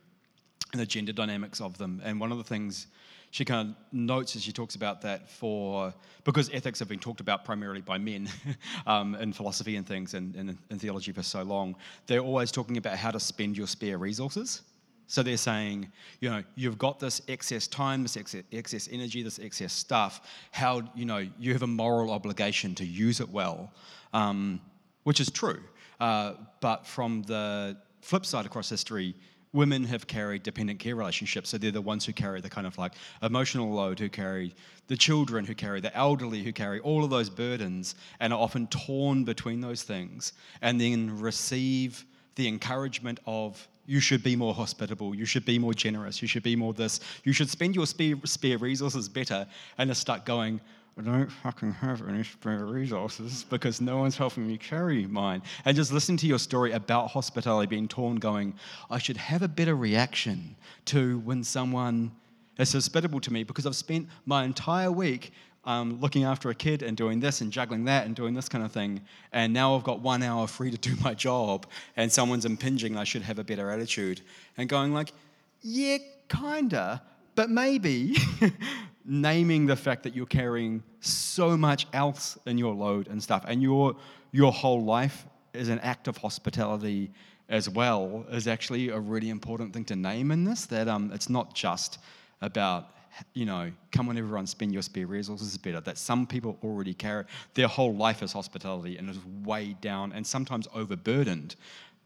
and 0.74 0.80
the 0.80 0.86
gender 0.86 1.12
dynamics 1.12 1.60
of 1.60 1.78
them. 1.78 2.02
And 2.04 2.18
one 2.18 2.32
of 2.32 2.38
the 2.38 2.42
things 2.42 2.88
she 3.30 3.44
kind 3.44 3.70
of 3.70 3.76
notes 3.92 4.34
as 4.34 4.42
she 4.42 4.52
talks 4.52 4.74
about 4.74 5.00
that 5.02 5.30
for 5.30 5.94
because 6.24 6.50
ethics 6.52 6.80
have 6.80 6.88
been 6.88 6.98
talked 6.98 7.20
about 7.20 7.44
primarily 7.44 7.80
by 7.80 7.96
men 7.96 8.28
um, 8.86 9.14
in 9.14 9.32
philosophy 9.32 9.76
and 9.76 9.86
things 9.86 10.14
and 10.14 10.34
in 10.34 10.78
theology 10.78 11.12
for 11.12 11.22
so 11.22 11.44
long, 11.44 11.76
they're 12.08 12.18
always 12.18 12.50
talking 12.50 12.76
about 12.76 12.96
how 12.96 13.12
to 13.12 13.20
spend 13.20 13.56
your 13.56 13.68
spare 13.68 13.98
resources. 13.98 14.62
So 15.06 15.22
they're 15.22 15.36
saying, 15.36 15.92
you 16.20 16.28
know, 16.28 16.42
you've 16.56 16.78
got 16.78 16.98
this 16.98 17.22
excess 17.28 17.68
time, 17.68 18.02
this 18.02 18.16
excess, 18.16 18.42
excess 18.50 18.88
energy, 18.90 19.22
this 19.22 19.38
excess 19.38 19.72
stuff. 19.72 20.28
How, 20.50 20.82
you 20.96 21.04
know, 21.04 21.28
you 21.38 21.52
have 21.52 21.62
a 21.62 21.68
moral 21.68 22.10
obligation 22.10 22.74
to 22.76 22.84
use 22.84 23.20
it 23.20 23.28
well, 23.28 23.72
um, 24.12 24.60
which 25.04 25.20
is 25.20 25.30
true. 25.30 25.60
Uh, 26.00 26.32
but 26.60 26.84
from 26.84 27.22
the 27.22 27.76
flip 28.00 28.26
side 28.26 28.44
across 28.44 28.68
history, 28.68 29.14
women 29.54 29.84
have 29.84 30.06
carried 30.06 30.42
dependent 30.42 30.80
care 30.80 30.96
relationships. 30.96 31.48
So 31.48 31.56
they're 31.56 31.70
the 31.70 31.80
ones 31.80 32.04
who 32.04 32.12
carry 32.12 32.40
the 32.42 32.50
kind 32.50 32.66
of 32.66 32.76
like 32.76 32.92
emotional 33.22 33.72
load, 33.72 33.98
who 33.98 34.10
carry 34.10 34.54
the 34.88 34.96
children, 34.96 35.46
who 35.46 35.54
carry 35.54 35.80
the 35.80 35.96
elderly, 35.96 36.42
who 36.42 36.52
carry 36.52 36.80
all 36.80 37.04
of 37.04 37.10
those 37.10 37.30
burdens 37.30 37.94
and 38.20 38.32
are 38.32 38.38
often 38.38 38.66
torn 38.66 39.24
between 39.24 39.60
those 39.60 39.82
things 39.82 40.32
and 40.60 40.78
then 40.78 41.18
receive 41.18 42.04
the 42.34 42.48
encouragement 42.48 43.20
of 43.26 43.66
you 43.86 44.00
should 44.00 44.24
be 44.24 44.34
more 44.34 44.54
hospitable, 44.54 45.14
you 45.14 45.24
should 45.24 45.44
be 45.44 45.58
more 45.58 45.74
generous, 45.74 46.20
you 46.20 46.26
should 46.26 46.42
be 46.42 46.56
more 46.56 46.72
this, 46.72 47.00
you 47.22 47.32
should 47.32 47.50
spend 47.50 47.76
your 47.76 47.86
spare, 47.86 48.14
spare 48.24 48.58
resources 48.58 49.08
better, 49.08 49.46
and 49.78 49.90
are 49.90 49.94
stuck 49.94 50.24
going, 50.24 50.60
I 50.96 51.02
don't 51.02 51.28
fucking 51.28 51.72
have 51.72 52.08
any 52.08 52.22
spare 52.22 52.66
resources 52.66 53.44
because 53.50 53.80
no 53.80 53.98
one's 53.98 54.16
helping 54.16 54.46
me 54.46 54.56
carry 54.56 55.06
mine. 55.06 55.42
And 55.64 55.76
just 55.76 55.92
listen 55.92 56.16
to 56.18 56.26
your 56.26 56.38
story 56.38 56.70
about 56.70 57.08
hospitality 57.08 57.66
being 57.66 57.88
torn, 57.88 58.16
going, 58.16 58.54
I 58.90 58.98
should 58.98 59.16
have 59.16 59.42
a 59.42 59.48
better 59.48 59.74
reaction 59.74 60.54
to 60.86 61.18
when 61.20 61.42
someone 61.42 62.12
is 62.58 62.72
hospitable 62.72 63.20
to 63.20 63.32
me 63.32 63.42
because 63.42 63.66
I've 63.66 63.74
spent 63.74 64.08
my 64.24 64.44
entire 64.44 64.92
week 64.92 65.32
um, 65.64 66.00
looking 66.00 66.22
after 66.22 66.50
a 66.50 66.54
kid 66.54 66.82
and 66.82 66.96
doing 66.96 67.18
this 67.18 67.40
and 67.40 67.50
juggling 67.50 67.86
that 67.86 68.06
and 68.06 68.14
doing 68.14 68.32
this 68.32 68.48
kind 68.48 68.64
of 68.64 68.70
thing. 68.70 69.00
And 69.32 69.52
now 69.52 69.74
I've 69.74 69.82
got 69.82 70.00
one 70.00 70.22
hour 70.22 70.46
free 70.46 70.70
to 70.70 70.78
do 70.78 70.94
my 71.02 71.14
job 71.14 71.66
and 71.96 72.12
someone's 72.12 72.44
impinging, 72.44 72.96
I 72.96 73.02
should 73.02 73.22
have 73.22 73.40
a 73.40 73.44
better 73.44 73.68
attitude. 73.70 74.20
And 74.56 74.68
going 74.68 74.94
like, 74.94 75.12
yeah, 75.60 75.98
kinda, 76.28 77.02
but 77.34 77.50
maybe 77.50 78.16
naming 79.04 79.66
the 79.66 79.76
fact 79.76 80.02
that 80.02 80.14
you're 80.14 80.26
carrying 80.26 80.82
so 81.00 81.56
much 81.56 81.86
else 81.92 82.38
in 82.46 82.56
your 82.56 82.74
load 82.74 83.08
and 83.08 83.22
stuff 83.22 83.44
and 83.46 83.62
your, 83.62 83.94
your 84.32 84.52
whole 84.52 84.82
life 84.82 85.26
is 85.52 85.68
an 85.68 85.78
act 85.80 86.08
of 86.08 86.16
hospitality 86.16 87.10
as 87.48 87.68
well 87.68 88.24
is 88.30 88.48
actually 88.48 88.88
a 88.88 88.98
really 88.98 89.28
important 89.28 89.72
thing 89.72 89.84
to 89.84 89.94
name 89.94 90.30
in 90.30 90.44
this 90.44 90.66
that 90.66 90.88
um, 90.88 91.10
it's 91.12 91.28
not 91.28 91.54
just 91.54 91.98
about 92.40 92.94
you 93.32 93.44
know, 93.44 93.70
come 93.92 94.08
on, 94.08 94.18
everyone, 94.18 94.46
spend 94.46 94.72
your 94.72 94.82
spare 94.82 95.06
resources 95.06 95.56
better. 95.56 95.80
That 95.80 95.98
some 95.98 96.26
people 96.26 96.58
already 96.64 96.94
carry 96.94 97.24
their 97.54 97.68
whole 97.68 97.94
life 97.94 98.22
is 98.22 98.32
hospitality 98.32 98.96
and 98.96 99.08
is 99.08 99.18
weighed 99.44 99.80
down 99.80 100.12
and 100.12 100.26
sometimes 100.26 100.66
overburdened 100.74 101.54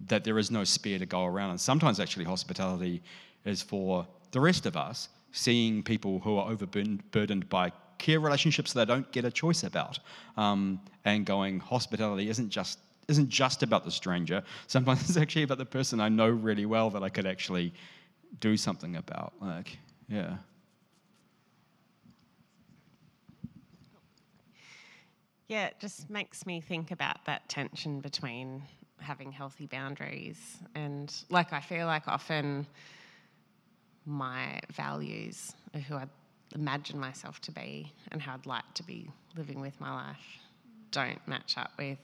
that 0.07 0.25
there 0.25 0.39
is 0.39 0.51
no 0.51 0.65
spare 0.65 0.99
to 0.99 1.07
go 1.07 1.25
around. 1.25 1.51
And 1.51 1.61
sometimes 1.61 1.99
actually 1.99 2.25
hospitality 2.25 3.03
is 3.45 3.63
for 3.63 4.07
the 4.33 4.41
rest 4.41 4.67
of 4.67 4.77
us, 4.77 5.09
seeing 5.33 5.83
people 5.83 6.21
who 6.21 6.37
are 6.37 6.51
overburdened 6.51 7.49
by 7.49 7.73
care 7.99 8.21
relationships 8.21 8.73
that 8.73 8.87
they 8.87 8.95
don't 8.95 9.11
get 9.13 9.25
a 9.25 9.31
choice 9.31 9.65
about, 9.65 9.99
um, 10.37 10.81
and 11.05 11.27
going 11.27 11.61
hospitality 11.61 12.29
isn't 12.29 12.51
just 12.51 12.79
isn't 13.09 13.29
just 13.29 13.63
about 13.63 13.85
the 13.85 13.91
stranger. 13.91 14.43
Sometimes 14.67 15.01
it's 15.09 15.17
actually 15.17 15.43
about 15.43 15.59
the 15.59 15.67
person 15.67 16.01
I 16.01 16.09
know 16.09 16.29
really 16.29 16.67
well 16.67 16.91
that 16.91 17.03
I 17.03 17.09
could 17.09 17.27
actually 17.27 17.73
do 18.41 18.57
something 18.57 18.97
about. 18.97 19.33
Like, 19.41 19.79
yeah. 20.09 20.37
Yeah, 25.49 25.67
it 25.67 25.77
just 25.81 26.11
makes 26.11 26.45
me 26.45 26.61
think 26.61 26.91
about 26.91 27.25
that 27.25 27.49
tension 27.49 28.01
between 28.01 28.63
having 29.01 29.33
healthy 29.33 29.67
boundaries 29.67 30.59
and 30.75 31.15
like 31.31 31.53
I 31.53 31.61
feel 31.61 31.87
like 31.87 32.07
often 32.09 32.67
my 34.09 34.61
values 34.73 35.55
of 35.75 35.83
who 35.83 35.95
I 35.95 36.07
imagine 36.55 36.99
myself 36.99 37.41
to 37.43 37.53
be 37.53 37.93
and 38.11 38.23
how 38.23 38.35
I'd 38.35 38.47
like 38.47 38.75
to 38.75 38.83
be 38.83 39.11
living 39.37 39.61
with 39.61 39.79
my 39.81 39.93
life 39.93 40.39
don't 40.91 41.27
match 41.29 41.57
up 41.59 41.73
with 41.79 41.99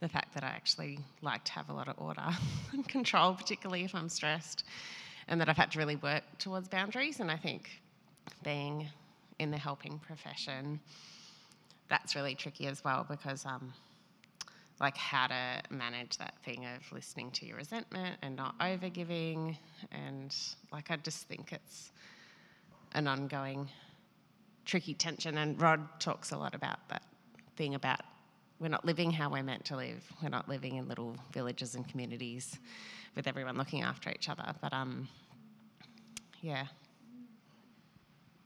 the 0.00 0.08
fact 0.08 0.34
that 0.34 0.44
I 0.44 0.48
actually 0.48 0.98
like 1.22 1.44
to 1.44 1.52
have 1.52 1.70
a 1.70 1.72
lot 1.72 1.88
of 1.88 1.94
order 1.98 2.28
and 2.72 2.86
control, 2.86 3.34
particularly 3.34 3.84
if 3.84 3.94
I'm 3.94 4.08
stressed, 4.08 4.64
and 5.28 5.40
that 5.40 5.48
I've 5.48 5.56
had 5.56 5.70
to 5.72 5.78
really 5.78 5.96
work 5.96 6.22
towards 6.38 6.68
boundaries. 6.68 7.20
And 7.20 7.30
I 7.30 7.36
think 7.36 7.80
being 8.42 8.88
in 9.38 9.50
the 9.50 9.56
helping 9.56 9.98
profession, 9.98 10.80
that's 11.88 12.14
really 12.14 12.34
tricky 12.34 12.66
as 12.66 12.84
well 12.84 13.06
because 13.08 13.46
um, 13.46 13.72
like 14.80 14.96
how 14.96 15.26
to 15.26 15.62
manage 15.70 16.18
that 16.18 16.34
thing 16.44 16.66
of 16.66 16.92
listening 16.92 17.30
to 17.32 17.46
your 17.46 17.56
resentment 17.56 18.16
and 18.22 18.36
not 18.36 18.58
overgiving. 18.58 19.56
And 19.90 20.34
like 20.72 20.90
i 20.90 20.96
just 20.96 21.26
think 21.28 21.52
it's 21.52 21.92
an 22.92 23.08
ongoing 23.08 23.68
tricky 24.64 24.94
tension. 24.94 25.38
And 25.38 25.60
rod 25.60 26.00
talks 26.00 26.32
a 26.32 26.36
lot 26.36 26.54
about 26.54 26.88
that 26.88 27.02
thing 27.56 27.74
about 27.74 28.00
we're 28.58 28.68
not 28.68 28.84
living 28.84 29.10
how 29.10 29.30
we're 29.30 29.42
meant 29.42 29.64
to 29.66 29.76
live. 29.76 30.02
We're 30.22 30.30
not 30.30 30.48
living 30.48 30.76
in 30.76 30.88
little 30.88 31.16
villages 31.32 31.74
and 31.74 31.86
communities 31.86 32.58
with 33.14 33.26
everyone 33.26 33.56
looking 33.56 33.82
after 33.82 34.10
each 34.10 34.28
other. 34.28 34.54
But 34.60 34.72
um 34.72 35.08
yeah. 36.42 36.66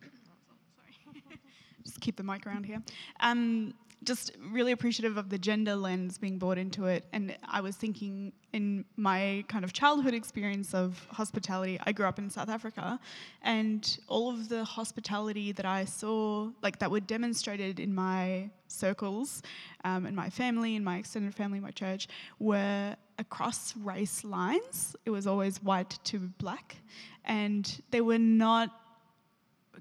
Just 1.85 2.01
keep 2.01 2.16
the 2.16 2.23
mic 2.23 2.47
around 2.47 2.64
here. 2.64 2.83
Um, 3.21 3.75
just 4.03 4.33
really 4.51 4.73
appreciative 4.73 5.17
of 5.17 5.29
the 5.29 5.39
gender 5.39 5.77
lens 5.77 6.17
being 6.17 6.39
brought 6.39 6.57
into 6.57 6.87
it. 6.87 7.05
And 7.13 7.37
I 7.47 7.61
was 7.61 7.77
thinking 7.77 8.33
in 8.53 8.85
my 8.97 9.45
kind 9.49 9.65
of 9.65 9.73
childhood 9.73 10.15
experience 10.15 10.75
of 10.75 11.07
hospitality, 11.11 11.79
I 11.85 11.93
grew 11.93 12.07
up 12.07 12.19
in 12.19 12.31
South 12.31 12.49
Africa, 12.49 12.99
and 13.43 13.99
all 14.09 14.31
of 14.31 14.49
the 14.49 14.65
hospitality 14.65 15.53
that 15.53 15.67
I 15.67 15.85
saw, 15.85 16.51
like 16.63 16.79
that 16.79 16.91
were 16.91 17.01
demonstrated 17.01 17.79
in 17.79 17.95
my 17.95 18.51
circles, 18.69 19.43
um, 19.85 20.07
in 20.07 20.15
my 20.15 20.31
family, 20.31 20.77
in 20.77 20.85
my 20.85 20.97
extended 20.97 21.35
family, 21.35 21.61
my 21.61 21.71
church, 21.71 22.09
were 22.39 22.97
across 23.19 23.77
race 23.77 24.25
lines. 24.25 24.97
It 25.05 25.11
was 25.11 25.27
always 25.27 25.63
white 25.63 25.99
to 26.05 26.19
black, 26.39 26.77
and 27.25 27.81
they 27.91 28.01
were 28.01 28.19
not 28.19 28.71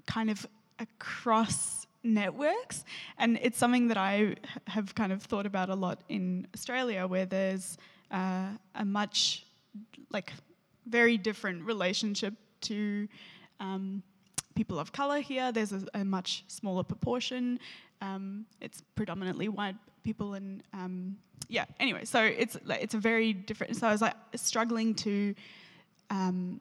kind 0.06 0.30
of 0.30 0.46
across 0.78 1.79
networks. 2.02 2.84
And 3.18 3.38
it's 3.42 3.58
something 3.58 3.88
that 3.88 3.96
I 3.96 4.36
have 4.66 4.94
kind 4.94 5.12
of 5.12 5.22
thought 5.22 5.46
about 5.46 5.68
a 5.68 5.74
lot 5.74 6.02
in 6.08 6.46
Australia, 6.54 7.06
where 7.06 7.26
there's 7.26 7.78
uh, 8.10 8.48
a 8.74 8.84
much, 8.84 9.44
like, 10.10 10.32
very 10.86 11.16
different 11.18 11.64
relationship 11.64 12.34
to 12.62 13.08
um, 13.60 14.02
people 14.54 14.78
of 14.78 14.92
color 14.92 15.20
here. 15.20 15.52
There's 15.52 15.72
a, 15.72 15.82
a 15.94 16.04
much 16.04 16.44
smaller 16.48 16.82
proportion. 16.82 17.60
Um, 18.00 18.46
it's 18.60 18.82
predominantly 18.94 19.48
white 19.48 19.76
people, 20.02 20.34
and 20.34 20.62
um, 20.72 21.16
yeah. 21.48 21.66
Anyway, 21.78 22.04
so 22.04 22.22
it's 22.22 22.56
it's 22.68 22.94
a 22.94 22.98
very 22.98 23.32
different. 23.32 23.76
So 23.76 23.86
I 23.86 23.92
was 23.92 24.00
like 24.00 24.14
struggling 24.34 24.94
to 24.94 25.34
um, 26.08 26.60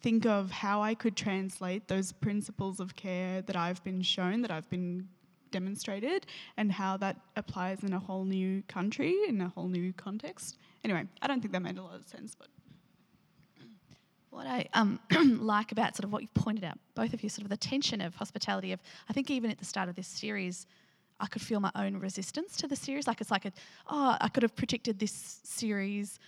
think 0.00 0.26
of 0.26 0.50
how 0.50 0.82
I 0.82 0.94
could 0.94 1.16
translate 1.16 1.88
those 1.88 2.12
principles 2.12 2.80
of 2.80 2.96
care 2.96 3.42
that 3.42 3.56
I've 3.56 3.82
been 3.84 4.02
shown, 4.02 4.42
that 4.42 4.50
I've 4.50 4.68
been 4.70 5.08
demonstrated, 5.50 6.26
and 6.56 6.72
how 6.72 6.96
that 6.98 7.16
applies 7.36 7.82
in 7.82 7.92
a 7.92 7.98
whole 7.98 8.24
new 8.24 8.62
country, 8.68 9.16
in 9.28 9.40
a 9.40 9.48
whole 9.48 9.68
new 9.68 9.92
context. 9.92 10.58
Anyway, 10.84 11.04
I 11.20 11.26
don't 11.26 11.40
think 11.40 11.52
that 11.52 11.60
made 11.62 11.78
a 11.78 11.82
lot 11.82 11.94
of 11.94 12.06
sense, 12.06 12.34
but. 12.34 12.48
What 14.30 14.46
I 14.46 14.68
um, 14.74 15.00
like 15.40 15.72
about 15.72 15.96
sort 15.96 16.04
of 16.04 16.12
what 16.12 16.22
you've 16.22 16.34
pointed 16.34 16.62
out, 16.62 16.78
both 16.94 17.12
of 17.12 17.22
you, 17.24 17.28
sort 17.28 17.44
of 17.44 17.50
the 17.50 17.56
tension 17.56 18.00
of 18.00 18.14
hospitality. 18.14 18.70
Of 18.70 18.80
I 19.08 19.12
think 19.12 19.28
even 19.28 19.50
at 19.50 19.58
the 19.58 19.64
start 19.64 19.88
of 19.88 19.96
this 19.96 20.06
series, 20.06 20.66
I 21.18 21.26
could 21.26 21.42
feel 21.42 21.58
my 21.58 21.72
own 21.74 21.96
resistance 21.98 22.56
to 22.58 22.68
the 22.68 22.76
series. 22.76 23.08
Like 23.08 23.20
it's 23.20 23.32
like 23.32 23.44
a, 23.44 23.52
oh, 23.88 24.16
I 24.20 24.28
could 24.28 24.44
have 24.44 24.54
predicted 24.54 25.00
this 25.00 25.40
series 25.42 26.20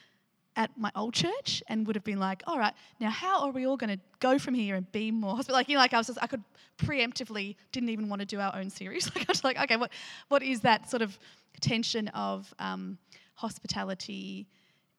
at 0.57 0.71
my 0.77 0.91
old 0.95 1.15
church 1.15 1.63
and 1.69 1.87
would 1.87 1.97
have 1.97 2.05
been 2.05 2.19
like, 2.19 2.43
all 2.47 2.59
right, 2.59 2.75
now 3.01 3.11
how 3.11 3.45
are 3.45 3.51
we 3.51 3.67
all 3.67 3.77
going 3.77 3.91
to 3.91 4.03
go 4.21 4.39
from 4.39 4.55
here 4.55 4.77
and 4.77 4.91
be 4.93 5.11
more 5.11 5.37
hospital? 5.37 5.55
Like, 5.55 5.69
you 5.69 5.75
know, 5.75 5.81
like 5.81 5.95
I 5.95 5.99
was 5.99 6.09
just, 6.09 6.19
I 6.21 6.27
could 6.27 6.43
preemptively 6.79 7.57
didn't 7.73 7.89
even 7.89 8.09
want 8.09 8.21
to 8.21 8.27
do 8.27 8.41
our 8.41 8.55
own 8.55 8.71
series. 8.71 9.11
Like, 9.15 9.29
I 9.29 9.33
was 9.33 9.45
like, 9.45 9.59
okay, 9.59 9.77
what, 9.77 9.91
what 10.29 10.43
is 10.43 10.61
that 10.61 10.91
sort 10.91 11.03
of 11.03 11.19
tension 11.61 12.09
of 12.09 12.53
um, 12.59 12.99
hospitality? 13.35 14.47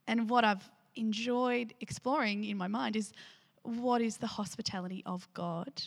And 0.07 0.29
what 0.29 0.43
I've 0.43 0.67
enjoyed 0.95 1.73
exploring 1.81 2.45
in 2.45 2.57
my 2.57 2.67
mind 2.67 2.95
is 2.95 3.11
what 3.63 4.01
is 4.01 4.17
the 4.17 4.27
hospitality 4.27 5.03
of 5.05 5.27
God? 5.33 5.81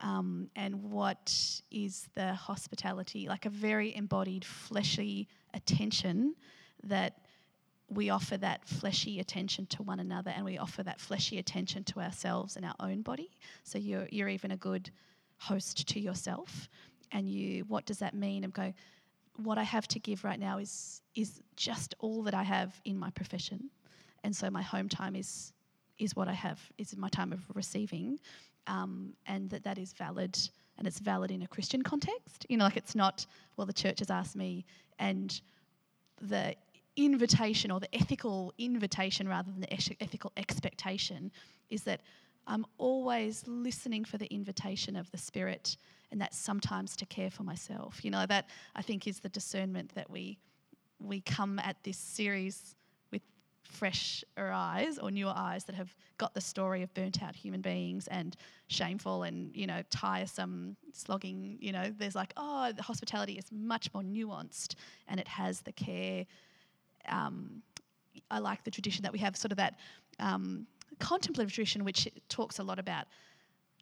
Um, 0.00 0.48
and 0.56 0.90
what 0.90 1.60
is 1.70 2.08
the 2.14 2.32
hospitality, 2.32 3.28
like 3.28 3.44
a 3.44 3.50
very 3.50 3.94
embodied, 3.94 4.44
fleshy 4.46 5.28
attention 5.52 6.34
that 6.84 7.18
we 7.92 8.10
offer 8.10 8.36
that 8.36 8.64
fleshy 8.66 9.18
attention 9.18 9.66
to 9.66 9.82
one 9.82 9.98
another 9.98 10.30
and 10.30 10.44
we 10.44 10.58
offer 10.58 10.82
that 10.82 11.00
fleshy 11.00 11.38
attention 11.38 11.82
to 11.84 12.00
ourselves 12.00 12.56
and 12.56 12.64
our 12.64 12.74
own 12.78 13.02
body. 13.02 13.30
So 13.64 13.78
you're, 13.78 14.08
you're 14.10 14.28
even 14.28 14.52
a 14.52 14.56
good 14.56 14.90
host 15.38 15.88
to 15.88 16.00
yourself. 16.00 16.68
And 17.10 17.28
you, 17.28 17.64
what 17.64 17.86
does 17.86 17.98
that 17.98 18.14
mean? 18.14 18.44
I'm 18.44 18.50
going, 18.50 18.74
what 19.36 19.58
I 19.58 19.64
have 19.64 19.88
to 19.88 19.98
give 19.98 20.22
right 20.22 20.38
now 20.38 20.58
is, 20.58 21.02
is 21.16 21.40
just 21.56 21.94
all 21.98 22.22
that 22.22 22.34
I 22.34 22.44
have 22.44 22.80
in 22.84 22.96
my 22.96 23.10
profession. 23.10 23.70
And 24.22 24.34
so 24.34 24.50
my 24.50 24.62
home 24.62 24.88
time 24.88 25.16
is, 25.16 25.52
is 25.98 26.14
what 26.14 26.28
I 26.28 26.34
have, 26.34 26.60
is 26.78 26.96
my 26.96 27.08
time 27.08 27.32
of 27.32 27.40
receiving. 27.54 28.20
Um, 28.66 29.14
and 29.26 29.50
that 29.50 29.64
that 29.64 29.78
is 29.78 29.92
valid 29.94 30.38
and 30.78 30.86
it's 30.86 31.00
valid 31.00 31.30
in 31.30 31.42
a 31.42 31.46
Christian 31.48 31.82
context. 31.82 32.46
You 32.48 32.56
know, 32.56 32.64
like 32.64 32.76
it's 32.76 32.94
not, 32.94 33.26
well, 33.56 33.66
the 33.66 33.72
church 33.72 33.98
has 33.98 34.10
asked 34.10 34.36
me 34.36 34.64
and 34.98 35.40
the 36.20 36.54
invitation 36.96 37.70
or 37.70 37.80
the 37.80 37.94
ethical 37.94 38.52
invitation 38.58 39.28
rather 39.28 39.50
than 39.50 39.60
the 39.60 39.72
ethical 40.00 40.32
expectation 40.36 41.30
is 41.70 41.84
that 41.84 42.00
I'm 42.46 42.66
always 42.78 43.44
listening 43.46 44.04
for 44.04 44.18
the 44.18 44.26
invitation 44.32 44.96
of 44.96 45.10
the 45.10 45.18
Spirit, 45.18 45.76
and 46.10 46.20
that's 46.20 46.36
sometimes 46.36 46.96
to 46.96 47.06
care 47.06 47.30
for 47.30 47.44
myself. 47.44 48.04
You 48.04 48.10
know, 48.10 48.26
that 48.26 48.46
I 48.74 48.82
think 48.82 49.06
is 49.06 49.20
the 49.20 49.28
discernment 49.28 49.94
that 49.94 50.10
we 50.10 50.38
we 50.98 51.20
come 51.20 51.58
at 51.60 51.76
this 51.82 51.96
series 51.96 52.74
with 53.10 53.22
fresher 53.62 54.26
eyes 54.36 54.98
or 54.98 55.10
newer 55.10 55.32
eyes 55.34 55.64
that 55.64 55.74
have 55.74 55.94
got 56.18 56.34
the 56.34 56.40
story 56.40 56.82
of 56.82 56.92
burnt 56.92 57.22
out 57.22 57.34
human 57.34 57.60
beings 57.60 58.06
and 58.08 58.36
shameful 58.66 59.22
and 59.22 59.56
you 59.56 59.66
know 59.66 59.80
tiresome 59.88 60.76
slogging 60.92 61.56
you 61.58 61.72
know 61.72 61.90
there's 61.98 62.14
like 62.14 62.34
oh 62.36 62.70
the 62.76 62.82
hospitality 62.82 63.34
is 63.34 63.46
much 63.50 63.88
more 63.94 64.02
nuanced 64.02 64.74
and 65.08 65.18
it 65.18 65.26
has 65.26 65.62
the 65.62 65.72
care 65.72 66.26
um, 67.08 67.62
I 68.30 68.38
like 68.38 68.64
the 68.64 68.70
tradition 68.70 69.02
that 69.02 69.12
we 69.12 69.18
have, 69.20 69.36
sort 69.36 69.52
of 69.52 69.58
that 69.58 69.76
um, 70.18 70.66
contemplative 70.98 71.52
tradition, 71.52 71.84
which 71.84 72.08
talks 72.28 72.58
a 72.58 72.62
lot 72.62 72.78
about 72.78 73.06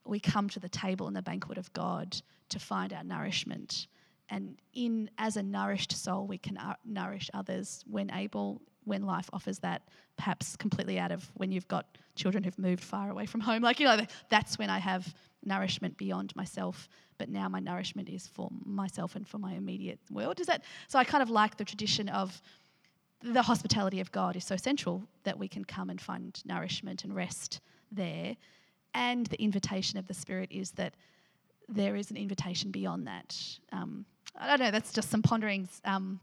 we 0.08 0.18
come 0.18 0.48
to 0.48 0.60
the 0.60 0.68
table 0.68 1.06
in 1.06 1.14
the 1.14 1.22
banquet 1.22 1.58
of 1.58 1.72
God 1.72 2.16
to 2.48 2.58
find 2.58 2.92
our 2.92 3.04
nourishment. 3.04 3.86
And 4.30 4.56
in 4.74 5.10
as 5.18 5.36
a 5.36 5.42
nourished 5.42 5.92
soul, 5.92 6.26
we 6.26 6.38
can 6.38 6.56
uh, 6.56 6.74
nourish 6.84 7.30
others 7.34 7.84
when 7.86 8.10
able, 8.12 8.62
when 8.84 9.02
life 9.02 9.28
offers 9.32 9.58
that, 9.60 9.82
perhaps 10.16 10.56
completely 10.56 10.98
out 10.98 11.12
of 11.12 11.30
when 11.34 11.52
you've 11.52 11.68
got 11.68 11.98
children 12.14 12.42
who've 12.42 12.58
moved 12.58 12.82
far 12.82 13.10
away 13.10 13.26
from 13.26 13.40
home. 13.40 13.62
Like, 13.68 13.80
you 13.80 13.86
know, 13.86 14.00
that's 14.28 14.58
when 14.58 14.70
I 14.70 14.78
have 14.78 15.14
nourishment 15.44 15.96
beyond 15.96 16.34
myself. 16.36 16.88
But 17.18 17.28
now 17.28 17.48
my 17.48 17.60
nourishment 17.60 18.08
is 18.08 18.26
for 18.26 18.48
myself 18.64 19.16
and 19.16 19.26
for 19.26 19.38
my 19.38 19.54
immediate 19.54 19.98
world. 20.10 20.40
Is 20.40 20.46
that 20.46 20.64
so? 20.88 20.98
I 20.98 21.04
kind 21.04 21.22
of 21.22 21.30
like 21.30 21.56
the 21.56 21.64
tradition 21.64 22.08
of 22.08 22.40
the 23.22 23.42
hospitality 23.42 24.00
of 24.00 24.12
God 24.12 24.36
is 24.36 24.44
so 24.44 24.56
central 24.56 25.02
that 25.24 25.38
we 25.38 25.48
can 25.48 25.64
come 25.64 25.90
and 25.90 26.00
find 26.00 26.40
nourishment 26.44 27.04
and 27.04 27.14
rest 27.14 27.60
there. 27.90 28.36
And 28.94 29.26
the 29.26 29.40
invitation 29.42 29.98
of 29.98 30.06
the 30.06 30.14
Spirit 30.14 30.50
is 30.50 30.70
that 30.72 30.94
there 31.68 31.96
is 31.96 32.10
an 32.10 32.16
invitation 32.16 32.70
beyond 32.70 33.06
that. 33.06 33.36
Um, 33.72 34.04
I 34.36 34.46
don't 34.46 34.60
know, 34.60 34.70
that's 34.70 34.92
just 34.92 35.10
some 35.10 35.22
ponderings 35.22 35.80
um, 35.84 36.20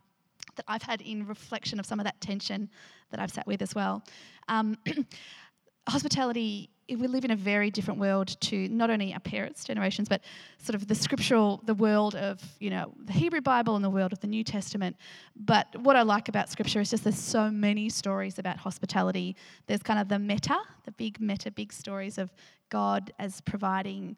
that 0.56 0.66
I've 0.68 0.82
had 0.82 1.02
in 1.02 1.28
reflection 1.28 1.80
of 1.80 1.86
some 1.86 2.00
of 2.00 2.06
that 2.06 2.20
tension 2.22 2.70
that 3.12 3.20
I've 3.20 3.32
sat 3.32 3.46
with 3.46 3.62
as 3.62 3.76
well. 3.76 4.04
Um, 4.48 4.78
hospitality 5.88 6.70
we 6.88 7.08
live 7.08 7.26
in 7.26 7.32
a 7.32 7.36
very 7.36 7.72
different 7.72 8.00
world 8.00 8.40
to 8.42 8.68
not 8.70 8.90
only 8.90 9.12
our 9.14 9.20
parents' 9.20 9.64
generations, 9.64 10.08
but 10.08 10.22
sort 10.60 10.76
of 10.76 10.88
the 10.88 10.94
scriptural, 10.94 11.62
the 11.66 11.74
world 11.74 12.16
of, 12.16 12.42
you 12.60 12.70
know, 12.70 12.94
the 13.06 13.14
Hebrew 13.14 13.42
Bible 13.42 13.76
and 13.76 13.84
the 13.84 13.90
world 13.90 14.14
of 14.14 14.20
the 14.20 14.28
New 14.28 14.44
Testament. 14.44 14.96
But 15.36 15.68
what 15.80 15.96
I 15.96 16.04
like 16.04 16.30
about 16.30 16.50
scripture 16.50 16.80
is 16.80 16.92
just 16.92 17.04
there's 17.04 17.18
so 17.18 17.50
many 17.50 17.90
stories 17.90 18.38
about 18.38 18.58
hospitality. 18.58 19.36
There's 19.66 19.82
kind 19.82 20.00
of 20.00 20.10
the 20.10 20.20
meta, 20.20 20.58
the 20.84 20.92
big 20.92 21.20
meta, 21.20 21.50
big 21.50 21.74
stories 21.74 22.20
of 22.20 22.32
God 22.70 23.12
as 23.18 23.42
providing 23.42 24.16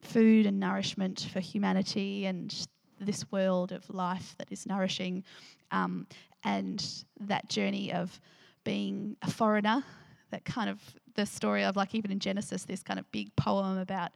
food 0.00 0.46
and 0.46 0.60
nourishment 0.60 1.28
for 1.32 1.40
humanity 1.40 2.26
and 2.26 2.54
this 3.00 3.30
world 3.32 3.72
of 3.72 3.88
life 3.90 4.36
that 4.38 4.52
is 4.52 4.64
nourishing. 4.64 5.24
Um, 5.72 6.06
and 6.44 6.86
that 7.20 7.48
journey 7.48 7.92
of 7.92 8.20
being 8.62 9.16
a 9.22 9.30
foreigner 9.30 9.82
that 10.30 10.44
kind 10.44 10.70
of 10.70 10.80
the 11.16 11.26
story 11.26 11.64
of 11.64 11.76
like 11.76 11.94
even 11.94 12.12
in 12.12 12.20
Genesis, 12.20 12.64
this 12.64 12.82
kind 12.82 13.00
of 13.00 13.10
big 13.10 13.34
poem 13.36 13.78
about 13.78 14.12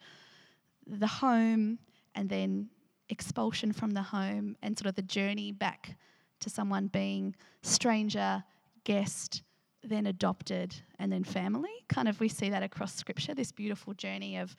the 0.87 1.07
home 1.07 1.79
and 2.15 2.29
then 2.29 2.69
expulsion 3.09 3.73
from 3.73 3.91
the 3.91 4.03
home 4.03 4.57
and 4.63 4.79
sort 4.79 4.87
of 4.87 4.95
the 4.95 5.03
journey 5.03 5.53
back 5.53 5.97
to 6.41 6.49
someone 6.49 6.87
being 6.87 7.35
stranger, 7.63 8.43
guest, 8.85 9.43
then 9.83 10.07
adopted, 10.07 10.75
and 10.99 11.13
then 11.13 11.25
family. 11.25 11.71
Kind 11.89 12.09
of 12.09 12.21
we 12.21 12.29
see 12.29 12.51
that 12.51 12.63
across 12.63 12.95
scripture, 12.95 13.35
this 13.35 13.53
beautiful 13.53 13.95
journey 13.95 14.37
of 14.37 14.55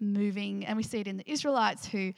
moving, 0.00 0.64
and 0.66 0.76
we 0.76 0.82
see 0.82 1.00
it 1.00 1.06
in 1.06 1.16
the 1.16 1.30
Israelites 1.30 1.86
who 1.86 2.12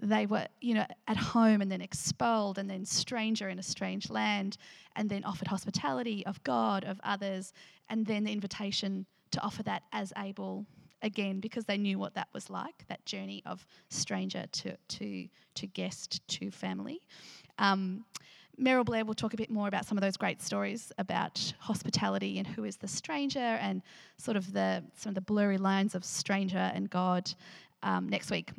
they 0.00 0.26
were, 0.26 0.46
you 0.60 0.74
know, 0.74 0.86
at 1.06 1.16
home 1.16 1.60
and 1.60 1.70
then 1.70 1.80
expelled 1.80 2.58
and 2.58 2.70
then 2.70 2.84
stranger 2.84 3.48
in 3.48 3.58
a 3.58 3.62
strange 3.62 4.10
land 4.10 4.56
and 4.96 5.10
then 5.10 5.24
offered 5.24 5.48
hospitality 5.48 6.24
of 6.26 6.42
God, 6.44 6.84
of 6.84 7.00
others, 7.02 7.52
and 7.88 8.06
then 8.06 8.24
the 8.24 8.32
invitation 8.32 9.06
to 9.32 9.40
offer 9.40 9.62
that 9.64 9.82
as 9.92 10.12
able 10.16 10.66
again 11.02 11.38
because 11.38 11.64
they 11.64 11.78
knew 11.78 11.98
what 11.98 12.14
that 12.14 12.26
was 12.32 12.50
like 12.50 12.84
that 12.88 13.04
journey 13.06 13.40
of 13.46 13.64
stranger 13.88 14.46
to 14.50 14.76
to 14.88 15.28
to 15.54 15.66
guest 15.68 16.26
to 16.26 16.50
family 16.50 17.00
um, 17.58 18.04
Meryl 18.60 18.84
Blair 18.84 19.04
will 19.04 19.14
talk 19.14 19.32
a 19.32 19.36
bit 19.36 19.50
more 19.50 19.68
about 19.68 19.86
some 19.86 19.96
of 19.96 20.02
those 20.02 20.16
great 20.16 20.42
stories 20.42 20.90
about 20.98 21.52
hospitality 21.60 22.38
and 22.38 22.46
who 22.46 22.64
is 22.64 22.76
the 22.76 22.88
stranger 22.88 23.38
and 23.38 23.82
sort 24.16 24.36
of 24.36 24.52
the 24.52 24.82
some 24.96 25.10
of 25.10 25.14
the 25.14 25.20
blurry 25.20 25.58
lines 25.58 25.94
of 25.94 26.04
stranger 26.04 26.72
and 26.74 26.90
God 26.90 27.30
um, 27.84 28.08
next 28.08 28.30
week. 28.30 28.50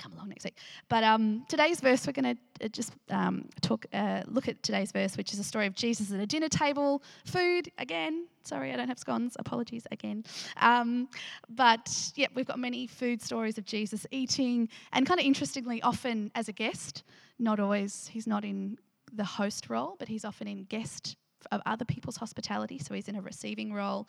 Come 0.00 0.12
along 0.12 0.28
next 0.30 0.44
week. 0.44 0.56
But 0.88 1.04
um, 1.04 1.44
today's 1.48 1.80
verse, 1.80 2.06
we're 2.06 2.12
going 2.12 2.36
to 2.36 2.68
just 2.68 2.92
um, 3.10 3.48
talk, 3.60 3.86
uh, 3.92 4.22
look 4.26 4.48
at 4.48 4.62
today's 4.62 4.92
verse, 4.92 5.16
which 5.16 5.32
is 5.32 5.38
a 5.38 5.44
story 5.44 5.66
of 5.66 5.74
Jesus 5.74 6.12
at 6.12 6.18
a 6.18 6.26
dinner 6.26 6.48
table, 6.48 7.02
food 7.24 7.70
again. 7.78 8.26
Sorry, 8.42 8.72
I 8.72 8.76
don't 8.76 8.88
have 8.88 8.98
scones. 8.98 9.36
Apologies 9.38 9.86
again. 9.90 10.24
Um, 10.56 11.08
but 11.48 12.12
yeah, 12.16 12.28
we've 12.34 12.46
got 12.46 12.58
many 12.58 12.86
food 12.86 13.22
stories 13.22 13.58
of 13.58 13.64
Jesus 13.64 14.06
eating, 14.10 14.68
and 14.92 15.06
kind 15.06 15.20
of 15.20 15.26
interestingly, 15.26 15.82
often 15.82 16.30
as 16.34 16.48
a 16.48 16.52
guest. 16.52 17.04
Not 17.38 17.60
always. 17.60 18.08
He's 18.12 18.26
not 18.26 18.44
in 18.44 18.78
the 19.12 19.24
host 19.24 19.70
role, 19.70 19.96
but 19.98 20.08
he's 20.08 20.24
often 20.24 20.48
in 20.48 20.64
guest 20.64 21.16
of 21.52 21.60
other 21.66 21.84
people's 21.84 22.16
hospitality. 22.16 22.78
So 22.78 22.94
he's 22.94 23.08
in 23.08 23.16
a 23.16 23.22
receiving 23.22 23.72
role. 23.72 24.08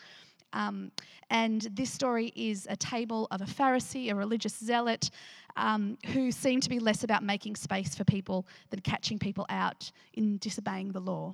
Um, 0.54 0.92
and 1.30 1.62
this 1.74 1.92
story 1.92 2.32
is 2.36 2.68
a 2.70 2.76
table 2.76 3.28
of 3.32 3.42
a 3.42 3.46
Pharisee, 3.46 4.12
a 4.12 4.16
religious 4.16 4.58
zealot, 4.58 5.10
um, 5.56 5.98
who 6.08 6.32
seemed 6.32 6.64
to 6.64 6.70
be 6.70 6.80
less 6.80 7.04
about 7.04 7.24
making 7.24 7.56
space 7.56 7.96
for 7.96 8.04
people 8.04 8.46
than 8.70 8.80
catching 8.82 9.20
people 9.20 9.46
out 9.50 9.92
in 10.14 10.38
disobeying 10.38 10.92
the 10.92 11.00
law, 11.00 11.34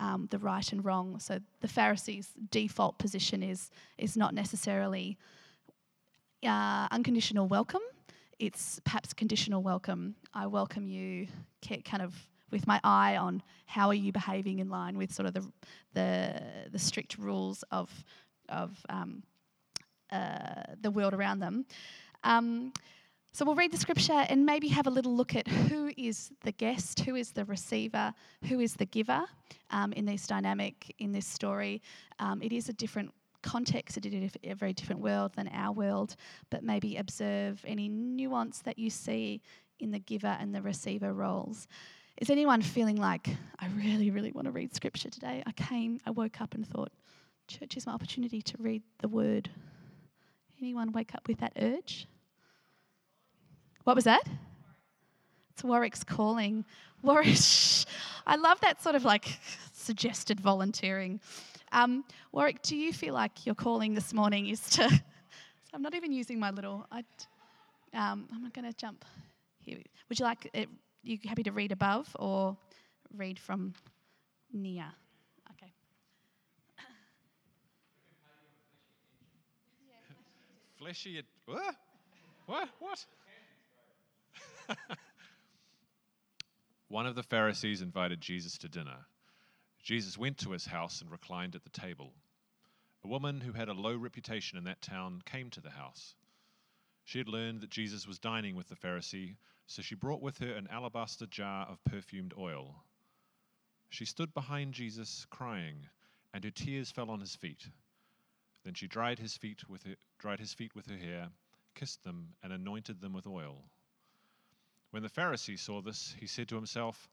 um, 0.00 0.28
the 0.30 0.38
right 0.38 0.72
and 0.72 0.84
wrong. 0.84 1.18
So 1.18 1.38
the 1.60 1.68
Pharisee's 1.68 2.30
default 2.50 2.98
position 2.98 3.42
is, 3.42 3.70
is 3.98 4.16
not 4.16 4.34
necessarily 4.34 5.18
uh, 6.44 6.88
unconditional 6.90 7.48
welcome, 7.48 7.80
it's 8.38 8.80
perhaps 8.84 9.12
conditional 9.12 9.62
welcome. 9.62 10.16
I 10.34 10.46
welcome 10.46 10.86
you, 10.88 11.28
kind 11.84 12.02
of 12.02 12.14
with 12.50 12.66
my 12.66 12.80
eye 12.84 13.16
on 13.16 13.42
how 13.66 13.88
are 13.88 13.94
you 13.94 14.12
behaving 14.12 14.58
in 14.58 14.68
line 14.68 14.98
with 14.98 15.12
sort 15.12 15.26
of 15.26 15.34
the 15.34 15.44
the, 15.94 16.42
the 16.70 16.78
strict 16.78 17.16
rules 17.18 17.64
of 17.70 18.04
of 18.48 18.78
um, 18.88 19.22
uh, 20.10 20.62
the 20.80 20.90
world 20.90 21.14
around 21.14 21.40
them. 21.40 21.66
Um, 22.22 22.72
so 23.32 23.44
we'll 23.44 23.56
read 23.56 23.72
the 23.72 23.78
scripture 23.78 24.24
and 24.28 24.46
maybe 24.46 24.68
have 24.68 24.86
a 24.86 24.90
little 24.90 25.14
look 25.14 25.34
at 25.34 25.48
who 25.48 25.90
is 25.96 26.30
the 26.42 26.52
guest, 26.52 27.00
who 27.00 27.16
is 27.16 27.32
the 27.32 27.44
receiver, 27.46 28.14
who 28.48 28.60
is 28.60 28.74
the 28.74 28.86
giver 28.86 29.24
um, 29.70 29.92
in 29.94 30.04
this 30.04 30.26
dynamic, 30.26 30.94
in 31.00 31.10
this 31.10 31.26
story. 31.26 31.82
Um, 32.20 32.40
it 32.42 32.52
is 32.52 32.68
a 32.68 32.72
different 32.72 33.12
context, 33.42 33.96
it 33.96 34.06
is 34.06 34.32
a 34.44 34.54
very 34.54 34.72
different 34.72 35.00
world 35.02 35.32
than 35.34 35.48
our 35.48 35.72
world, 35.72 36.14
but 36.50 36.62
maybe 36.62 36.96
observe 36.96 37.62
any 37.66 37.88
nuance 37.88 38.60
that 38.60 38.78
you 38.78 38.88
see 38.88 39.42
in 39.80 39.90
the 39.90 39.98
giver 39.98 40.36
and 40.40 40.54
the 40.54 40.62
receiver 40.62 41.12
roles. 41.12 41.66
Is 42.18 42.30
anyone 42.30 42.62
feeling 42.62 42.96
like, 42.96 43.28
I 43.58 43.66
really, 43.76 44.12
really 44.12 44.30
want 44.30 44.46
to 44.46 44.52
read 44.52 44.72
scripture 44.72 45.10
today? 45.10 45.42
I 45.44 45.52
came, 45.52 45.98
I 46.06 46.12
woke 46.12 46.40
up 46.40 46.54
and 46.54 46.64
thought, 46.64 46.92
church 47.46 47.76
is 47.76 47.86
my 47.86 47.92
opportunity 47.92 48.42
to 48.42 48.56
read 48.58 48.82
the 49.00 49.08
word. 49.08 49.50
Anyone 50.60 50.92
wake 50.92 51.14
up 51.14 51.26
with 51.28 51.38
that 51.38 51.52
urge? 51.60 52.06
What 53.84 53.96
was 53.96 54.04
that? 54.04 54.22
It's 55.50 55.62
Warwick's 55.62 56.04
calling. 56.04 56.64
Warwick, 57.02 57.36
I 58.26 58.36
love 58.36 58.60
that 58.60 58.82
sort 58.82 58.94
of 58.94 59.04
like 59.04 59.38
suggested 59.72 60.40
volunteering. 60.40 61.20
Um, 61.72 62.04
Warwick, 62.32 62.62
do 62.62 62.76
you 62.76 62.92
feel 62.92 63.14
like 63.14 63.44
your 63.44 63.54
calling 63.54 63.94
this 63.94 64.14
morning 64.14 64.48
is 64.48 64.60
to? 64.70 65.02
I'm 65.74 65.82
not 65.82 65.94
even 65.94 66.12
using 66.12 66.38
my 66.38 66.50
little. 66.50 66.86
I, 66.90 67.00
um, 67.92 68.28
I'm 68.32 68.42
not 68.42 68.54
going 68.54 68.64
to 68.64 68.76
jump 68.76 69.04
here. 69.58 69.78
Would 70.08 70.18
you 70.18 70.24
like 70.24 70.48
it? 70.54 70.68
You 71.02 71.18
happy 71.24 71.42
to 71.42 71.52
read 71.52 71.72
above 71.72 72.08
or 72.18 72.56
read 73.16 73.38
from 73.38 73.74
near? 74.52 74.86
Fleshy. 80.84 81.22
What? 81.46 81.74
What? 82.44 82.68
What? 82.78 83.06
One 86.88 87.06
of 87.06 87.14
the 87.14 87.22
Pharisees 87.22 87.80
invited 87.80 88.20
Jesus 88.20 88.58
to 88.58 88.68
dinner. 88.68 89.06
Jesus 89.82 90.18
went 90.18 90.36
to 90.38 90.50
his 90.50 90.66
house 90.66 91.00
and 91.00 91.10
reclined 91.10 91.54
at 91.54 91.64
the 91.64 91.70
table. 91.70 92.12
A 93.02 93.08
woman 93.08 93.40
who 93.40 93.52
had 93.52 93.70
a 93.70 93.74
low 93.74 93.96
reputation 93.96 94.58
in 94.58 94.64
that 94.64 94.82
town 94.82 95.22
came 95.24 95.48
to 95.50 95.62
the 95.62 95.70
house. 95.70 96.14
She 97.04 97.16
had 97.16 97.28
learned 97.28 97.62
that 97.62 97.70
Jesus 97.70 98.06
was 98.06 98.18
dining 98.18 98.54
with 98.54 98.68
the 98.68 98.76
Pharisee, 98.76 99.36
so 99.66 99.80
she 99.80 99.94
brought 99.94 100.20
with 100.20 100.36
her 100.38 100.52
an 100.52 100.68
alabaster 100.70 101.26
jar 101.26 101.66
of 101.66 101.82
perfumed 101.84 102.34
oil. 102.38 102.74
She 103.88 104.04
stood 104.04 104.34
behind 104.34 104.74
Jesus, 104.74 105.26
crying, 105.30 105.88
and 106.34 106.44
her 106.44 106.50
tears 106.50 106.90
fell 106.90 107.10
on 107.10 107.20
his 107.20 107.36
feet. 107.36 107.70
Then 108.64 108.72
she 108.74 108.86
dried 108.86 109.18
his 109.18 109.36
feet 109.36 109.68
with 109.68 109.82
her, 109.82 109.94
dried 110.18 110.40
his 110.40 110.54
feet 110.54 110.74
with 110.74 110.86
her 110.86 110.96
hair, 110.96 111.30
kissed 111.74 112.02
them, 112.02 112.34
and 112.42 112.50
anointed 112.50 113.00
them 113.00 113.12
with 113.12 113.26
oil. 113.26 113.62
When 114.90 115.02
the 115.02 115.10
Pharisee 115.10 115.58
saw 115.58 115.82
this, 115.82 116.14
he 116.18 116.26
said 116.26 116.48
to 116.48 116.54
himself, 116.54 117.10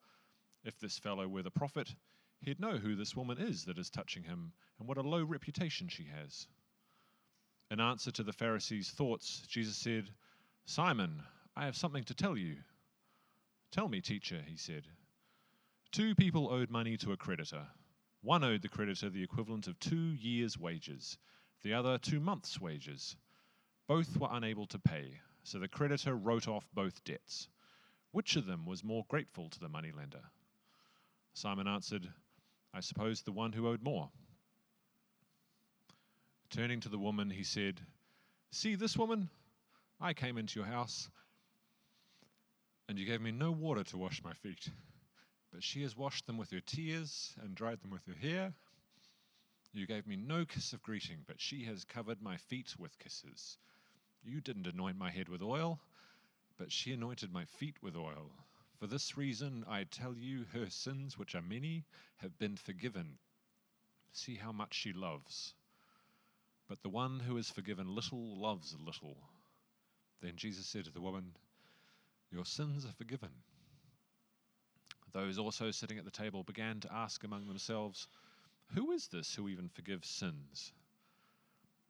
If 0.63 0.79
this 0.79 0.97
fellow 0.97 1.27
were 1.27 1.43
the 1.43 1.51
prophet, 1.51 1.93
he'd 2.39 2.61
know 2.61 2.77
who 2.77 2.95
this 2.95 3.17
woman 3.17 3.37
is 3.37 3.65
that 3.65 3.77
is 3.77 3.89
touching 3.89 4.23
him, 4.23 4.53
and 4.79 4.87
what 4.87 4.97
a 4.97 5.01
low 5.01 5.23
reputation 5.23 5.89
she 5.89 6.05
has. 6.05 6.47
In 7.69 7.81
answer 7.81 8.11
to 8.11 8.23
the 8.23 8.33
Pharisee's 8.33 8.91
thoughts, 8.91 9.45
Jesus 9.47 9.75
said, 9.75 10.09
Simon, 10.65 11.21
I 11.55 11.65
have 11.65 11.75
something 11.75 12.05
to 12.05 12.13
tell 12.13 12.37
you. 12.37 12.57
Tell 13.71 13.89
me, 13.89 13.99
teacher, 13.99 14.41
he 14.47 14.55
said. 14.55 14.87
Two 15.91 16.15
people 16.15 16.49
owed 16.49 16.69
money 16.69 16.95
to 16.97 17.11
a 17.11 17.17
creditor. 17.17 17.67
One 18.21 18.43
owed 18.43 18.61
the 18.61 18.69
creditor 18.69 19.09
the 19.09 19.23
equivalent 19.23 19.67
of 19.67 19.79
two 19.79 20.13
years' 20.13 20.57
wages 20.57 21.17
the 21.63 21.73
other 21.73 21.97
two 21.97 22.19
months' 22.19 22.59
wages. 22.59 23.15
Both 23.87 24.17
were 24.17 24.29
unable 24.31 24.67
to 24.67 24.79
pay, 24.79 25.19
so 25.43 25.59
the 25.59 25.67
creditor 25.67 26.15
wrote 26.15 26.47
off 26.47 26.65
both 26.73 27.03
debts. 27.03 27.47
Which 28.11 28.35
of 28.35 28.45
them 28.45 28.65
was 28.65 28.83
more 28.83 29.05
grateful 29.07 29.49
to 29.49 29.59
the 29.59 29.69
moneylender? 29.69 30.21
Simon 31.33 31.67
answered, 31.67 32.07
I 32.73 32.79
suppose 32.79 33.21
the 33.21 33.31
one 33.31 33.53
who 33.53 33.67
owed 33.67 33.83
more. 33.83 34.09
Turning 36.49 36.81
to 36.81 36.89
the 36.89 36.99
woman, 36.99 37.29
he 37.29 37.43
said, 37.43 37.79
See 38.51 38.75
this 38.75 38.97
woman? 38.97 39.29
I 39.99 40.13
came 40.13 40.37
into 40.37 40.59
your 40.59 40.67
house, 40.67 41.09
and 42.89 42.97
you 42.97 43.05
gave 43.05 43.21
me 43.21 43.31
no 43.31 43.51
water 43.51 43.83
to 43.85 43.97
wash 43.97 44.21
my 44.23 44.33
feet, 44.33 44.69
but 45.53 45.63
she 45.63 45.83
has 45.83 45.95
washed 45.95 46.25
them 46.27 46.37
with 46.37 46.51
her 46.51 46.59
tears 46.59 47.35
and 47.41 47.55
dried 47.55 47.81
them 47.81 47.91
with 47.91 48.05
her 48.07 48.15
hair. 48.15 48.53
You 49.73 49.87
gave 49.87 50.05
me 50.05 50.17
no 50.17 50.45
kiss 50.45 50.73
of 50.73 50.83
greeting, 50.83 51.23
but 51.27 51.39
she 51.39 51.63
has 51.65 51.85
covered 51.85 52.21
my 52.21 52.37
feet 52.37 52.75
with 52.77 52.99
kisses. 52.99 53.57
You 54.23 54.41
didn't 54.41 54.67
anoint 54.67 54.97
my 54.97 55.09
head 55.09 55.29
with 55.29 55.41
oil, 55.41 55.79
but 56.57 56.71
she 56.71 56.91
anointed 56.91 57.31
my 57.31 57.45
feet 57.45 57.81
with 57.81 57.95
oil. 57.95 58.31
For 58.79 58.87
this 58.87 59.15
reason, 59.15 59.63
I 59.67 59.85
tell 59.85 60.15
you, 60.15 60.45
her 60.53 60.69
sins, 60.69 61.17
which 61.17 61.35
are 61.35 61.41
many, 61.41 61.85
have 62.17 62.37
been 62.37 62.57
forgiven. 62.57 63.17
See 64.11 64.35
how 64.35 64.51
much 64.51 64.73
she 64.73 64.91
loves. 64.91 65.53
But 66.67 66.81
the 66.81 66.89
one 66.89 67.19
who 67.19 67.37
is 67.37 67.49
forgiven 67.49 67.95
little 67.95 68.37
loves 68.37 68.75
little. 68.85 69.17
Then 70.21 70.35
Jesus 70.35 70.65
said 70.65 70.85
to 70.85 70.91
the 70.91 71.01
woman, 71.01 71.35
Your 72.31 72.45
sins 72.45 72.85
are 72.85 72.93
forgiven. 72.93 73.31
Those 75.13 75.37
also 75.37 75.71
sitting 75.71 75.97
at 75.97 76.05
the 76.05 76.11
table 76.11 76.43
began 76.43 76.79
to 76.81 76.93
ask 76.93 77.23
among 77.23 77.47
themselves, 77.47 78.07
who 78.73 78.91
is 78.91 79.07
this 79.07 79.35
who 79.35 79.49
even 79.49 79.69
forgives 79.69 80.07
sins? 80.07 80.71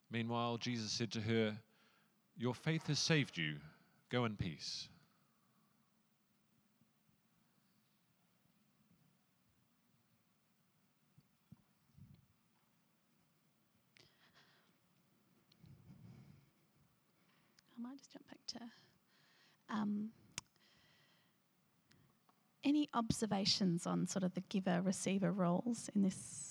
Meanwhile, 0.09 0.57
Jesus 0.57 0.91
said 0.91 1.11
to 1.11 1.21
her, 1.21 1.57
Your 2.37 2.53
faith 2.53 2.87
has 2.87 2.99
saved 2.99 3.37
you. 3.37 3.57
Go 4.09 4.25
in 4.25 4.35
peace. 4.35 4.89
I 17.77 17.81
might 17.81 17.97
just 17.97 18.11
jump 18.11 18.27
back 18.27 18.39
to 18.47 18.59
um, 19.69 20.09
any 22.63 22.89
observations 22.93 23.87
on 23.87 24.07
sort 24.07 24.23
of 24.23 24.33
the 24.33 24.41
giver 24.49 24.81
receiver 24.81 25.31
roles 25.31 25.89
in 25.95 26.01
this 26.01 26.50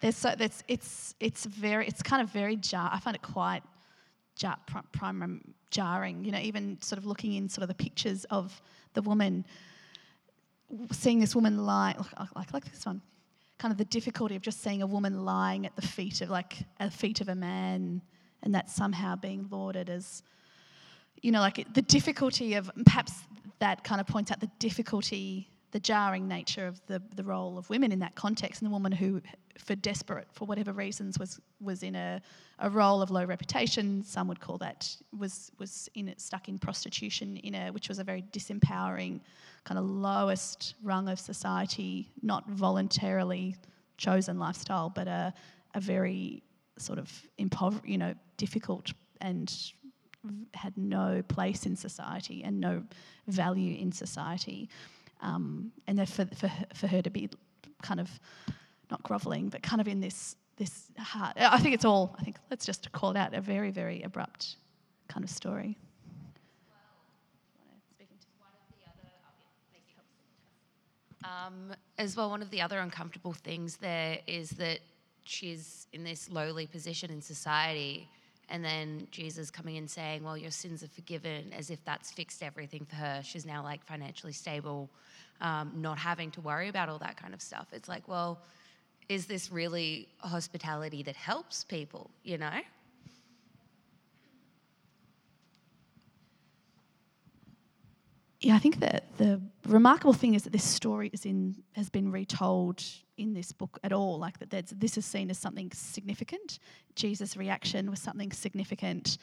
There's 0.00 0.16
so 0.16 0.34
that's 0.36 0.62
it's 0.66 1.14
it's 1.20 1.44
very 1.44 1.86
it's 1.86 2.02
kind 2.02 2.22
of 2.22 2.30
very 2.30 2.56
jar. 2.56 2.90
I 2.92 2.98
find 3.00 3.14
it 3.14 3.22
quite 3.22 3.62
jar, 4.34 4.56
prim, 4.92 5.54
jarring. 5.70 6.24
You 6.24 6.32
know, 6.32 6.38
even 6.38 6.80
sort 6.80 6.98
of 6.98 7.04
looking 7.04 7.34
in 7.34 7.48
sort 7.48 7.62
of 7.62 7.68
the 7.68 7.74
pictures 7.74 8.24
of 8.24 8.60
the 8.94 9.02
woman, 9.02 9.44
seeing 10.90 11.20
this 11.20 11.34
woman 11.34 11.66
lie 11.66 11.94
like 12.18 12.34
like, 12.34 12.52
like 12.54 12.64
this 12.72 12.86
one, 12.86 13.02
kind 13.58 13.72
of 13.72 13.78
the 13.78 13.84
difficulty 13.84 14.36
of 14.36 14.42
just 14.42 14.62
seeing 14.62 14.80
a 14.80 14.86
woman 14.86 15.24
lying 15.24 15.66
at 15.66 15.76
the 15.76 15.82
feet 15.82 16.22
of 16.22 16.30
like 16.30 16.56
at 16.78 16.90
the 16.90 16.96
feet 16.96 17.20
of 17.20 17.28
a 17.28 17.34
man, 17.34 18.00
and 18.42 18.54
that 18.54 18.70
somehow 18.70 19.16
being 19.16 19.46
lauded 19.50 19.90
as, 19.90 20.22
you 21.20 21.30
know, 21.30 21.40
like 21.40 21.74
the 21.74 21.82
difficulty 21.82 22.54
of 22.54 22.70
perhaps 22.86 23.12
that 23.58 23.84
kind 23.84 24.00
of 24.00 24.06
points 24.06 24.30
out 24.30 24.40
the 24.40 24.50
difficulty 24.58 25.46
the 25.72 25.80
jarring 25.80 26.26
nature 26.26 26.66
of 26.66 26.84
the, 26.86 27.00
the 27.14 27.22
role 27.22 27.56
of 27.56 27.70
women 27.70 27.92
in 27.92 28.00
that 28.00 28.14
context, 28.14 28.60
and 28.60 28.68
the 28.68 28.72
woman 28.72 28.90
who, 28.90 29.22
for 29.58 29.74
desperate, 29.74 30.28
for 30.32 30.44
whatever 30.44 30.72
reasons, 30.72 31.18
was 31.18 31.40
was 31.60 31.82
in 31.82 31.94
a, 31.94 32.20
a 32.58 32.70
role 32.70 33.02
of 33.02 33.10
low 33.10 33.24
reputation. 33.24 34.02
Some 34.02 34.28
would 34.28 34.40
call 34.40 34.58
that 34.58 34.96
was 35.18 35.50
was 35.58 35.88
in 35.94 36.14
stuck 36.16 36.48
in 36.48 36.58
prostitution, 36.58 37.36
in 37.38 37.54
a 37.54 37.70
which 37.70 37.88
was 37.88 37.98
a 37.98 38.04
very 38.04 38.22
disempowering, 38.32 39.20
kind 39.64 39.78
of 39.78 39.84
lowest 39.84 40.74
rung 40.82 41.08
of 41.08 41.18
society, 41.18 42.10
not 42.22 42.48
voluntarily 42.48 43.56
chosen 43.96 44.38
lifestyle, 44.38 44.90
but 44.90 45.08
a 45.08 45.32
a 45.74 45.80
very 45.80 46.42
sort 46.78 46.98
of 46.98 47.10
impover- 47.38 47.86
you 47.86 47.98
know, 47.98 48.14
difficult 48.36 48.92
and 49.20 49.72
had 50.54 50.76
no 50.76 51.22
place 51.28 51.66
in 51.66 51.76
society 51.76 52.42
and 52.44 52.60
no 52.60 52.82
value 53.28 53.76
in 53.78 53.92
society. 53.92 54.68
Um, 55.22 55.72
and 55.86 56.08
for, 56.08 56.26
for, 56.26 56.50
for 56.74 56.86
her 56.86 57.02
to 57.02 57.10
be 57.10 57.28
kind 57.82 58.00
of 58.00 58.08
not 58.90 59.02
groveling, 59.02 59.48
but 59.48 59.62
kind 59.62 59.80
of 59.80 59.88
in 59.88 60.00
this 60.00 60.36
this 60.56 60.88
heart. 60.98 61.36
I 61.38 61.58
think 61.58 61.74
it's 61.74 61.84
all. 61.84 62.14
I 62.18 62.22
think 62.22 62.36
let's 62.50 62.66
just 62.66 62.90
call 62.92 63.16
out 63.16 63.34
a 63.34 63.40
very 63.40 63.70
very 63.70 64.02
abrupt 64.02 64.56
kind 65.08 65.24
of 65.24 65.30
story. 65.30 65.78
Um, 71.22 71.74
as 71.98 72.16
well, 72.16 72.30
one 72.30 72.42
of 72.42 72.50
the 72.50 72.60
other 72.60 72.78
uncomfortable 72.78 73.32
things 73.32 73.76
there 73.76 74.18
is 74.26 74.50
that 74.50 74.80
she's 75.24 75.86
in 75.92 76.02
this 76.02 76.30
lowly 76.30 76.66
position 76.66 77.10
in 77.10 77.20
society, 77.20 78.08
and 78.48 78.64
then 78.64 79.06
Jesus 79.10 79.50
coming 79.50 79.76
in 79.76 79.86
saying, 79.86 80.24
Well, 80.24 80.36
your 80.36 80.50
sins 80.50 80.82
are 80.82 80.88
forgiven, 80.88 81.52
as 81.56 81.70
if 81.70 81.84
that's 81.84 82.10
fixed 82.10 82.42
everything 82.42 82.84
for 82.84 82.96
her. 82.96 83.20
She's 83.22 83.46
now 83.46 83.62
like 83.62 83.84
financially 83.84 84.32
stable, 84.32 84.90
um, 85.40 85.72
not 85.76 85.98
having 85.98 86.30
to 86.32 86.40
worry 86.40 86.68
about 86.68 86.88
all 86.88 86.98
that 86.98 87.16
kind 87.16 87.34
of 87.34 87.40
stuff. 87.40 87.68
It's 87.72 87.88
like, 87.88 88.08
well, 88.08 88.40
is 89.10 89.26
this 89.26 89.50
really 89.50 90.08
hospitality 90.20 91.02
that 91.02 91.16
helps 91.16 91.64
people, 91.64 92.10
you 92.22 92.38
know? 92.38 92.60
Yeah, 98.40 98.54
I 98.54 98.58
think 98.60 98.78
that 98.78 99.18
the 99.18 99.40
remarkable 99.66 100.12
thing 100.12 100.34
is 100.34 100.44
that 100.44 100.52
this 100.52 100.64
story 100.64 101.10
is 101.12 101.26
in 101.26 101.56
has 101.72 101.90
been 101.90 102.12
retold 102.12 102.84
in 103.18 103.34
this 103.34 103.50
book 103.50 103.78
at 103.82 103.92
all. 103.92 104.18
Like 104.18 104.38
that, 104.38 104.72
this 104.78 104.96
is 104.96 105.04
seen 105.04 105.28
as 105.28 105.38
something 105.38 105.72
significant. 105.74 106.60
Jesus' 106.94 107.36
reaction 107.36 107.90
was 107.90 108.00
something 108.00 108.30
significant, 108.30 109.18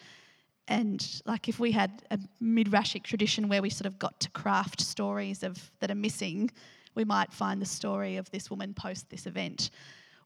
and 0.68 1.22
like 1.26 1.48
if 1.48 1.60
we 1.60 1.72
had 1.72 2.04
a 2.12 2.20
midrashic 2.44 3.04
tradition 3.04 3.48
where 3.48 3.62
we 3.62 3.70
sort 3.70 3.88
of 3.88 3.98
got 3.98 4.20
to 4.20 4.30
craft 4.32 4.82
stories 4.82 5.44
of 5.44 5.72
that 5.80 5.90
are 5.90 5.96
missing, 5.96 6.52
we 6.98 7.06
might 7.06 7.32
find 7.32 7.62
the 7.62 7.66
story 7.66 8.18
of 8.18 8.30
this 8.32 8.50
woman 8.50 8.74
post 8.74 9.10
this 9.10 9.26
event. 9.28 9.70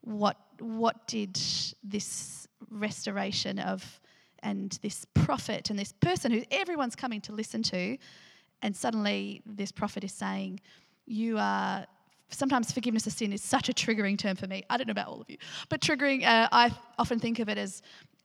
What 0.01 0.37
what 0.59 1.05
did 1.05 1.39
this 1.83 2.47
restoration 2.69 3.59
of 3.59 3.99
and 4.41 4.79
this 4.81 5.05
prophet 5.13 5.69
and 5.69 5.77
this 5.77 5.91
person 5.91 6.31
who 6.31 6.43
everyone's 6.49 6.95
coming 6.95 7.21
to 7.21 7.33
listen 7.33 7.61
to 7.61 7.97
and 8.61 8.75
suddenly 8.75 9.41
this 9.45 9.71
prophet 9.71 10.03
is 10.03 10.13
saying, 10.13 10.59
You 11.05 11.37
are. 11.37 11.85
Sometimes 12.33 12.71
forgiveness 12.71 13.05
of 13.07 13.11
sin 13.11 13.33
is 13.33 13.41
such 13.43 13.67
a 13.67 13.73
triggering 13.73 14.17
term 14.17 14.37
for 14.37 14.47
me. 14.47 14.63
I 14.69 14.77
don't 14.77 14.87
know 14.87 14.91
about 14.91 15.07
all 15.07 15.19
of 15.19 15.29
you, 15.29 15.35
but 15.67 15.81
triggering, 15.81 16.23
uh, 16.23 16.47
I 16.49 16.73
often 16.97 17.19
think 17.19 17.39
of 17.39 17.49
it 17.49 17.57
as 17.57 17.81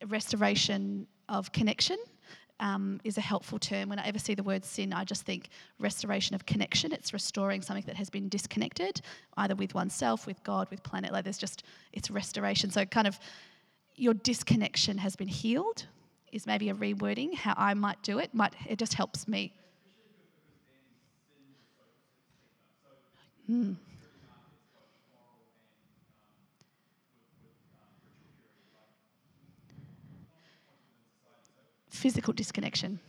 restoration 0.07 1.07
of 1.27 1.51
connection. 1.51 1.97
Um, 2.59 2.99
is 3.03 3.19
a 3.19 3.21
helpful 3.21 3.59
term. 3.59 3.89
When 3.89 3.99
I 3.99 4.07
ever 4.07 4.17
see 4.17 4.33
the 4.33 4.41
word 4.41 4.65
sin, 4.65 4.91
I 4.91 5.03
just 5.03 5.25
think 5.25 5.49
restoration 5.77 6.33
of 6.33 6.47
connection. 6.47 6.91
It's 6.91 7.13
restoring 7.13 7.61
something 7.61 7.85
that 7.85 7.95
has 7.97 8.09
been 8.09 8.29
disconnected, 8.29 9.01
either 9.37 9.53
with 9.53 9.75
oneself, 9.75 10.25
with 10.25 10.43
God, 10.43 10.67
with 10.71 10.81
planet. 10.81 11.13
Like 11.13 11.23
there's 11.23 11.37
just, 11.37 11.61
it's 11.93 12.09
restoration. 12.09 12.71
So, 12.71 12.83
kind 12.83 13.05
of, 13.05 13.19
your 13.95 14.15
disconnection 14.15 14.97
has 14.97 15.15
been 15.15 15.27
healed, 15.27 15.85
is 16.31 16.47
maybe 16.47 16.69
a 16.69 16.73
rewording. 16.73 17.35
How 17.35 17.53
I 17.57 17.75
might 17.75 18.01
do 18.01 18.17
it, 18.17 18.33
might 18.33 18.53
it 18.67 18.79
just 18.79 18.95
helps 18.95 19.27
me 19.27 19.53
Mm. 23.49 23.75
Physical 31.97 32.33
disconnection. 32.33 32.99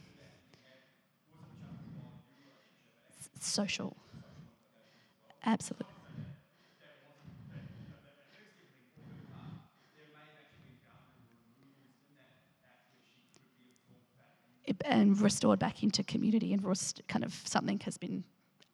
Social. 3.40 3.96
Absolutely. 5.44 5.94
And 14.84 15.18
restored 15.20 15.58
back 15.58 15.82
into 15.82 16.04
community, 16.04 16.52
and 16.52 16.62
kind 17.08 17.24
of 17.24 17.32
something 17.46 17.80
has 17.80 17.96
been 17.96 18.24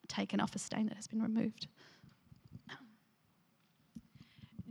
taken 0.08 0.40
off 0.40 0.54
a 0.56 0.58
stain 0.58 0.86
that 0.88 0.96
has 0.96 1.06
been 1.06 1.22
removed. 1.22 1.68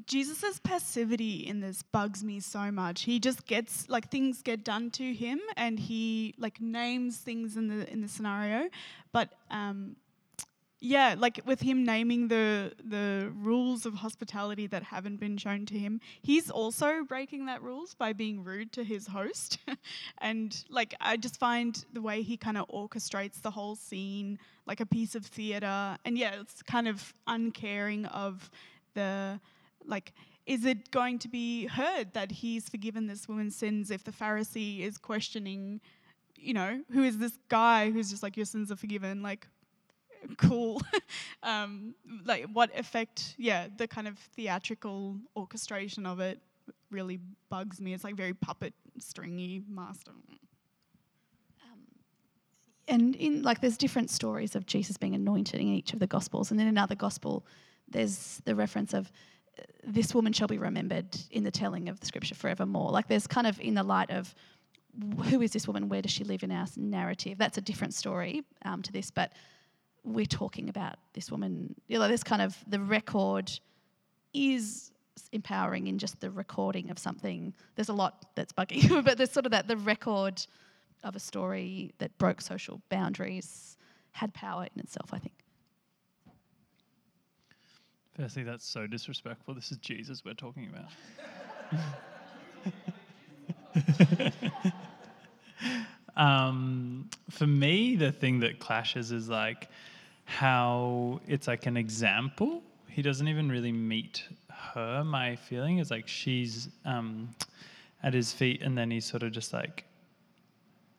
Jesus' 0.06 0.60
passivity 0.60 1.48
in 1.48 1.60
this 1.60 1.82
bugs 1.82 2.24
me 2.24 2.40
so 2.40 2.72
much. 2.72 3.04
He 3.04 3.20
just 3.20 3.46
gets 3.46 3.90
like 3.90 4.10
things 4.10 4.42
get 4.42 4.64
done 4.64 4.92
to 4.92 5.14
him, 5.14 5.40
and 5.58 5.80
he 5.80 6.36
like 6.38 6.62
names 6.62 7.18
things 7.18 7.58
in 7.58 7.68
the 7.68 7.92
in 7.92 8.02
the 8.02 8.08
scenario. 8.08 8.70
But 9.12 9.30
um, 9.52 9.96
yeah, 10.86 11.16
like 11.18 11.40
with 11.46 11.62
him 11.62 11.86
naming 11.86 12.28
the 12.28 12.74
the 12.84 13.32
rules 13.34 13.86
of 13.86 13.94
hospitality 13.94 14.68
that 14.68 14.84
haven't 14.84 15.18
been 15.18 15.38
shown 15.38 15.66
to 15.68 15.80
him, 15.80 16.02
he's 16.22 16.50
also 16.52 17.04
breaking 17.06 17.46
that 17.46 17.62
rules 17.62 17.94
by 17.94 18.12
being 18.12 18.44
rude 18.44 18.74
to 18.74 18.84
his 18.84 19.08
host. 19.08 19.60
and 20.18 20.66
like 20.70 20.94
I 21.00 21.16
just 21.16 21.40
find 21.40 21.86
the 21.94 22.02
way 22.02 22.22
he 22.22 22.36
kind 22.36 22.58
of 22.58 22.68
orchestrates 22.68 23.42
the 23.42 23.52
whole 23.52 23.78
scene 23.78 24.40
like 24.66 24.82
a 24.82 24.86
piece 24.86 25.16
of 25.16 25.26
theater, 25.26 25.98
and 26.04 26.18
yeah, 26.18 26.42
it's 26.42 26.62
kind 26.62 26.90
of 26.90 27.14
uncaring 27.28 28.06
of 28.08 28.52
the 28.94 29.40
like 29.86 30.14
is 30.46 30.66
it 30.66 30.92
going 30.92 31.20
to 31.20 31.28
be 31.28 31.68
heard 31.68 32.14
that 32.14 32.32
he's 32.32 32.68
forgiven 32.68 33.08
this 33.08 33.28
woman's 33.28 33.56
sins 33.56 33.92
if 33.92 34.04
the 34.04 34.12
Pharisee 34.12 34.82
is 34.82 34.98
questioning, 34.98 35.80
you 36.36 36.54
know, 36.54 36.82
who 36.92 37.04
is 37.04 37.18
this 37.18 37.38
guy 37.50 37.92
who's 37.92 38.10
just 38.10 38.24
like, 38.24 38.36
your 38.36 38.46
sins 38.46 38.72
are 38.72 38.76
forgiven? 38.76 39.22
Like, 39.22 39.48
cool. 40.38 40.82
um, 41.44 41.96
like, 42.26 42.46
what 42.52 42.78
effect, 42.78 43.36
yeah, 43.38 43.68
the 43.78 43.88
kind 43.88 44.08
of 44.08 44.18
theatrical 44.36 45.18
orchestration 45.38 46.06
of 46.06 46.20
it 46.20 46.40
really 46.92 47.20
bugs 47.50 47.80
me. 47.80 47.94
It's 47.94 48.04
like 48.04 48.16
very 48.16 48.34
puppet 48.34 48.74
stringy 49.00 49.64
master. 49.70 50.12
and 52.90 53.16
in 53.16 53.42
like 53.44 53.62
there's 53.62 53.78
different 53.78 54.10
stories 54.10 54.56
of 54.56 54.66
Jesus 54.66 54.98
being 54.98 55.16
anointed 55.16 55.60
in 55.62 55.68
each 55.68 55.94
of 55.94 56.00
the 56.00 56.08
gospels 56.08 56.52
and 56.52 56.60
then 56.60 56.68
another 56.68 56.96
gospel 56.96 57.46
there's 57.88 58.42
the 58.44 58.54
reference 58.56 58.94
of 58.94 59.10
this 59.84 60.14
woman 60.14 60.34
shall 60.34 60.48
be 60.48 60.58
remembered 60.58 61.18
in 61.32 61.44
the 61.44 61.52
telling 61.52 61.90
of 61.90 62.00
the 62.00 62.06
scripture 62.06 62.36
forevermore. 62.36 62.92
Like 62.92 63.08
there's 63.08 63.28
kind 63.28 63.48
of 63.48 63.60
in 63.60 63.76
the 63.76 63.84
light 63.84 64.10
of 64.10 64.34
who 65.26 65.42
is 65.42 65.52
this 65.52 65.68
woman 65.68 65.90
where 65.90 66.02
does 66.02 66.12
she 66.12 66.24
live 66.24 66.44
in 66.44 66.52
our 66.52 66.68
narrative? 66.78 67.38
That's 67.38 67.58
a 67.58 67.62
different 67.62 67.94
story 67.94 68.44
um, 68.64 68.82
to 68.82 68.92
this 68.92 69.12
but 69.12 69.34
we're 70.04 70.26
talking 70.26 70.70
about 70.70 70.96
this 71.14 71.32
woman. 71.32 71.76
You 71.88 72.00
know 72.00 72.08
this 72.08 72.24
kind 72.24 72.42
of 72.42 72.58
the 72.68 72.80
record 72.80 73.52
is 74.34 74.92
empowering 75.32 75.88
in 75.88 75.98
just 75.98 76.20
the 76.20 76.32
recording 76.32 76.90
of 76.90 77.00
something. 77.00 77.54
There's 77.76 77.90
a 77.90 77.94
lot 77.94 78.26
that's 78.36 78.52
buggy 78.52 78.88
but 79.02 79.18
there's 79.18 79.32
sort 79.32 79.46
of 79.46 79.52
that 79.52 79.68
the 79.68 79.78
record 79.78 80.46
of 81.04 81.16
a 81.16 81.20
story 81.20 81.94
that 81.98 82.18
broke 82.18 82.42
social 82.42 82.82
boundaries 82.90 83.78
had 84.12 84.34
power 84.34 84.68
in 84.74 84.80
itself, 84.80 85.10
I 85.12 85.20
think. 85.20 85.43
Firstly, 88.16 88.44
that's 88.44 88.66
so 88.66 88.86
disrespectful. 88.86 89.56
This 89.56 89.72
is 89.72 89.78
Jesus 89.78 90.24
we're 90.24 90.36
talking 90.36 90.70
about. 90.70 90.92
um, 96.16 97.10
for 97.32 97.48
me, 97.48 97.96
the 97.96 98.12
thing 98.12 98.40
that 98.42 98.60
clashes 98.60 99.12
is 99.12 99.30
like 99.30 99.68
how 100.26 101.22
it's 101.28 101.48
like 101.48 101.66
an 101.66 101.76
example. 101.76 102.62
He 102.88 103.02
doesn't 103.02 103.28
even 103.28 103.50
really 103.50 103.72
meet 103.72 104.24
her. 104.52 105.04
My 105.04 105.36
feeling 105.36 105.80
is 105.80 105.90
like 105.90 106.08
she's 106.08 106.70
um, 106.86 107.30
at 108.04 108.14
his 108.14 108.32
feet, 108.32 108.62
and 108.62 108.78
then 108.78 108.92
he's 108.92 109.06
sort 109.06 109.24
of 109.24 109.32
just 109.32 109.54
like, 109.54 109.86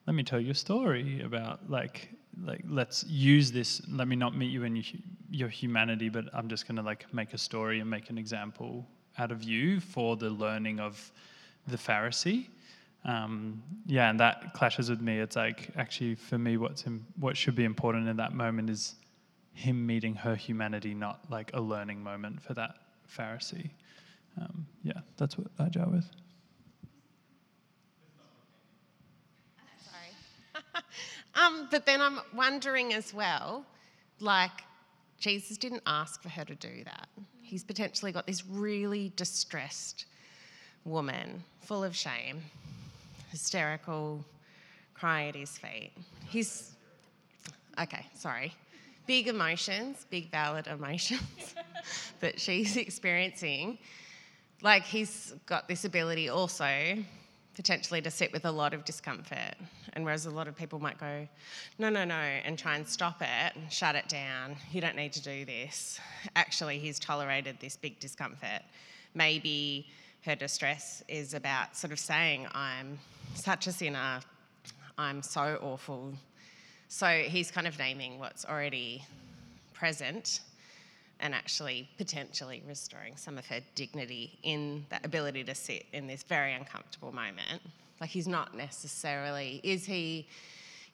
"Let 0.05 0.15
me 0.15 0.23
tell 0.23 0.41
you 0.41 0.51
a 0.51 0.55
story 0.55 1.21
about 1.21 1.69
like." 1.69 2.09
Like 2.43 2.63
let's 2.67 3.03
use 3.07 3.51
this. 3.51 3.81
Let 3.89 4.07
me 4.07 4.15
not 4.15 4.35
meet 4.35 4.51
you 4.51 4.63
in 4.63 4.75
your, 4.75 4.85
your 5.29 5.49
humanity, 5.49 6.09
but 6.09 6.25
I'm 6.33 6.47
just 6.47 6.67
gonna 6.67 6.81
like 6.81 7.11
make 7.13 7.33
a 7.33 7.37
story 7.37 7.79
and 7.79 7.89
make 7.89 8.09
an 8.09 8.17
example 8.17 8.85
out 9.17 9.31
of 9.31 9.43
you 9.43 9.79
for 9.79 10.17
the 10.17 10.29
learning 10.29 10.79
of 10.79 11.11
the 11.67 11.77
Pharisee. 11.77 12.47
Um, 13.05 13.61
yeah, 13.85 14.09
and 14.09 14.19
that 14.19 14.53
clashes 14.53 14.89
with 14.89 14.99
me. 14.99 15.19
It's 15.19 15.35
like 15.35 15.69
actually 15.77 16.15
for 16.15 16.37
me, 16.37 16.57
what's 16.57 16.83
what 17.19 17.37
should 17.37 17.55
be 17.55 17.63
important 17.63 18.07
in 18.07 18.17
that 18.17 18.33
moment 18.33 18.69
is 18.69 18.95
him 19.53 19.85
meeting 19.85 20.15
her 20.15 20.35
humanity, 20.35 20.93
not 20.93 21.19
like 21.29 21.51
a 21.53 21.61
learning 21.61 22.03
moment 22.03 22.41
for 22.41 22.53
that 22.55 22.75
Pharisee. 23.09 23.69
Um, 24.39 24.65
yeah, 24.83 24.99
that's 25.17 25.37
what 25.37 25.47
I 25.59 25.69
jar 25.69 25.87
with. 25.87 26.09
Sorry. 29.79 30.83
Um, 31.35 31.67
but 31.69 31.85
then 31.85 32.01
I'm 32.01 32.19
wondering 32.33 32.93
as 32.93 33.13
well, 33.13 33.65
like, 34.19 34.51
Jesus 35.19 35.57
didn't 35.57 35.83
ask 35.85 36.21
for 36.21 36.29
her 36.29 36.45
to 36.45 36.55
do 36.55 36.83
that. 36.85 37.07
He's 37.41 37.63
potentially 37.63 38.11
got 38.11 38.25
this 38.25 38.45
really 38.45 39.11
distressed 39.15 40.05
woman, 40.83 41.43
full 41.61 41.83
of 41.83 41.95
shame, 41.95 42.41
hysterical, 43.31 44.23
crying 44.93 45.29
at 45.29 45.35
his 45.35 45.57
feet. 45.57 45.91
He's, 46.27 46.71
okay, 47.79 48.05
sorry. 48.15 48.53
Big 49.05 49.27
emotions, 49.27 50.05
big 50.09 50.31
valid 50.31 50.67
emotions 50.67 51.21
that 52.19 52.39
she's 52.39 52.77
experiencing. 52.77 53.77
Like, 54.61 54.83
he's 54.83 55.33
got 55.45 55.67
this 55.67 55.85
ability 55.85 56.29
also 56.29 56.97
potentially 57.55 58.01
to 58.01 58.11
sit 58.11 58.31
with 58.33 58.45
a 58.45 58.51
lot 58.51 58.73
of 58.73 58.85
discomfort. 58.85 59.55
And 59.93 60.03
whereas 60.03 60.25
a 60.25 60.29
lot 60.29 60.47
of 60.47 60.55
people 60.55 60.79
might 60.79 60.99
go, 60.99 61.27
no, 61.79 61.89
no, 61.89 62.03
no, 62.03 62.15
and 62.15 62.59
try 62.59 62.75
and 62.75 62.87
stop 62.87 63.21
it 63.21 63.53
shut 63.69 63.95
it 63.95 64.07
down, 64.09 64.55
you 64.71 64.81
don't 64.81 64.95
need 64.95 65.13
to 65.13 65.21
do 65.21 65.45
this. 65.45 65.99
Actually, 66.35 66.79
he's 66.79 66.99
tolerated 66.99 67.57
this 67.59 67.75
big 67.75 67.99
discomfort. 67.99 68.61
Maybe 69.13 69.87
her 70.25 70.35
distress 70.35 71.03
is 71.07 71.33
about 71.33 71.75
sort 71.75 71.93
of 71.93 71.99
saying, 71.99 72.47
I'm 72.53 72.99
such 73.35 73.67
a 73.67 73.71
sinner, 73.71 74.19
I'm 74.97 75.21
so 75.21 75.59
awful. 75.61 76.13
So 76.87 77.07
he's 77.07 77.51
kind 77.51 77.67
of 77.67 77.77
naming 77.79 78.19
what's 78.19 78.45
already 78.45 79.03
present 79.73 80.41
and 81.19 81.33
actually 81.33 81.89
potentially 81.97 82.61
restoring 82.67 83.15
some 83.15 83.37
of 83.37 83.45
her 83.47 83.59
dignity 83.75 84.37
in 84.43 84.85
that 84.89 85.05
ability 85.05 85.43
to 85.43 85.55
sit 85.55 85.85
in 85.93 86.07
this 86.07 86.23
very 86.23 86.53
uncomfortable 86.53 87.11
moment. 87.11 87.61
Like 88.01 88.09
he's 88.09 88.27
not 88.27 88.55
necessarily, 88.55 89.61
is 89.63 89.85
he 89.85 90.27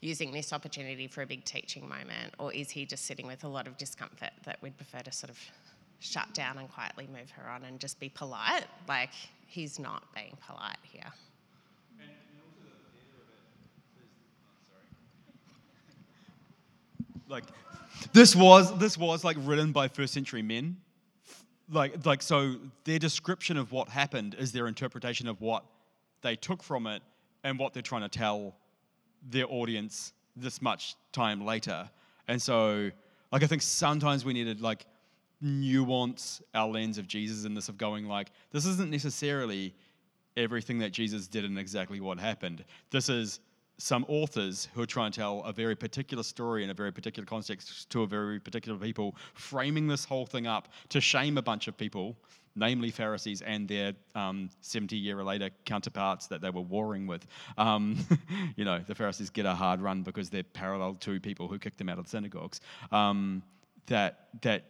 using 0.01 0.31
this 0.31 0.51
opportunity 0.51 1.07
for 1.07 1.21
a 1.21 1.27
big 1.27 1.45
teaching 1.45 1.87
moment, 1.87 2.33
or 2.39 2.51
is 2.53 2.69
he 2.69 2.85
just 2.85 3.05
sitting 3.05 3.27
with 3.27 3.43
a 3.43 3.47
lot 3.47 3.67
of 3.67 3.77
discomfort 3.77 4.31
that 4.45 4.57
we'd 4.61 4.75
prefer 4.77 4.99
to 4.99 5.11
sort 5.11 5.29
of 5.29 5.37
shut 5.99 6.33
down 6.33 6.57
and 6.57 6.71
quietly 6.71 7.07
move 7.11 7.29
her 7.31 7.49
on 7.49 7.63
and 7.63 7.79
just 7.79 7.99
be 7.99 8.09
polite? 8.09 8.65
Like 8.87 9.11
he's 9.47 9.79
not 9.79 10.03
being 10.15 10.37
polite 10.47 10.77
here. 10.83 11.11
Like 17.31 17.45
this 18.13 18.35
was 18.35 18.77
this 18.77 18.97
was 18.97 19.23
like 19.23 19.37
written 19.39 19.71
by 19.71 19.87
first 19.87 20.13
century 20.13 20.41
men. 20.41 20.77
Like 21.71 22.05
like 22.05 22.21
so 22.21 22.55
their 22.83 22.99
description 22.99 23.57
of 23.57 23.71
what 23.71 23.89
happened 23.89 24.35
is 24.37 24.51
their 24.51 24.67
interpretation 24.67 25.27
of 25.27 25.41
what 25.41 25.63
they 26.21 26.35
took 26.35 26.61
from 26.61 26.85
it 26.85 27.01
and 27.43 27.57
what 27.57 27.73
they're 27.73 27.81
trying 27.81 28.01
to 28.01 28.09
tell 28.09 28.55
their 29.29 29.45
audience 29.49 30.13
this 30.35 30.61
much 30.61 30.95
time 31.11 31.45
later. 31.45 31.89
And 32.27 32.41
so 32.41 32.91
like 33.31 33.43
i 33.43 33.47
think 33.47 33.61
sometimes 33.61 34.25
we 34.25 34.33
need 34.33 34.57
to 34.57 34.63
like 34.63 34.85
nuance 35.41 36.41
our 36.53 36.67
lens 36.67 36.97
of 36.99 37.07
jesus 37.07 37.45
in 37.45 37.55
this 37.55 37.67
of 37.67 37.77
going 37.77 38.05
like 38.05 38.29
this 38.51 38.65
isn't 38.65 38.91
necessarily 38.91 39.73
everything 40.37 40.77
that 40.79 40.91
jesus 40.91 41.27
did 41.27 41.43
and 41.45 41.57
exactly 41.57 41.99
what 41.99 42.19
happened. 42.19 42.63
This 42.91 43.09
is 43.09 43.39
some 43.77 44.05
authors 44.07 44.67
who 44.73 44.81
are 44.81 44.87
trying 44.87 45.11
to 45.11 45.19
tell 45.19 45.43
a 45.43 45.51
very 45.51 45.75
particular 45.75 46.23
story 46.23 46.63
in 46.63 46.69
a 46.69 46.73
very 46.73 46.91
particular 46.91 47.25
context 47.25 47.89
to 47.89 48.03
a 48.03 48.07
very 48.07 48.39
particular 48.39 48.77
people, 48.77 49.15
framing 49.33 49.87
this 49.87 50.05
whole 50.05 50.25
thing 50.25 50.45
up 50.45 50.67
to 50.89 51.01
shame 51.01 51.37
a 51.37 51.41
bunch 51.41 51.67
of 51.67 51.75
people, 51.77 52.15
namely 52.55 52.91
Pharisees 52.91 53.41
and 53.41 53.67
their 53.67 53.93
um, 54.13 54.49
70 54.61 54.95
year 54.95 55.23
later 55.23 55.49
counterparts 55.65 56.27
that 56.27 56.41
they 56.41 56.49
were 56.49 56.61
warring 56.61 57.07
with. 57.07 57.25
Um, 57.57 57.97
you 58.55 58.65
know, 58.65 58.79
the 58.79 58.95
Pharisees 58.95 59.29
get 59.29 59.45
a 59.45 59.55
hard 59.55 59.81
run 59.81 60.03
because 60.03 60.29
they're 60.29 60.43
parallel 60.43 60.95
to 60.95 61.19
people 61.19 61.47
who 61.47 61.57
kicked 61.57 61.77
them 61.77 61.89
out 61.89 61.97
of 61.97 62.05
the 62.05 62.09
synagogues. 62.09 62.61
Um, 62.91 63.41
that, 63.87 64.27
that 64.41 64.65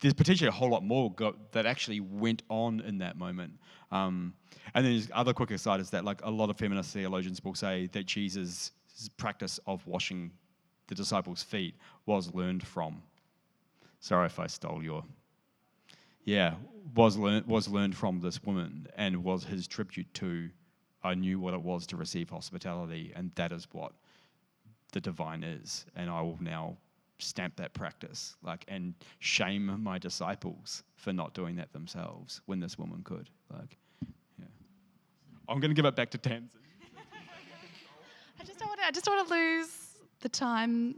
there's 0.00 0.14
potentially 0.14 0.48
a 0.48 0.52
whole 0.52 0.68
lot 0.68 0.84
more 0.84 1.12
go- 1.12 1.36
that 1.52 1.64
actually 1.64 2.00
went 2.00 2.42
on 2.48 2.80
in 2.80 2.98
that 2.98 3.16
moment. 3.16 3.54
Um, 3.92 4.32
and 4.74 4.84
then 4.84 5.02
other 5.12 5.34
quick 5.34 5.50
aside 5.50 5.78
is 5.80 5.90
that 5.90 6.04
like 6.04 6.20
a 6.24 6.30
lot 6.30 6.50
of 6.50 6.56
feminist 6.56 6.92
theologians 6.92 7.44
will 7.44 7.54
say 7.54 7.88
that 7.92 8.06
Jesus' 8.06 8.72
practice 9.18 9.60
of 9.66 9.86
washing 9.86 10.32
the 10.88 10.94
disciples' 10.94 11.42
feet 11.42 11.76
was 12.06 12.34
learned 12.34 12.66
from. 12.66 13.02
Sorry 14.00 14.26
if 14.26 14.40
I 14.40 14.46
stole 14.46 14.82
your. 14.82 15.04
Yeah, 16.24 16.54
was 16.94 17.16
learned 17.16 17.46
was 17.46 17.68
learned 17.68 17.96
from 17.96 18.20
this 18.20 18.42
woman 18.42 18.86
and 18.96 19.22
was 19.22 19.44
his 19.44 19.68
tribute 19.68 20.12
to. 20.14 20.48
I 21.04 21.14
knew 21.14 21.38
what 21.40 21.52
it 21.52 21.60
was 21.60 21.86
to 21.88 21.96
receive 21.96 22.30
hospitality, 22.30 23.12
and 23.14 23.32
that 23.34 23.52
is 23.52 23.66
what 23.72 23.92
the 24.92 25.00
divine 25.00 25.42
is. 25.42 25.84
And 25.96 26.08
I 26.08 26.22
will 26.22 26.38
now 26.40 26.76
stamp 27.18 27.56
that 27.56 27.74
practice, 27.74 28.36
like, 28.42 28.64
and 28.68 28.94
shame 29.18 29.82
my 29.82 29.98
disciples 29.98 30.84
for 30.94 31.12
not 31.12 31.34
doing 31.34 31.56
that 31.56 31.72
themselves 31.72 32.40
when 32.46 32.60
this 32.60 32.78
woman 32.78 33.02
could. 33.02 33.30
Like. 33.52 33.78
I'm 35.48 35.60
going 35.60 35.70
to 35.70 35.74
give 35.74 35.84
it 35.84 35.96
back 35.96 36.10
to 36.10 36.18
Tamsin. 36.18 36.48
I 38.40 38.44
just 38.44 38.58
don't 38.58 38.68
want 38.68 38.80
to. 38.80 38.86
I 38.86 38.90
just 38.90 39.04
don't 39.04 39.16
want 39.16 39.28
to 39.28 39.34
lose 39.34 39.68
the 40.20 40.28
time. 40.28 40.96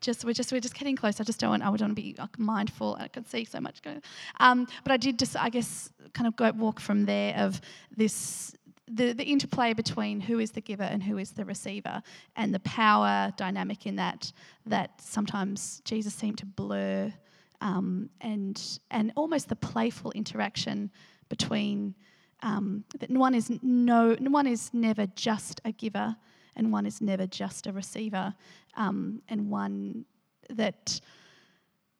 Just 0.00 0.24
we're 0.24 0.32
just 0.32 0.52
we're 0.52 0.60
just 0.60 0.74
getting 0.74 0.96
close. 0.96 1.20
I 1.20 1.24
just 1.24 1.40
don't 1.40 1.50
want. 1.50 1.62
I 1.62 1.68
would 1.68 1.80
want 1.80 1.90
to 1.90 2.02
be 2.02 2.14
like, 2.18 2.38
mindful. 2.38 2.96
I 2.98 3.08
can 3.08 3.24
see 3.26 3.44
so 3.44 3.60
much 3.60 3.82
going. 3.82 4.02
Um, 4.38 4.66
but 4.82 4.92
I 4.92 4.96
did 4.96 5.18
just 5.18 5.36
I 5.36 5.50
guess 5.50 5.90
kind 6.14 6.26
of 6.26 6.36
go 6.36 6.50
walk 6.52 6.80
from 6.80 7.04
there 7.04 7.34
of 7.36 7.60
this. 7.96 8.54
The, 8.92 9.12
the 9.12 9.22
interplay 9.22 9.72
between 9.72 10.20
who 10.20 10.40
is 10.40 10.50
the 10.50 10.60
giver 10.60 10.82
and 10.82 11.00
who 11.00 11.16
is 11.16 11.30
the 11.30 11.44
receiver, 11.44 12.02
and 12.34 12.52
the 12.52 12.58
power 12.60 13.32
dynamic 13.36 13.86
in 13.86 13.94
that, 13.96 14.32
that 14.66 15.00
sometimes 15.00 15.80
Jesus 15.84 16.12
seemed 16.12 16.38
to 16.38 16.46
blur, 16.46 17.12
um, 17.60 18.10
and 18.20 18.80
and 18.90 19.12
almost 19.14 19.48
the 19.48 19.54
playful 19.54 20.10
interaction 20.10 20.90
between 21.28 21.94
um, 22.42 22.84
that 22.98 23.10
one 23.10 23.34
is 23.34 23.50
no 23.62 24.16
one 24.20 24.46
is 24.46 24.70
never 24.72 25.06
just 25.14 25.60
a 25.64 25.72
giver 25.72 26.16
and 26.56 26.72
one 26.72 26.86
is 26.86 27.00
never 27.00 27.26
just 27.26 27.66
a 27.66 27.72
receiver 27.72 28.34
um, 28.76 29.22
and 29.28 29.50
one 29.50 30.04
that 30.50 31.00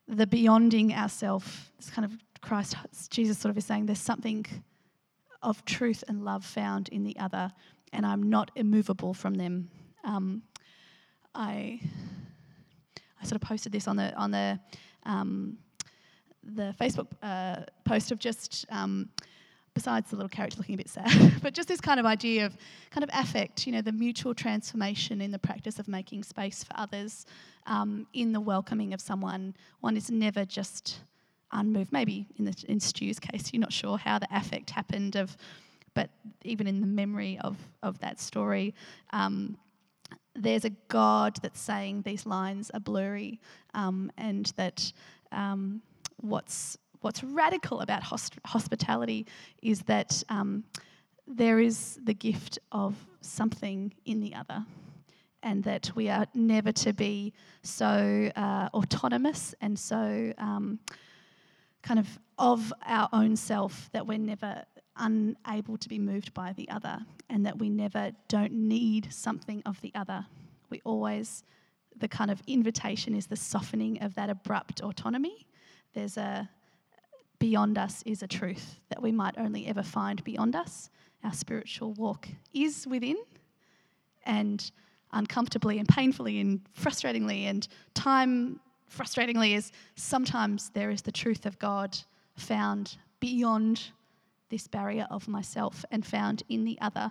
the 0.09 0.27
beyonding 0.27 0.93
ourself 0.97 1.71
is 1.79 1.91
kind 1.91 2.05
of 2.05 2.13
christ 2.41 2.75
jesus 3.11 3.39
sort 3.39 3.51
of 3.51 3.59
is 3.59 3.65
saying 3.65 3.87
there's 3.87 4.01
something 4.01 4.45
of 5.43 5.65
truth 5.65 6.03
and 6.09 6.25
love 6.25 6.45
found 6.45 6.89
in 6.89 7.05
the 7.05 7.17
other 7.19 7.53
and 7.93 8.07
i'm 8.07 8.29
not 8.29 8.51
immovable 8.57 9.15
from 9.15 9.35
them. 9.35 9.69
Um, 10.05 10.43
i 11.35 11.81
i 13.21 13.25
sort 13.25 13.41
of 13.41 13.43
posted 13.43 13.73
this 13.73 13.87
on 13.87 13.97
the 13.97 14.15
on 14.17 14.31
the 14.31 14.59
um, 15.05 15.59
the 16.43 16.75
facebook 16.81 17.07
uh, 17.23 17.63
post 17.85 18.11
of 18.11 18.19
just 18.19 18.65
um, 18.71 19.11
besides 19.75 20.11
the 20.11 20.17
little 20.17 20.29
character 20.29 20.59
looking 20.59 20.75
a 20.75 20.79
bit 20.79 20.89
sad, 20.89 21.35
but 21.43 21.55
just 21.55 21.69
this 21.69 21.81
kind 21.81 22.01
of 22.01 22.07
idea 22.07 22.47
of 22.47 22.57
kind 22.91 23.05
of 23.05 23.11
affect, 23.13 23.67
you 23.67 23.73
know, 23.73 23.83
the 23.83 23.93
mutual 23.93 24.35
transformation 24.35 25.21
in 25.21 25.31
the 25.31 25.39
practice 25.39 25.79
of 25.79 25.89
making 25.89 26.23
space 26.25 26.65
for 26.65 26.73
others, 26.77 27.27
um, 27.67 28.07
in 28.13 28.33
the 28.33 28.41
welcoming 28.41 28.93
of 28.93 29.01
someone. 29.01 29.55
One 29.81 29.97
is 29.97 30.11
never 30.11 30.45
just 30.45 31.01
unmoved. 31.53 31.93
Maybe 31.93 32.27
in 32.37 32.45
the 32.45 32.65
in 32.69 32.81
Stu's 32.81 33.19
case, 33.19 33.53
you're 33.53 33.61
not 33.61 33.73
sure 33.73 33.99
how 33.99 34.19
the 34.19 34.29
affect 34.31 34.71
happened 34.71 35.17
of, 35.17 35.37
but 35.95 36.11
even 36.45 36.67
in 36.67 36.81
the 36.81 36.87
memory 36.87 37.39
of 37.41 37.57
of 37.83 37.99
that 38.01 38.21
story. 38.21 38.75
Um, 39.13 39.57
there's 40.35 40.65
a 40.65 40.71
God 40.89 41.39
that's 41.43 41.61
saying 41.61 42.03
these 42.03 42.25
lines 42.27 42.71
are 42.71 42.81
blurry, 42.81 43.41
um, 43.75 44.11
and 44.17 44.47
that 44.57 44.93
um, 45.33 45.83
what's 46.21 46.79
what's 47.01 47.23
radical 47.25 47.81
about 47.81 48.03
hosp- 48.03 48.39
hospitality 48.47 49.27
is 49.63 49.81
that 49.83 50.23
um, 50.29 50.65
there 51.27 51.61
is 51.61 51.99
the 52.05 52.15
gift 52.15 52.59
of 52.73 52.95
something 53.21 53.93
in 54.05 54.21
the 54.21 54.35
other, 54.35 54.65
and 55.43 55.65
that 55.65 55.91
we 55.95 56.09
are 56.09 56.27
never 56.35 56.73
to 56.73 56.93
be 56.93 57.33
so 57.63 58.31
uh, 58.37 58.69
autonomous 58.75 59.55
and 59.61 59.79
so 59.79 60.33
um, 60.39 60.79
kind 61.83 61.99
of 61.99 62.19
of 62.39 62.73
our 62.87 63.09
own 63.13 63.37
self 63.37 63.91
that 63.93 64.07
we're 64.07 64.19
never 64.19 64.65
unable 64.97 65.77
to 65.79 65.89
be 65.89 65.99
moved 65.99 66.35
by 66.35 66.53
the 66.55 66.69
other, 66.71 66.99
and 67.29 67.47
that 67.47 67.59
we 67.59 67.71
never 67.71 68.13
don't 68.29 68.53
need 68.53 69.13
something 69.13 69.63
of 69.65 69.81
the 69.81 69.93
other. 69.95 70.27
We 70.69 70.81
always, 70.85 71.43
the 71.97 72.09
kind 72.09 72.31
of 72.31 72.43
invitation 72.47 73.15
is 73.15 73.27
the 73.27 73.37
softening 73.37 74.03
of 74.03 74.15
that 74.15 74.31
abrupt 74.31 74.81
autonomy. 74.81 75.47
There's 75.95 76.17
a 76.17 76.49
beyond 77.41 77.77
us 77.77 78.05
is 78.07 78.23
a 78.23 78.29
truth 78.29 78.79
that 78.91 79.03
we 79.03 79.11
might 79.11 79.37
only 79.37 79.67
ever 79.67 79.83
find 79.83 80.23
beyond 80.23 80.55
us. 80.55 80.91
Our 81.25 81.33
spiritual 81.33 81.95
walk 81.95 82.29
is 82.55 82.87
within, 82.87 83.17
and 84.25 84.71
uncomfortably 85.13 85.79
and 85.81 85.89
painfully 85.89 86.39
and 86.39 86.61
frustratingly 86.73 87.47
and 87.47 87.67
time 87.95 88.61
frustratingly 88.89 89.57
is 89.57 89.73
sometimes 89.97 90.71
there 90.71 90.91
is 90.91 91.03
the 91.03 91.13
truth 91.13 91.47
of 91.47 91.59
God 91.59 91.97
found 92.37 92.97
beyond 93.19 93.91
this 94.51 94.67
barrier 94.67 95.07
of 95.11 95.29
myself 95.29 95.85
and 95.91 96.05
found 96.05 96.43
in 96.49 96.65
the 96.65 96.79
other. 96.81 97.11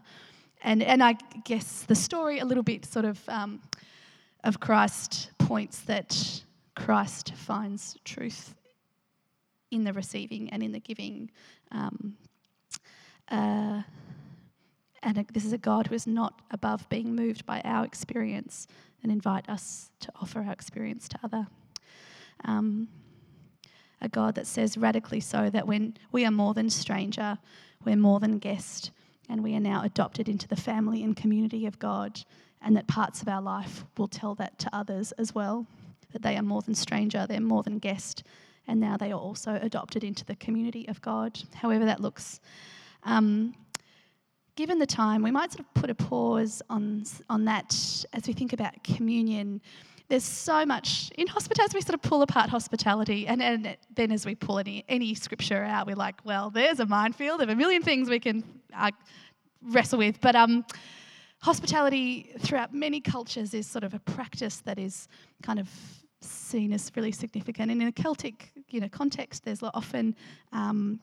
And, 0.62 0.84
and 0.84 1.02
I 1.02 1.14
guess 1.46 1.84
the 1.84 1.96
story 1.96 2.40
a 2.40 2.46
little 2.46 2.64
bit 2.64 2.86
sort 2.86 3.06
of 3.06 3.22
um, 3.30 3.62
of 4.44 4.60
Christ 4.60 5.32
points 5.38 5.82
that 5.82 6.44
Christ 6.76 7.34
finds 7.36 7.98
truth 8.04 8.56
in 9.72 9.84
the 9.84 9.94
receiving 9.94 10.50
and 10.50 10.64
in 10.64 10.72
the 10.72 10.80
giving. 10.80 11.30
Um, 11.72 12.16
uh, 13.30 13.82
and 15.02 15.28
this 15.32 15.46
is 15.46 15.54
a 15.54 15.58
God 15.58 15.88
who 15.88 15.96
is 15.96 16.08
not 16.08 16.42
above 16.52 16.88
being 16.90 17.16
moved 17.16 17.46
by 17.46 17.62
our 17.62 17.86
experience 17.86 18.68
and 19.02 19.12
invite 19.12 19.48
us 19.50 19.92
to 20.02 20.12
offer 20.22 20.42
our 20.42 20.52
experience 20.52 21.08
to 21.10 21.20
other. 21.24 21.48
Um, 22.44 22.90
a 24.02 24.10
God 24.10 24.36
that 24.36 24.48
says 24.48 24.78
radically 24.78 25.20
so 25.20 25.50
that 25.50 25.68
when 25.68 25.96
we 26.12 26.26
are 26.26 26.32
more 26.32 26.54
than 26.54 26.70
stranger, 26.70 27.38
we're 27.84 27.96
more 27.96 28.20
than 28.20 28.40
guest, 28.40 28.92
and 29.30 29.44
we 29.44 29.56
are 29.56 29.62
now 29.62 29.84
adopted 29.84 30.28
into 30.28 30.48
the 30.48 30.56
family 30.56 31.04
and 31.04 31.16
community 31.16 31.66
of 31.66 31.80
God, 31.80 32.22
and 32.62 32.76
that 32.76 32.88
parts 32.88 33.22
of 33.22 33.28
our 33.28 33.42
life 33.42 33.86
will 33.98 34.08
tell 34.08 34.36
that 34.36 34.58
to 34.60 34.76
others 34.76 35.12
as 35.14 35.36
well. 35.36 35.66
That 36.12 36.24
they 36.24 36.36
are 36.38 36.42
more 36.42 36.62
than 36.62 36.76
stranger, 36.76 37.26
they're 37.28 37.40
more 37.40 37.64
than 37.64 37.78
guest, 37.78 38.24
and 38.70 38.80
now 38.80 38.96
they 38.96 39.12
are 39.12 39.20
also 39.20 39.60
adopted 39.62 40.04
into 40.04 40.24
the 40.24 40.36
community 40.36 40.88
of 40.88 41.02
God, 41.02 41.38
however 41.56 41.86
that 41.86 42.00
looks. 42.00 42.40
Um, 43.04 43.56
given 44.56 44.78
the 44.78 44.86
time, 44.86 45.24
we 45.24 45.32
might 45.32 45.52
sort 45.52 45.62
of 45.62 45.74
put 45.74 45.90
a 45.90 45.96
pause 45.96 46.62
on, 46.70 47.04
on 47.30 47.46
that 47.46 47.74
as 48.14 48.28
we 48.28 48.34
think 48.34 48.54
about 48.54 48.82
communion. 48.84 49.60
There's 50.08 50.24
so 50.24 50.66
much 50.66 51.12
in 51.18 51.26
hospitality, 51.26 51.78
we 51.78 51.82
sort 51.82 51.96
of 51.96 52.04
pull 52.04 52.22
apart 52.22 52.50
hospitality, 52.50 53.26
and, 53.26 53.42
and 53.42 53.76
then 53.96 54.12
as 54.12 54.26
we 54.26 54.36
pull 54.36 54.60
any, 54.60 54.86
any 54.88 55.16
scripture 55.16 55.64
out, 55.64 55.88
we're 55.88 55.96
like, 55.96 56.24
well, 56.24 56.52
there's 56.52 56.80
a 56.80 56.86
minefield 56.86 57.42
of 57.42 57.50
a 57.50 57.56
million 57.56 57.82
things 57.82 58.08
we 58.08 58.20
can 58.20 58.44
uh, 58.78 58.92
wrestle 59.64 59.98
with. 59.98 60.22
But 60.22 60.36
um, 60.36 60.64
hospitality 61.42 62.36
throughout 62.40 62.72
many 62.72 63.02
cultures 63.02 63.56
is 63.56 63.66
sort 63.66 63.84
of 63.84 63.96
a 63.96 64.00
practice 64.00 64.58
that 64.66 64.78
is 64.78 65.08
kind 65.42 65.60
of 65.60 65.70
seen 66.22 66.74
as 66.74 66.92
really 66.96 67.12
significant. 67.12 67.72
And 67.72 67.82
in 67.82 67.88
a 67.88 67.92
Celtic, 67.92 68.52
you 68.74 68.80
know, 68.80 68.90
context, 68.90 69.46
there's 69.46 69.62
often 69.64 70.16
um, 70.52 71.00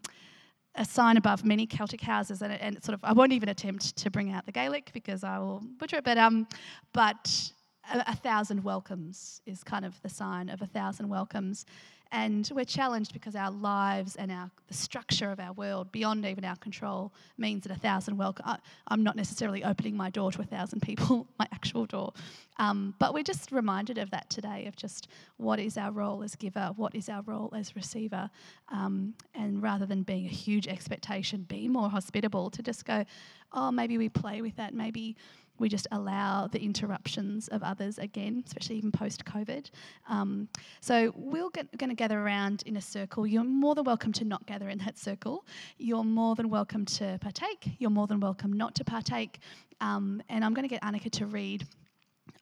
a 0.74 0.84
sign 0.84 1.16
above 1.16 1.44
many 1.44 1.66
Celtic 1.66 2.00
houses, 2.00 2.42
and, 2.42 2.52
and 2.52 2.82
sort 2.84 2.94
of 2.94 3.00
I 3.02 3.12
won't 3.12 3.32
even 3.32 3.48
attempt 3.48 3.96
to 3.96 4.10
bring 4.10 4.32
out 4.32 4.46
the 4.46 4.52
Gaelic 4.52 4.90
because 4.92 5.24
I 5.24 5.38
will 5.38 5.62
butcher 5.78 5.96
it. 5.96 6.04
But 6.04 6.18
um, 6.18 6.46
but 6.92 7.50
a, 7.92 8.04
a 8.08 8.16
thousand 8.16 8.62
welcomes 8.62 9.40
is 9.46 9.64
kind 9.64 9.84
of 9.84 10.00
the 10.02 10.08
sign 10.08 10.48
of 10.48 10.62
a 10.62 10.66
thousand 10.66 11.08
welcomes, 11.08 11.66
and 12.12 12.50
we're 12.54 12.64
challenged 12.64 13.12
because 13.12 13.34
our 13.34 13.50
lives 13.50 14.16
and 14.16 14.30
our 14.30 14.50
the 14.68 14.74
structure 14.74 15.30
of 15.30 15.38
our 15.38 15.52
world, 15.52 15.92
beyond 15.92 16.24
even 16.24 16.44
our 16.44 16.56
control, 16.56 17.12
means 17.38 17.62
that 17.62 17.72
a 17.72 17.78
thousand 17.78 18.16
welcome. 18.16 18.44
I'm 18.88 19.02
not 19.02 19.16
necessarily 19.16 19.62
opening 19.62 19.96
my 19.96 20.10
door 20.10 20.32
to 20.32 20.40
a 20.42 20.44
thousand 20.44 20.82
people, 20.82 21.26
my 21.38 21.46
actual 21.52 21.86
door, 21.86 22.12
um, 22.58 22.94
but 22.98 23.14
we're 23.14 23.22
just 23.22 23.52
reminded 23.52 23.98
of 23.98 24.10
that 24.10 24.28
today. 24.30 24.66
Of 24.66 24.76
just 24.76 25.08
what 25.36 25.58
is 25.58 25.76
our 25.76 25.92
role 25.92 26.22
as 26.22 26.34
giver, 26.34 26.72
what 26.76 26.94
is 26.94 27.08
our 27.08 27.22
role 27.22 27.52
as 27.56 27.76
receiver, 27.76 28.30
um, 28.70 29.14
and 29.34 29.62
rather 29.62 29.86
than 29.86 30.02
being 30.02 30.26
a 30.26 30.30
huge 30.30 30.66
expectation, 30.66 31.42
be 31.42 31.68
more 31.68 31.88
hospitable. 31.88 32.50
To 32.50 32.62
just 32.62 32.84
go, 32.84 33.04
oh, 33.52 33.70
maybe 33.70 33.98
we 33.98 34.08
play 34.08 34.42
with 34.42 34.56
that, 34.56 34.74
maybe 34.74 35.16
we 35.58 35.68
just 35.68 35.86
allow 35.92 36.46
the 36.46 36.60
interruptions 36.60 37.48
of 37.48 37.62
others 37.62 37.98
again, 37.98 38.42
especially 38.46 38.76
even 38.76 38.92
post 38.92 39.24
COVID. 39.24 39.70
Um, 40.08 40.48
so 40.80 41.12
we're 41.16 41.48
going 41.50 41.88
to 41.88 41.94
gather 41.94 42.20
around 42.20 42.62
in 42.66 42.76
a 42.76 42.80
circle. 42.80 43.26
You're 43.26 43.44
more 43.44 43.74
than 43.74 43.84
welcome 43.84 44.12
to 44.14 44.24
not 44.24 44.46
gather 44.46 44.68
in 44.68 44.78
that 44.78 44.98
circle. 44.98 45.44
You're 45.78 46.04
more 46.04 46.34
than 46.34 46.50
welcome 46.50 46.84
to 46.86 47.18
partake. 47.20 47.68
You're 47.78 47.90
more 47.90 48.06
than 48.06 48.20
welcome 48.20 48.52
not 48.52 48.74
to 48.76 48.84
partake. 48.84 49.40
Um, 49.80 50.22
and 50.28 50.44
I'm 50.44 50.54
going 50.54 50.68
to 50.68 50.72
get 50.72 50.82
Annika 50.82 51.10
to 51.12 51.26
read 51.26 51.66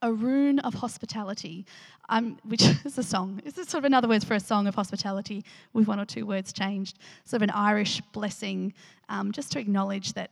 a 0.03 0.13
rune 0.13 0.59
of 0.61 0.75
hospitality, 0.75 1.65
um, 2.09 2.39
which 2.45 2.63
is 2.85 2.99
a 2.99 3.03
song. 3.03 3.41
This 3.45 3.59
is 3.59 3.69
sort 3.69 3.81
of 3.81 3.87
another 3.87 4.09
word 4.09 4.25
for 4.25 4.35
a 4.35 4.41
song 4.41 4.67
of 4.67 4.75
hospitality 4.75 5.45
with 5.73 5.89
one 5.89 5.99
or 5.99 6.05
two 6.05 6.27
words 6.27 6.53
changed. 6.53 6.99
Sort 7.25 7.39
of 7.39 7.43
an 7.43 7.51
Irish 7.51 8.01
blessing, 8.13 8.75
um, 9.09 9.33
just 9.33 9.53
to 9.53 9.59
acknowledge 9.59 10.13
that 10.13 10.31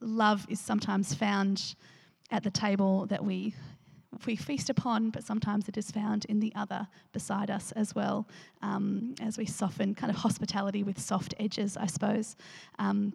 love 0.00 0.46
is 0.48 0.60
sometimes 0.60 1.14
found 1.14 1.74
at 2.30 2.42
the 2.42 2.50
table 2.50 3.06
that 3.06 3.24
we 3.24 3.54
we 4.26 4.36
feast 4.36 4.68
upon, 4.70 5.10
but 5.10 5.24
sometimes 5.24 5.68
it 5.68 5.76
is 5.76 5.90
found 5.90 6.24
in 6.26 6.40
the 6.40 6.52
other 6.56 6.86
beside 7.12 7.50
us 7.50 7.72
as 7.72 7.94
well, 7.94 8.28
um, 8.60 9.14
as 9.20 9.38
we 9.38 9.46
soften 9.46 9.94
kind 9.94 10.10
of 10.10 10.16
hospitality 10.16 10.82
with 10.82 10.98
soft 10.98 11.34
edges, 11.38 11.76
I 11.76 11.86
suppose. 11.86 12.36
Um, 12.78 13.14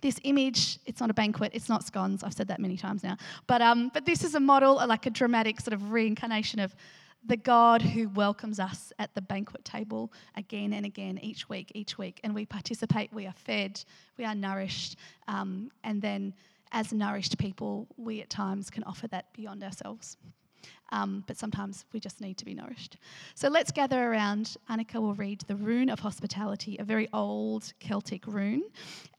this 0.00 0.18
image, 0.24 0.78
it's 0.86 1.00
not 1.00 1.10
a 1.10 1.14
banquet, 1.14 1.52
it's 1.54 1.68
not 1.68 1.84
scones, 1.84 2.24
I've 2.24 2.32
said 2.32 2.48
that 2.48 2.60
many 2.60 2.76
times 2.76 3.02
now, 3.02 3.16
but, 3.46 3.60
um, 3.60 3.90
but 3.92 4.06
this 4.06 4.24
is 4.24 4.34
a 4.34 4.40
model, 4.40 4.76
like 4.86 5.06
a 5.06 5.10
dramatic 5.10 5.60
sort 5.60 5.74
of 5.74 5.92
reincarnation 5.92 6.58
of 6.58 6.74
the 7.26 7.36
God 7.36 7.82
who 7.82 8.08
welcomes 8.08 8.58
us 8.58 8.92
at 8.98 9.14
the 9.14 9.20
banquet 9.20 9.64
table 9.64 10.10
again 10.36 10.72
and 10.72 10.86
again, 10.86 11.18
each 11.18 11.48
week, 11.48 11.70
each 11.74 11.98
week. 11.98 12.18
And 12.24 12.34
we 12.34 12.46
participate, 12.46 13.12
we 13.12 13.26
are 13.26 13.34
fed, 13.34 13.82
we 14.16 14.24
are 14.24 14.34
nourished, 14.34 14.96
um, 15.28 15.70
and 15.84 16.00
then 16.00 16.32
as 16.72 16.92
nourished 16.92 17.38
people, 17.38 17.86
we 17.96 18.20
at 18.20 18.30
times 18.30 18.70
can 18.70 18.84
offer 18.84 19.08
that 19.08 19.32
beyond 19.32 19.62
ourselves. 19.62 20.16
Um, 20.92 21.24
but 21.26 21.36
sometimes 21.36 21.84
we 21.92 22.00
just 22.00 22.20
need 22.20 22.36
to 22.38 22.44
be 22.44 22.52
nourished. 22.52 22.96
So 23.34 23.48
let's 23.48 23.70
gather 23.70 24.10
around. 24.10 24.56
Annika 24.68 24.96
will 25.00 25.14
read 25.14 25.40
the 25.46 25.56
rune 25.56 25.88
of 25.88 26.00
hospitality, 26.00 26.76
a 26.78 26.84
very 26.84 27.08
old 27.12 27.72
Celtic 27.78 28.26
rune, 28.26 28.64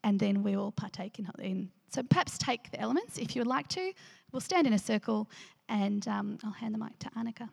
and 0.03 0.19
then 0.19 0.43
we 0.43 0.55
will 0.55 0.71
partake 0.71 1.17
in. 1.19 1.29
in 1.39 1.69
so 1.89 2.03
perhaps 2.03 2.37
take 2.37 2.71
the 2.71 2.79
elements 2.79 3.17
if 3.17 3.35
you 3.35 3.39
would 3.39 3.47
like 3.47 3.67
to. 3.69 3.93
We'll 4.31 4.41
stand 4.41 4.67
in 4.67 4.73
a 4.73 4.79
circle, 4.79 5.29
and 5.67 6.07
um, 6.07 6.37
I'll 6.43 6.51
hand 6.51 6.73
the 6.73 6.79
mic 6.79 6.97
to 6.99 7.09
Annika. 7.11 7.49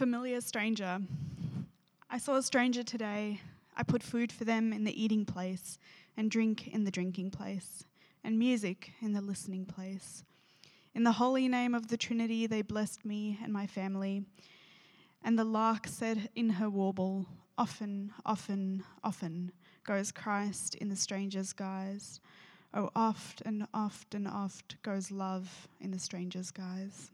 Familiar 0.00 0.40
stranger. 0.40 0.98
I 2.08 2.16
saw 2.16 2.36
a 2.36 2.42
stranger 2.42 2.82
today. 2.82 3.42
I 3.76 3.82
put 3.82 4.02
food 4.02 4.32
for 4.32 4.46
them 4.46 4.72
in 4.72 4.84
the 4.84 5.04
eating 5.04 5.26
place, 5.26 5.78
and 6.16 6.30
drink 6.30 6.68
in 6.68 6.84
the 6.84 6.90
drinking 6.90 7.32
place, 7.32 7.84
and 8.24 8.38
music 8.38 8.92
in 9.02 9.12
the 9.12 9.20
listening 9.20 9.66
place. 9.66 10.24
In 10.94 11.04
the 11.04 11.12
holy 11.12 11.48
name 11.48 11.74
of 11.74 11.88
the 11.88 11.98
Trinity, 11.98 12.46
they 12.46 12.62
blessed 12.62 13.04
me 13.04 13.38
and 13.42 13.52
my 13.52 13.66
family. 13.66 14.24
And 15.22 15.38
the 15.38 15.44
lark 15.44 15.86
said 15.86 16.30
in 16.34 16.48
her 16.48 16.70
warble, 16.70 17.26
Often, 17.58 18.14
often, 18.24 18.82
often 19.04 19.52
goes 19.84 20.12
Christ 20.12 20.76
in 20.76 20.88
the 20.88 20.96
stranger's 20.96 21.52
guise. 21.52 22.20
Oh, 22.72 22.88
oft 22.96 23.42
and 23.44 23.66
oft 23.74 24.14
and 24.14 24.26
oft 24.26 24.82
goes 24.82 25.10
love 25.10 25.68
in 25.78 25.90
the 25.90 25.98
stranger's 25.98 26.50
guise. 26.50 27.10